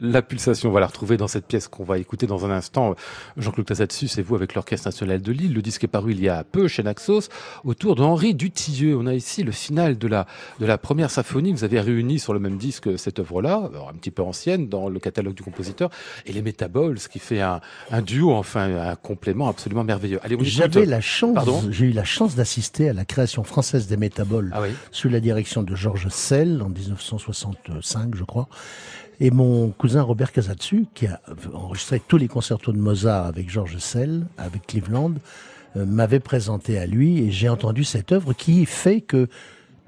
La 0.00 0.22
pulsation, 0.22 0.70
on 0.70 0.72
va 0.72 0.80
la 0.80 0.86
retrouver 0.86 1.16
dans 1.18 1.28
cette 1.28 1.46
pièce 1.46 1.68
qu'on 1.68 1.84
va 1.84 1.98
écouter 1.98 2.26
dans 2.26 2.46
un 2.46 2.50
instant. 2.50 2.94
Jean-Claude 3.36 3.66
Casatsu, 3.66 4.08
c'est 4.08 4.22
vous 4.22 4.34
avec 4.34 4.54
l'Orchestre 4.54 4.88
National 4.88 5.20
de 5.20 5.32
Lille. 5.32 5.52
Le 5.52 5.60
disque 5.62 5.84
est 5.84 5.88
paru 5.88 6.12
il 6.12 6.20
y 6.20 6.28
a 6.28 6.42
peu 6.42 6.68
chez 6.68 6.82
Naxos, 6.82 7.28
autour 7.64 7.96
de 7.96 8.02
Henri 8.02 8.34
Dutilleux. 8.34 8.96
On 8.96 9.06
a 9.06 9.14
ici 9.14 9.42
le 9.42 9.52
final 9.52 9.98
de 9.98 10.08
la, 10.08 10.26
de 10.58 10.64
la 10.66 10.78
première 10.78 11.10
symphonie. 11.10 11.52
Vous 11.52 11.64
avez 11.64 11.80
réuni 11.80 12.18
sur 12.18 12.32
le 12.32 12.40
même 12.40 12.56
disque 12.56 12.98
cette 12.98 13.18
œuvre-là, 13.18 13.70
un 13.90 13.92
petit 13.94 14.10
peu 14.10 14.22
ancienne, 14.22 14.68
dans 14.68 14.88
le 14.88 14.98
catalogue 15.00 15.34
du 15.34 15.42
compositeur, 15.42 15.90
et 16.24 16.32
les 16.32 16.42
Métabols, 16.42 16.98
ce 16.98 17.08
qui 17.08 17.18
fait 17.18 17.40
un, 17.42 17.60
un 17.90 18.00
duo, 18.00 18.32
enfin 18.32 18.74
un 18.90 18.96
complément 18.96 19.48
absolument 19.48 19.84
merveilleux. 19.84 20.18
Allez, 20.22 20.36
on. 20.36 20.42
J'avais 20.42 20.86
la 20.86 21.00
chance, 21.00 21.34
Pardon 21.34 21.62
j'ai 21.70 21.86
eu 21.86 21.92
la 21.92 22.04
chance 22.04 22.34
d'assister 22.34 22.88
à 22.88 22.92
la 22.92 23.04
création 23.04 23.44
française 23.44 23.86
des 23.86 23.96
Métaboles 23.96 24.50
Ah 24.54 24.62
oui. 24.62 24.70
sous 24.90 25.08
la 25.08 25.20
direction 25.20 25.62
de 25.62 25.74
Georges 25.74 26.08
Sell 26.08 26.62
en 26.62 26.68
1965, 26.70 28.14
je 28.14 28.24
crois. 28.24 28.48
Et 29.22 29.30
mon 29.30 29.68
cousin 29.68 30.00
Robert 30.00 30.32
Casatsu, 30.32 30.86
qui 30.94 31.06
a 31.06 31.20
enregistré 31.52 32.00
tous 32.00 32.16
les 32.16 32.26
concertos 32.26 32.72
de 32.72 32.78
Mozart 32.78 33.26
avec 33.26 33.50
Georges 33.50 33.76
Sell, 33.76 34.26
avec 34.38 34.66
Cleveland, 34.66 35.12
euh, 35.76 35.84
m'avait 35.84 36.20
présenté 36.20 36.78
à 36.78 36.86
lui 36.86 37.18
et 37.18 37.30
j'ai 37.30 37.50
entendu 37.50 37.84
cette 37.84 38.12
œuvre 38.12 38.32
qui 38.32 38.64
fait 38.64 39.02
que 39.02 39.28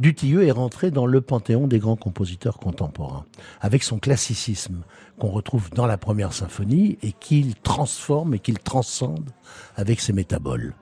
Dutilleux 0.01 0.45
est 0.45 0.51
rentré 0.51 0.91
dans 0.91 1.07
le 1.07 1.20
panthéon 1.20 1.66
des 1.66 1.78
grands 1.78 1.97
compositeurs 1.97 2.59
contemporains, 2.59 3.24
avec 3.61 3.83
son 3.85 3.99
classicisme 3.99 4.83
qu'on 5.18 5.28
retrouve 5.28 5.70
dans 5.70 5.87
la 5.87 5.97
première 5.97 6.33
symphonie 6.33 6.99
et 7.03 7.12
qu'il 7.12 7.55
transforme 7.55 8.35
et 8.35 8.39
qu'il 8.39 8.59
transcende 8.59 9.30
avec 9.76 10.01
ses 10.01 10.12
métaboles. 10.12 10.74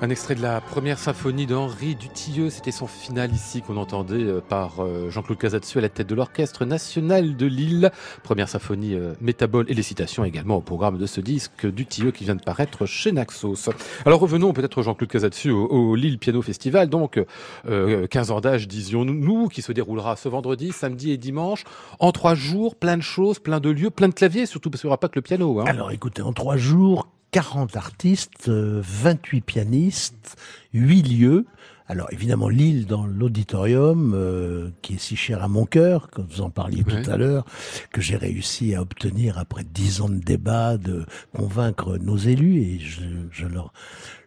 Un 0.00 0.10
extrait 0.10 0.36
de 0.36 0.42
la 0.42 0.60
première 0.60 0.96
symphonie 0.96 1.46
d'Henri 1.46 1.96
Dutilleux, 1.96 2.50
c'était 2.50 2.70
son 2.70 2.86
final 2.86 3.32
ici 3.32 3.62
qu'on 3.62 3.76
entendait 3.76 4.14
euh, 4.14 4.40
par 4.40 4.78
euh, 4.78 5.10
Jean-Claude 5.10 5.38
Casatsu 5.38 5.78
à 5.78 5.80
la 5.80 5.88
tête 5.88 6.08
de 6.08 6.14
l'Orchestre 6.14 6.64
National 6.64 7.36
de 7.36 7.46
Lille. 7.46 7.90
Première 8.22 8.48
symphonie 8.48 8.94
euh, 8.94 9.14
métabole 9.20 9.66
et 9.68 9.74
les 9.74 9.82
citations 9.82 10.22
également 10.22 10.54
au 10.54 10.60
programme 10.60 10.98
de 10.98 11.06
ce 11.06 11.20
disque 11.20 11.66
Dutilleux 11.66 12.12
qui 12.12 12.22
vient 12.22 12.36
de 12.36 12.42
paraître 12.42 12.86
chez 12.86 13.10
Naxos. 13.10 13.70
Alors 14.06 14.20
revenons 14.20 14.52
peut-être 14.52 14.82
Jean-Claude 14.82 15.10
Casatsu 15.10 15.50
au, 15.50 15.96
Lille 15.96 16.20
Piano 16.20 16.42
Festival, 16.42 16.88
donc 16.88 17.20
euh, 17.68 18.06
15 18.06 18.30
ans 18.30 18.40
d'âge 18.40 18.68
disions-nous, 18.68 19.48
qui 19.48 19.62
se 19.62 19.72
déroulera 19.72 20.14
ce 20.14 20.28
vendredi, 20.28 20.70
samedi 20.70 21.10
et 21.10 21.16
dimanche, 21.16 21.64
en 21.98 22.12
trois 22.12 22.36
jours, 22.36 22.76
plein 22.76 22.96
de 22.96 23.02
choses, 23.02 23.40
plein 23.40 23.58
de 23.58 23.70
lieux, 23.70 23.90
plein 23.90 24.08
de 24.08 24.14
claviers, 24.14 24.46
surtout 24.46 24.70
parce 24.70 24.82
qu'il 24.82 24.86
n'y 24.86 24.92
aura 24.92 25.00
pas 25.00 25.08
que 25.08 25.16
le 25.16 25.22
piano. 25.22 25.58
Hein. 25.58 25.64
Alors 25.66 25.90
écoutez, 25.90 26.22
en 26.22 26.32
trois 26.32 26.56
jours, 26.56 27.08
40 27.30 27.76
artistes, 27.76 28.48
euh, 28.48 28.80
28 28.82 29.40
pianistes, 29.42 30.36
8 30.72 31.02
lieux. 31.02 31.46
Alors 31.90 32.08
évidemment 32.12 32.50
Lille 32.50 32.84
dans 32.86 33.06
l'auditorium, 33.06 34.12
euh, 34.14 34.70
qui 34.82 34.94
est 34.94 34.98
si 34.98 35.16
cher 35.16 35.42
à 35.42 35.48
mon 35.48 35.64
cœur, 35.64 36.10
comme 36.10 36.26
vous 36.26 36.42
en 36.42 36.50
parliez 36.50 36.84
Ouais. 36.86 37.02
tout 37.02 37.10
à 37.10 37.16
l'heure, 37.16 37.46
que 37.92 38.02
j'ai 38.02 38.16
réussi 38.16 38.74
à 38.74 38.82
obtenir 38.82 39.38
après 39.38 39.64
10 39.64 40.02
ans 40.02 40.08
de 40.10 40.18
débat, 40.18 40.76
de 40.76 41.06
convaincre 41.34 41.96
nos 41.96 42.16
élus, 42.18 42.60
et 42.60 42.78
je, 42.78 43.00
je 43.30 43.46
leur, 43.46 43.72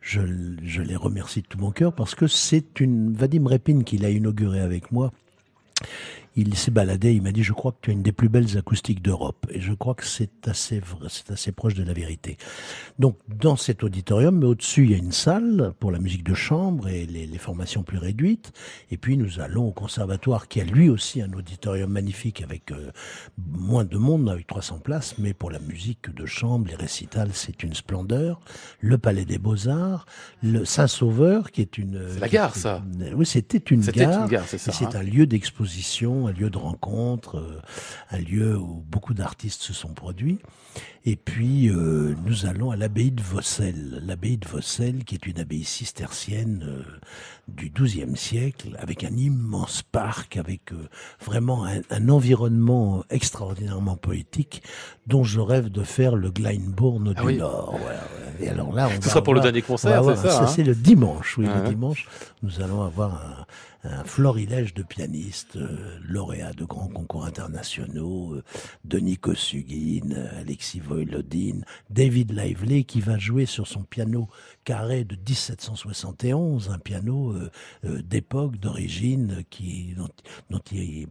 je, 0.01 0.21
je 0.63 0.81
les 0.81 0.95
remercie 0.95 1.41
de 1.43 1.47
tout 1.47 1.59
mon 1.59 1.69
cœur 1.71 1.93
parce 1.93 2.15
que 2.15 2.25
c'est 2.25 2.79
une 2.79 3.13
Vadim 3.13 3.45
Repin 3.47 3.81
qui 3.83 3.97
l'a 3.99 4.09
inauguré 4.09 4.59
avec 4.59 4.91
moi 4.91 5.11
il 6.35 6.55
s'est 6.55 6.71
baladé, 6.71 7.13
il 7.13 7.21
m'a 7.21 7.31
dit, 7.31 7.43
je 7.43 7.53
crois 7.53 7.71
que 7.71 7.77
tu 7.81 7.89
as 7.89 7.93
une 7.93 8.03
des 8.03 8.11
plus 8.11 8.29
belles 8.29 8.57
acoustiques 8.57 9.01
d'Europe. 9.01 9.47
Et 9.49 9.59
je 9.59 9.73
crois 9.73 9.95
que 9.95 10.05
c'est 10.05 10.47
assez, 10.47 10.79
vrai, 10.79 11.07
c'est 11.09 11.31
assez 11.31 11.51
proche 11.51 11.73
de 11.73 11.83
la 11.83 11.93
vérité. 11.93 12.37
Donc, 12.99 13.17
dans 13.27 13.55
cet 13.55 13.83
auditorium, 13.83 14.39
mais 14.39 14.45
au-dessus, 14.45 14.85
il 14.85 14.91
y 14.91 14.95
a 14.95 14.97
une 14.97 15.11
salle 15.11 15.73
pour 15.79 15.91
la 15.91 15.99
musique 15.99 16.23
de 16.23 16.33
chambre 16.33 16.87
et 16.87 17.05
les, 17.05 17.27
les 17.27 17.37
formations 17.37 17.83
plus 17.83 17.97
réduites. 17.97 18.53
Et 18.91 18.97
puis, 18.97 19.17
nous 19.17 19.39
allons 19.39 19.67
au 19.67 19.71
conservatoire, 19.71 20.47
qui 20.47 20.61
a 20.61 20.63
lui 20.63 20.89
aussi 20.89 21.21
un 21.21 21.31
auditorium 21.33 21.91
magnifique 21.91 22.41
avec 22.41 22.71
euh, 22.71 22.91
moins 23.37 23.83
de 23.83 23.97
monde, 23.97 24.29
avec 24.29 24.47
300 24.47 24.79
places, 24.79 25.15
mais 25.17 25.33
pour 25.33 25.51
la 25.51 25.59
musique 25.59 26.13
de 26.13 26.25
chambre, 26.25 26.67
les 26.67 26.75
récitals, 26.75 27.31
c'est 27.33 27.63
une 27.63 27.73
splendeur. 27.73 28.39
Le 28.79 28.97
Palais 28.97 29.25
des 29.25 29.37
Beaux-Arts, 29.37 30.05
le 30.41 30.65
Saint-Sauveur, 30.65 31.51
qui 31.51 31.61
est 31.61 31.77
une... 31.77 32.01
C'est 32.13 32.19
la 32.19 32.29
gare, 32.29 32.55
ça. 32.55 32.83
Oui, 33.15 33.25
c'était 33.25 33.57
une 33.57 33.83
C'était 33.83 34.01
gare. 34.01 34.23
une 34.23 34.29
gare, 34.29 34.45
c'est 34.47 34.57
ça. 34.57 34.71
Et 34.71 34.73
c'est 34.73 34.95
hein. 34.95 34.99
un 34.99 35.03
lieu 35.03 35.25
d'exposition, 35.25 36.20
un 36.27 36.31
lieu 36.31 36.49
de 36.49 36.57
rencontre, 36.57 37.37
euh, 37.37 37.61
un 38.11 38.19
lieu 38.19 38.57
où 38.57 38.83
beaucoup 38.87 39.13
d'artistes 39.13 39.61
se 39.61 39.73
sont 39.73 39.93
produits. 39.93 40.39
Et 41.03 41.15
puis, 41.15 41.67
euh, 41.69 42.15
nous 42.25 42.45
allons 42.45 42.69
à 42.69 42.75
l'abbaye 42.75 43.09
de 43.11 43.23
Vaucelles. 43.23 44.01
L'abbaye 44.05 44.37
de 44.37 44.47
Vaucelles, 44.47 45.03
qui 45.03 45.15
est 45.15 45.25
une 45.25 45.39
abbaye 45.39 45.63
cistercienne 45.63 46.63
euh, 46.63 46.83
du 47.47 47.71
XIIe 47.71 48.15
siècle, 48.15 48.77
avec 48.77 49.03
un 49.03 49.15
immense 49.17 49.81
parc, 49.81 50.37
avec 50.37 50.71
euh, 50.71 50.87
vraiment 51.25 51.65
un, 51.65 51.81
un 51.89 52.09
environnement 52.09 53.03
extraordinairement 53.09 53.95
poétique, 53.97 54.61
dont 55.07 55.23
je 55.23 55.39
rêve 55.39 55.69
de 55.69 55.81
faire 55.81 56.15
le 56.15 56.29
Glyndebourne 56.29 57.13
Ah 57.17 57.21
du 57.21 57.27
oui. 57.27 57.37
Nord. 57.37 57.73
Ouais, 57.73 57.79
ouais. 58.39 58.45
Et 58.45 58.49
alors 58.49 58.71
là, 58.73 58.87
on 58.87 59.01
Ce 59.01 59.05
va 59.05 59.09
sera 59.09 59.23
pour 59.23 59.33
le 59.33 59.41
dernier 59.41 59.63
concert, 59.63 60.03
c'est 60.05 60.27
ça, 60.27 60.43
hein 60.43 60.47
C'est 60.47 60.63
le 60.63 60.75
dimanche, 60.75 61.37
oui, 61.39 61.47
le 61.47 61.67
dimanche. 61.69 62.07
Nous 62.43 62.61
allons 62.61 62.83
avoir 62.83 63.15
un, 63.15 63.45
un 63.83 64.03
florilège 64.03 64.73
de 64.73 64.83
pianistes 64.83 65.55
euh, 65.55 65.97
lauréats 66.03 66.53
de 66.53 66.65
grands 66.65 66.87
concours 66.87 67.25
internationaux, 67.25 68.35
euh, 68.35 68.43
Denis 68.85 69.17
Kosugin, 69.17 70.11
Alexis 70.37 70.79
Volodine, 70.79 71.65
David 71.89 72.31
Lively 72.31 72.85
qui 72.85 73.01
va 73.01 73.17
jouer 73.17 73.45
sur 73.45 73.67
son 73.67 73.83
piano 73.83 74.29
carré 74.63 75.03
de 75.03 75.15
1771, 75.15 76.69
un 76.69 76.77
piano 76.77 77.33
euh, 77.33 78.01
d'époque, 78.03 78.57
d'origine, 78.57 79.43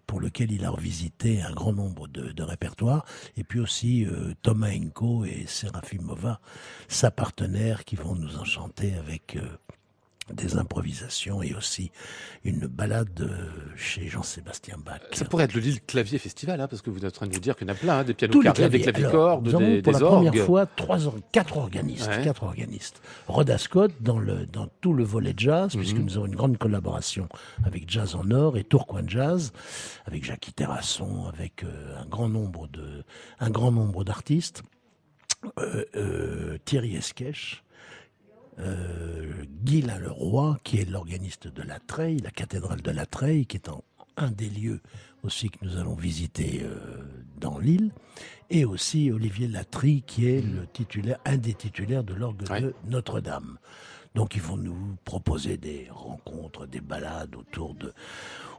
pour 0.07 0.21
lequel 0.21 0.53
il 0.53 0.64
a 0.64 0.71
revisité 0.71 1.43
un 1.43 1.53
grand 1.53 1.73
nombre 1.73 2.07
de, 2.07 2.31
de 2.33 2.43
répertoires, 2.43 3.05
et 3.37 3.45
puis 3.45 3.61
aussi 3.61 4.07
Thomas 4.43 4.71
Enko 4.71 5.25
et 5.25 5.45
Serafimova, 5.47 6.41
sa 6.89 7.11
partenaire, 7.11 7.85
qui 7.85 7.97
vont 7.97 8.14
nous 8.14 8.37
enchanter 8.39 8.95
avec 8.95 9.37
des 10.33 10.57
improvisations 10.57 11.43
et 11.43 11.55
aussi 11.55 11.91
une 12.45 12.66
balade 12.66 13.20
euh, 13.20 13.49
chez 13.76 14.09
Jean-Sébastien 14.09 14.76
Bach. 14.85 15.01
Ça 15.12 15.24
pourrait 15.24 15.45
être 15.45 15.55
le 15.55 15.61
Lille 15.61 15.81
Clavier 15.83 16.18
Festival, 16.18 16.61
hein, 16.61 16.68
parce 16.68 16.83
que 16.83 16.91
vous 16.91 16.99
êtes 17.05 17.12
en 17.14 17.16
train 17.16 17.26
de 17.26 17.33
nous 17.35 17.41
dire 17.41 17.57
qu'il 17.57 17.66
y 17.66 17.70
en 17.70 17.74
a 17.74 17.76
plein, 17.76 17.99
hein, 17.99 18.05
des 18.05 18.14
pianos 18.14 18.41
carrés, 18.41 18.68
des 18.68 18.81
clavicordes, 18.81 19.49
avons 19.49 19.59
des, 19.59 19.83
pour 19.83 19.93
des 19.93 19.99
la 19.99 20.05
orgues. 20.07 20.26
première 20.26 20.45
fois 20.47 20.66
trois, 20.66 21.07
or- 21.07 21.16
quatre 21.33 21.57
organistes, 21.57 22.09
Ouais. 22.09 22.22
quatre 22.24 22.43
organistes. 22.45 23.03
Rhoda 23.28 23.59
Scott 23.59 23.93
dans 24.01 24.18
le 24.18 24.47
dans 24.47 24.68
tout 24.81 24.93
le 24.93 25.05
volet 25.05 25.35
jazz, 25.37 25.74
puisque 25.76 25.97
Mhm. 25.97 26.05
nous 26.05 26.16
avons 26.16 26.26
une 26.26 26.37
grande 26.37 26.59
collaboration 26.59 27.28
avec 27.64 27.91
Jazz 27.91 28.14
en 28.14 28.31
Or 28.31 28.57
et 28.57 28.64
Tourcoing 28.64 29.07
Jazz, 29.07 29.53
avec 30.07 30.24
Jackie 30.24 30.53
Terrasson, 30.53 31.26
avec 31.26 31.64
euh, 31.64 31.97
un 32.01 32.07
grand 32.07 32.28
nombre 32.28 32.68
de 32.68 33.05
un 33.39 33.51
grand 33.51 33.72
nombre 33.72 34.05
d'artistes. 34.05 34.62
Euh, 35.59 35.85
euh, 35.97 36.59
Thierry 36.66 36.97
Esquèche, 36.97 37.62
euh, 38.59 39.44
Guy 39.62 39.82
Leroy, 39.82 40.59
qui 40.64 40.78
est 40.78 40.88
l'organiste 40.88 41.48
de 41.48 41.62
la 41.62 41.78
Treille, 41.78 42.18
la 42.18 42.30
cathédrale 42.30 42.82
de 42.82 42.90
la 42.90 43.07
Treille, 43.07 43.46
qui 43.46 43.57
est 43.57 43.68
en, 43.68 43.84
un 44.16 44.30
des 44.30 44.48
lieux 44.48 44.80
aussi 45.22 45.51
que 45.51 45.59
nous 45.62 45.76
allons 45.76 45.94
visiter 45.94 46.62
euh, 46.62 46.78
dans 47.38 47.59
l'île, 47.59 47.92
et 48.48 48.64
aussi 48.64 49.11
Olivier 49.11 49.48
Latry, 49.48 50.03
qui 50.07 50.28
est 50.28 50.40
le 50.40 50.66
titulaire, 50.66 51.18
un 51.24 51.36
des 51.36 51.55
titulaires 51.55 52.05
de 52.05 52.14
l'orgue 52.14 52.42
de 52.42 52.74
Notre-Dame. 52.88 53.59
Donc 54.14 54.34
ils 54.34 54.42
vont 54.42 54.57
nous 54.57 54.96
proposer 55.05 55.57
des 55.57 55.86
rencontres, 55.90 56.66
des 56.66 56.80
balades 56.80 57.36
autour 57.36 57.74
de, 57.74 57.92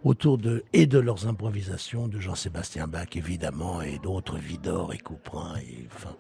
autour 0.04 0.38
de 0.38 0.64
et 0.72 0.88
de 0.88 0.98
leurs 0.98 1.28
improvisations 1.28 2.08
de 2.08 2.20
Jean-Sébastien 2.22 2.88
Bach 2.88 3.10
évidemment 3.16 3.82
et 3.82 4.00
d'autres 4.00 4.38
Vidor 4.38 4.94
et 4.94 4.98
Couperin 4.98 5.58
et 5.58 5.88
enfin 5.94 6.16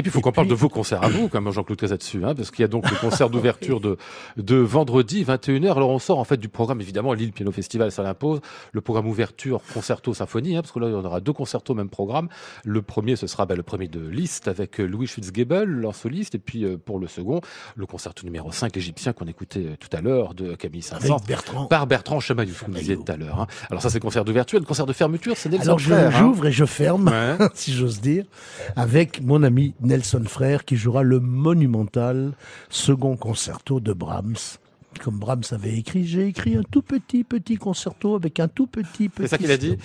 Et 0.00 0.02
puis, 0.02 0.08
il 0.08 0.12
faut 0.12 0.22
qu'on 0.22 0.32
parle 0.32 0.48
de 0.48 0.54
vos 0.54 0.70
concerts 0.70 1.04
à 1.04 1.10
vous, 1.10 1.28
comme 1.28 1.50
Jean-Claude 1.52 1.78
Casatsu, 1.78 2.24
hein, 2.24 2.34
parce 2.34 2.50
qu'il 2.50 2.62
y 2.62 2.64
a 2.64 2.68
donc 2.68 2.90
le 2.90 2.96
concert 2.96 3.28
d'ouverture 3.30 3.80
de, 3.80 3.98
de 4.38 4.56
vendredi, 4.56 5.24
21h. 5.24 5.72
Alors, 5.72 5.90
on 5.90 5.98
sort 5.98 6.18
en 6.18 6.24
fait 6.24 6.38
du 6.38 6.48
programme, 6.48 6.80
évidemment, 6.80 7.12
Lille 7.12 7.32
Piano 7.32 7.52
Festival, 7.52 7.92
ça 7.92 8.02
l'impose. 8.02 8.40
Le 8.72 8.80
programme 8.80 9.06
ouverture, 9.08 9.60
concerto, 9.74 10.14
symphonie, 10.14 10.56
hein, 10.56 10.62
parce 10.62 10.72
que 10.72 10.78
là, 10.78 10.86
on 10.86 11.04
aura 11.04 11.20
deux 11.20 11.34
concertos, 11.34 11.74
même 11.74 11.90
programme. 11.90 12.30
Le 12.64 12.80
premier, 12.80 13.14
ce 13.14 13.26
sera 13.26 13.44
bah, 13.44 13.56
le 13.56 13.62
premier 13.62 13.88
de 13.88 14.00
Liszt 14.00 14.48
avec 14.48 14.80
euh, 14.80 14.86
Louis 14.86 15.06
Schwitzgebel, 15.06 15.68
leur 15.68 15.94
soliste. 15.94 16.34
Et 16.34 16.38
puis, 16.38 16.64
euh, 16.64 16.78
pour 16.82 16.98
le 16.98 17.06
second, 17.06 17.42
le 17.76 17.84
concerto 17.84 18.24
numéro 18.24 18.50
5, 18.50 18.74
l'Égyptien, 18.74 19.12
qu'on 19.12 19.26
écoutait 19.26 19.66
euh, 19.66 19.76
tout 19.78 19.94
à 19.94 20.00
l'heure, 20.00 20.32
de 20.32 20.54
Camille 20.54 20.80
Saint-Saëns. 20.80 21.18
Bertrand. 21.28 21.66
Par 21.66 21.86
Bertrand 21.86 22.20
Chamaillou, 22.20 22.54
que 22.58 22.64
vous 22.64 22.72
disiez 22.72 22.96
tout 22.96 23.12
à 23.12 23.18
l'heure. 23.18 23.38
hein. 23.38 23.46
Alors 23.68 23.82
ça, 23.82 23.90
c'est 23.90 23.98
le 23.98 24.02
concert 24.02 24.24
d'ouverture. 24.24 24.56
Et 24.56 24.60
le 24.60 24.66
concert 24.66 24.86
de 24.86 24.94
fermeture, 24.94 25.34
c'est 25.36 25.50
Nelson 25.50 25.76
Alors 25.76 25.78
hein. 25.92 26.10
j'ouvre 26.10 26.46
et 26.46 26.52
je 26.52 26.64
ferme. 26.64 27.08
Ouais. 27.08 27.48
si 27.54 27.74
j'ose 27.74 28.00
dire, 28.00 28.24
avec 28.76 29.22
mon 29.22 29.42
ami 29.42 29.74
Nelson 29.90 30.22
Frère 30.24 30.64
qui 30.64 30.76
jouera 30.76 31.02
le 31.02 31.18
monumental 31.18 32.34
second 32.68 33.16
concerto 33.16 33.80
de 33.80 33.92
Brahms. 33.92 34.60
Comme 35.02 35.18
Brahms 35.18 35.42
avait 35.52 35.76
écrit, 35.78 36.06
j'ai 36.06 36.26
écrit 36.26 36.56
un 36.56 36.62
tout 36.62 36.82
petit, 36.82 37.24
petit 37.24 37.56
concerto 37.56 38.14
avec 38.16 38.40
un 38.40 38.48
tout 38.48 38.66
petit, 38.66 39.08
petit. 39.08 39.28
ça 39.28 39.38
qu'il 39.38 39.50
a 39.50 39.56
dit. 39.56 39.76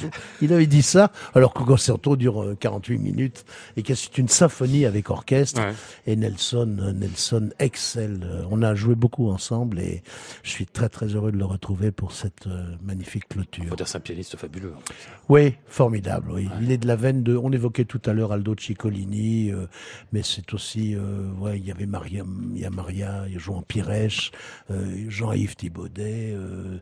Il 0.41 0.51
avait 0.51 0.65
dit 0.67 0.81
ça, 0.81 1.11
alors 1.33 1.53
que 1.53 1.59
le 1.59 1.65
concerto 1.65 2.15
dure 2.15 2.41
euh, 2.43 2.55
48 2.59 2.97
minutes 2.97 3.45
et 3.77 3.83
que 3.83 3.93
c'est 3.95 4.17
une 4.17 4.27
symphonie 4.27 4.85
avec 4.85 5.09
orchestre. 5.09 5.61
Ouais. 5.61 5.73
Et 6.07 6.15
Nelson, 6.15 6.77
euh, 6.79 6.91
Nelson 6.91 7.49
excelle. 7.59 8.21
Euh, 8.25 8.43
On 8.51 8.61
a 8.61 8.75
joué 8.75 8.95
beaucoup 8.95 9.29
ensemble 9.29 9.79
et 9.79 10.03
je 10.43 10.49
suis 10.49 10.65
très, 10.65 10.89
très 10.89 11.07
heureux 11.07 11.31
de 11.31 11.37
le 11.37 11.45
retrouver 11.45 11.91
pour 11.91 12.11
cette 12.11 12.47
euh, 12.47 12.75
magnifique 12.83 13.27
clôture. 13.29 13.65
Faut 13.69 13.75
dire, 13.75 13.87
c'est 13.87 13.97
un 13.97 14.01
pianiste 14.01 14.35
fabuleux. 14.37 14.73
en 14.75 14.81
plus. 14.81 14.95
Oui, 15.29 15.55
formidable. 15.67 16.31
Oui, 16.31 16.49
il 16.61 16.71
est 16.71 16.77
de 16.77 16.87
la 16.87 16.95
veine 16.95 17.23
de. 17.23 17.35
On 17.35 17.51
évoquait 17.51 17.85
tout 17.85 18.01
à 18.05 18.13
l'heure 18.13 18.31
Aldo 18.31 18.55
Ciccolini, 18.57 19.51
euh, 19.51 19.65
mais 20.13 20.21
c'est 20.23 20.53
aussi. 20.53 20.95
Euh, 20.95 21.31
ouais, 21.39 21.57
il 21.57 21.65
y 21.65 21.71
avait 21.71 21.85
Maria, 21.87 22.23
il 22.53 22.59
y 22.59 22.65
a 22.65 22.69
Maria, 22.69 23.25
il 23.29 23.39
joue 23.39 23.53
en 23.53 23.61
Pirèche, 23.61 24.31
euh, 24.71 24.94
Jean-Yves 25.09 25.55
Thibaudet. 25.55 26.33
Euh, 26.35 26.79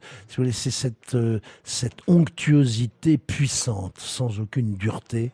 c'est 0.52 0.72
cette 0.72 1.16
euh, 1.16 1.40
cette 1.64 1.98
onctuosité 2.08 3.18
puissante, 3.18 3.96
sans 3.98 4.40
aucune 4.40 4.76
dureté, 4.76 5.32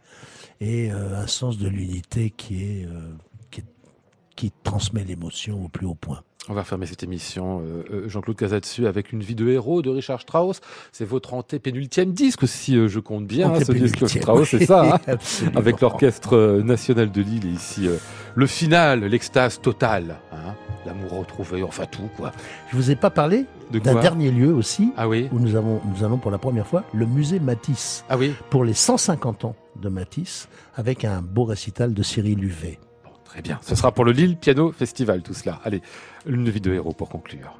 et 0.61 0.91
euh, 0.91 1.21
un 1.21 1.27
sens 1.27 1.57
de 1.57 1.67
l'unité 1.67 2.31
qui 2.35 2.63
est 2.63 2.87
qui, 3.51 3.61
est- 3.61 3.65
qui 4.35 4.51
transmet 4.63 5.03
l'émotion 5.03 5.65
au 5.65 5.67
plus 5.67 5.85
haut 5.85 5.95
point. 5.95 6.21
On 6.47 6.53
va 6.53 6.63
fermer 6.63 6.87
cette 6.87 7.03
émission, 7.03 7.61
euh, 7.63 8.07
Jean-Claude 8.09 8.37
Casatsu, 8.37 8.87
avec 8.87 9.11
une 9.11 9.21
vie 9.21 9.35
de 9.35 9.47
héros 9.49 9.83
de 9.83 9.89
Richard 9.91 10.21
Strauss. 10.21 10.61
C'est 10.91 11.05
votre 11.05 11.35
antépénultième 11.35 12.11
disque, 12.13 12.47
si 12.47 12.75
euh, 12.75 12.87
je 12.87 12.99
compte 12.99 13.27
bien, 13.27 13.51
hein, 13.51 13.59
ce 13.63 13.71
disque 13.71 13.97
Antépénultième, 14.01 14.23
Strauss, 14.23 14.49
c'est 14.49 14.65
ça, 14.65 14.99
hein 15.07 15.17
avec 15.55 15.79
l'Orchestre 15.81 16.61
National 16.63 17.11
de 17.11 17.21
Lille. 17.21 17.45
Et 17.45 17.49
ici, 17.51 17.87
euh, 17.87 17.97
le 18.33 18.47
final, 18.47 19.01
l'extase 19.05 19.61
totale, 19.61 20.15
hein, 20.31 20.55
l'amour 20.85 21.19
retrouvé, 21.19 21.63
enfin 21.63 21.85
tout, 21.85 22.09
quoi. 22.17 22.31
Je 22.71 22.75
vous 22.75 22.91
ai 22.91 22.95
pas 22.95 23.09
parlé 23.09 23.45
De 23.71 23.79
d'un 23.79 23.99
dernier 23.99 24.31
lieu 24.31 24.53
aussi. 24.53 24.91
Ah 24.97 25.07
oui 25.07 25.29
où 25.31 25.39
nous 25.39 25.55
avons, 25.55 25.81
nous 25.85 26.03
allons 26.03 26.17
pour 26.17 26.31
la 26.31 26.37
première 26.37 26.67
fois 26.67 26.83
le 26.93 27.05
musée 27.05 27.39
Matisse 27.39 28.03
Ah 28.09 28.17
oui 28.17 28.33
pour 28.49 28.63
les 28.63 28.73
150 28.73 29.45
ans 29.45 29.55
de 29.81 29.89
Matisse 29.89 30.47
avec 30.75 31.05
un 31.05 31.21
beau 31.21 31.43
récital 31.45 31.93
de 31.93 32.03
Cyril 32.03 32.43
Huvet. 32.43 32.79
Bon, 33.03 33.11
Très 33.25 33.41
bien. 33.41 33.59
Ce 33.61 33.75
sera 33.75 33.91
pour 33.91 34.05
le 34.05 34.11
Lille 34.11 34.37
Piano 34.37 34.71
Festival, 34.71 35.21
tout 35.21 35.33
cela. 35.33 35.59
Allez, 35.63 35.81
une 36.25 36.49
vie 36.49 36.61
de 36.61 36.73
héros 36.73 36.93
pour 36.93 37.09
conclure. 37.09 37.57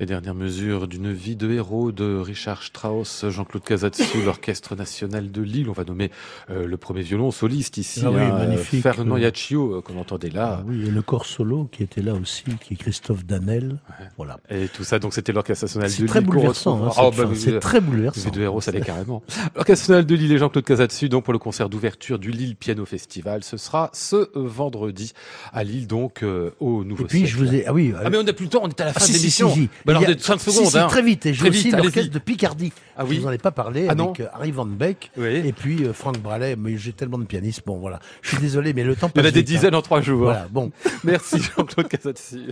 Les 0.00 0.06
dernières 0.06 0.34
mesures 0.36 0.86
d'une 0.86 1.12
vie 1.12 1.34
de 1.34 1.50
héros 1.50 1.90
de 1.90 2.16
Richard 2.18 2.62
Strauss, 2.62 3.24
Jean-Claude 3.28 3.64
Casatsu, 3.64 4.22
l'Orchestre 4.24 4.76
National 4.76 5.32
de 5.32 5.42
Lille. 5.42 5.68
On 5.68 5.72
va 5.72 5.82
nommer 5.82 6.12
euh, 6.50 6.68
le 6.68 6.76
premier 6.76 7.02
violon 7.02 7.32
soliste 7.32 7.78
ici, 7.78 8.02
Ah 8.04 8.10
oui, 8.12 8.20
hein, 8.20 8.38
magnifique. 8.38 8.80
Fernand 8.82 9.16
Yaccio, 9.16 9.74
euh, 9.78 9.80
qu'on 9.80 9.98
entendait 9.98 10.30
là. 10.30 10.58
Ah 10.60 10.64
oui, 10.68 10.86
et 10.86 10.90
le 10.92 11.02
corps 11.02 11.26
solo 11.26 11.68
qui 11.72 11.82
était 11.82 12.00
là 12.00 12.14
aussi, 12.14 12.44
qui 12.60 12.74
est 12.74 12.76
Christophe 12.76 13.24
Danel. 13.24 13.80
Ouais. 13.88 14.06
Voilà. 14.16 14.38
Et 14.50 14.68
tout 14.68 14.84
ça, 14.84 15.00
donc 15.00 15.14
c'était 15.14 15.32
l'Orchestre 15.32 15.64
National 15.64 15.88
de 15.88 15.92
C'est 15.92 16.02
Lille. 16.02 16.08
très 16.10 16.20
qu'on 16.20 16.26
bouleversant. 16.32 16.86
hein, 16.86 16.90
Ah, 16.96 17.10
bah, 17.16 17.24
oui, 17.28 17.36
C'est 17.36 17.54
oui, 17.54 17.58
très 17.58 17.80
bouleversant. 17.80 18.20
Vie 18.30 18.30
de 18.30 18.42
héros, 18.42 18.60
ça 18.60 18.70
l'est 18.70 18.80
carrément. 18.82 19.24
L'Orchestre 19.56 19.82
National 19.90 20.06
de 20.06 20.14
Lille 20.14 20.30
et 20.30 20.38
Jean-Claude 20.38 20.64
Casatsu, 20.64 21.08
donc 21.08 21.24
pour 21.24 21.32
le 21.32 21.40
concert 21.40 21.68
d'ouverture 21.68 22.20
du 22.20 22.30
Lille 22.30 22.54
Piano 22.54 22.84
Festival, 22.86 23.42
ce 23.42 23.56
sera 23.56 23.90
ce 23.94 24.28
vendredi 24.38 25.12
à 25.52 25.64
Lille, 25.64 25.88
donc 25.88 26.22
euh, 26.22 26.50
au 26.60 26.84
Nouveau 26.84 27.02
Et 27.02 27.06
puis 27.08 27.26
je 27.26 27.36
Siècle. 27.36 27.44
vous 27.48 27.54
ai, 27.56 27.66
ah 27.66 27.72
oui. 27.72 27.92
Ah 28.00 28.10
mais 28.10 28.16
on 28.18 28.22
n'a 28.22 28.32
plus 28.32 28.44
le 28.44 28.50
temps, 28.50 28.60
on 28.62 28.68
est 28.68 28.80
à 28.80 28.84
la 28.84 28.92
fin 28.92 29.00
Ah, 29.02 29.06
de 29.06 29.12
si, 29.12 29.12
si, 29.14 29.18
l'émission. 29.18 29.48
si, 29.50 29.62
si. 29.62 29.68
Bah 29.88 29.92
alors 29.94 30.02
Il 30.02 30.08
y 30.08 30.12
a- 30.12 30.14
des 30.14 30.20
5 30.22 30.38
si, 30.38 30.50
secondes. 30.52 30.70
si, 30.70 30.78
hein. 30.78 30.86
très 30.86 31.00
vite. 31.02 31.24
Et 31.24 31.32
j'ai 31.32 31.40
Très 31.40 31.48
aussi 31.48 31.62
vite, 31.64 31.74
allez-y. 31.74 31.84
l'orchestre 31.86 32.12
de 32.12 32.18
Picardie. 32.18 32.72
Ah 32.96 33.04
Je 33.04 33.10
oui. 33.10 33.18
vous 33.20 33.26
en 33.26 33.30
ai 33.32 33.38
pas 33.38 33.50
parlé 33.52 33.86
Ah 33.88 33.94
non. 33.94 34.08
avec 34.08 34.20
euh, 34.20 34.26
Harry 34.34 34.50
Van 34.52 34.66
Beck 34.66 35.10
Oui. 35.16 35.36
et 35.46 35.52
puis 35.54 35.84
euh, 35.84 35.92
Franck 35.94 36.18
Bralet. 36.18 36.56
Mais 36.56 36.76
j'ai 36.76 36.92
tellement 36.92 37.18
de 37.18 37.24
pianistes. 37.24 37.62
Bon, 37.64 37.78
voilà. 37.78 37.98
Je 38.20 38.28
suis 38.28 38.38
désolé, 38.38 38.74
mais 38.74 38.84
le 38.84 38.94
temps 38.94 39.10
Il 39.14 39.22
y 39.22 39.24
en 39.24 39.28
a 39.28 39.30
des 39.30 39.40
vite, 39.40 39.48
hein. 39.48 39.52
dizaines 39.54 39.74
en 39.74 39.80
trois 39.82 40.02
jours. 40.02 40.24
Voilà. 40.24 40.46
Bon. 40.50 40.70
Merci 41.04 41.38
Jean-Claude 41.40 41.88
Casatsu. 41.88 42.50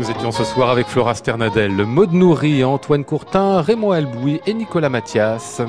Nous 0.00 0.10
étions 0.10 0.32
ce 0.32 0.42
soir 0.44 0.70
avec 0.70 0.86
Flora 0.88 1.14
Sternadel, 1.14 1.70
Maud 1.86 2.12
Nourri, 2.12 2.64
Antoine 2.64 3.04
Courtin, 3.04 3.60
Raymond 3.60 3.92
Albouy 3.92 4.40
et 4.46 4.54
Nicolas 4.54 4.88
Mathias. 4.88 5.60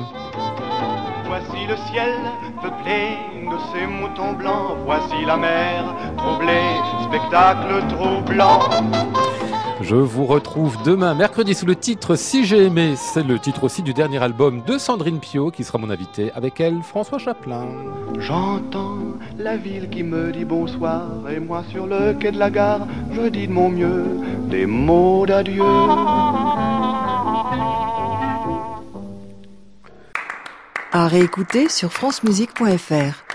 Voici 1.26 1.66
le 1.68 1.76
ciel 1.92 2.14
peuplé 2.60 3.16
ces 3.72 3.86
moutons 3.86 4.32
blancs. 4.32 4.76
Voici 4.84 5.24
la 5.26 5.36
mer 5.36 5.94
troublée, 6.16 6.76
spectacle 7.08 7.86
troublant. 7.88 8.60
Je 9.80 9.96
vous 9.96 10.24
retrouve 10.24 10.76
demain, 10.82 11.14
mercredi, 11.14 11.54
sous 11.54 11.66
le 11.66 11.76
titre 11.76 12.16
Si 12.16 12.46
j'ai 12.46 12.64
aimé. 12.64 12.94
C'est 12.96 13.22
le 13.22 13.38
titre 13.38 13.64
aussi 13.64 13.82
du 13.82 13.92
dernier 13.92 14.22
album 14.22 14.62
de 14.66 14.78
Sandrine 14.78 15.20
Pio, 15.20 15.50
qui 15.50 15.62
sera 15.62 15.78
mon 15.78 15.90
invité. 15.90 16.32
Avec 16.34 16.60
elle, 16.60 16.82
François 16.82 17.18
Chaplin. 17.18 17.66
J'entends 18.18 18.98
la 19.38 19.56
ville 19.56 19.90
qui 19.90 20.02
me 20.02 20.32
dit 20.32 20.44
bonsoir. 20.44 21.02
Et 21.30 21.38
moi 21.40 21.64
sur 21.70 21.86
le 21.86 22.14
quai 22.14 22.32
de 22.32 22.38
la 22.38 22.50
gare, 22.50 22.86
je 23.12 23.28
dis 23.28 23.46
de 23.46 23.52
mon 23.52 23.68
mieux 23.68 24.04
des 24.48 24.64
mots 24.64 25.26
d'adieu. 25.26 25.62
À 30.92 31.08
réécouter 31.08 31.68
sur 31.68 31.92
francemusique.fr. 31.92 33.33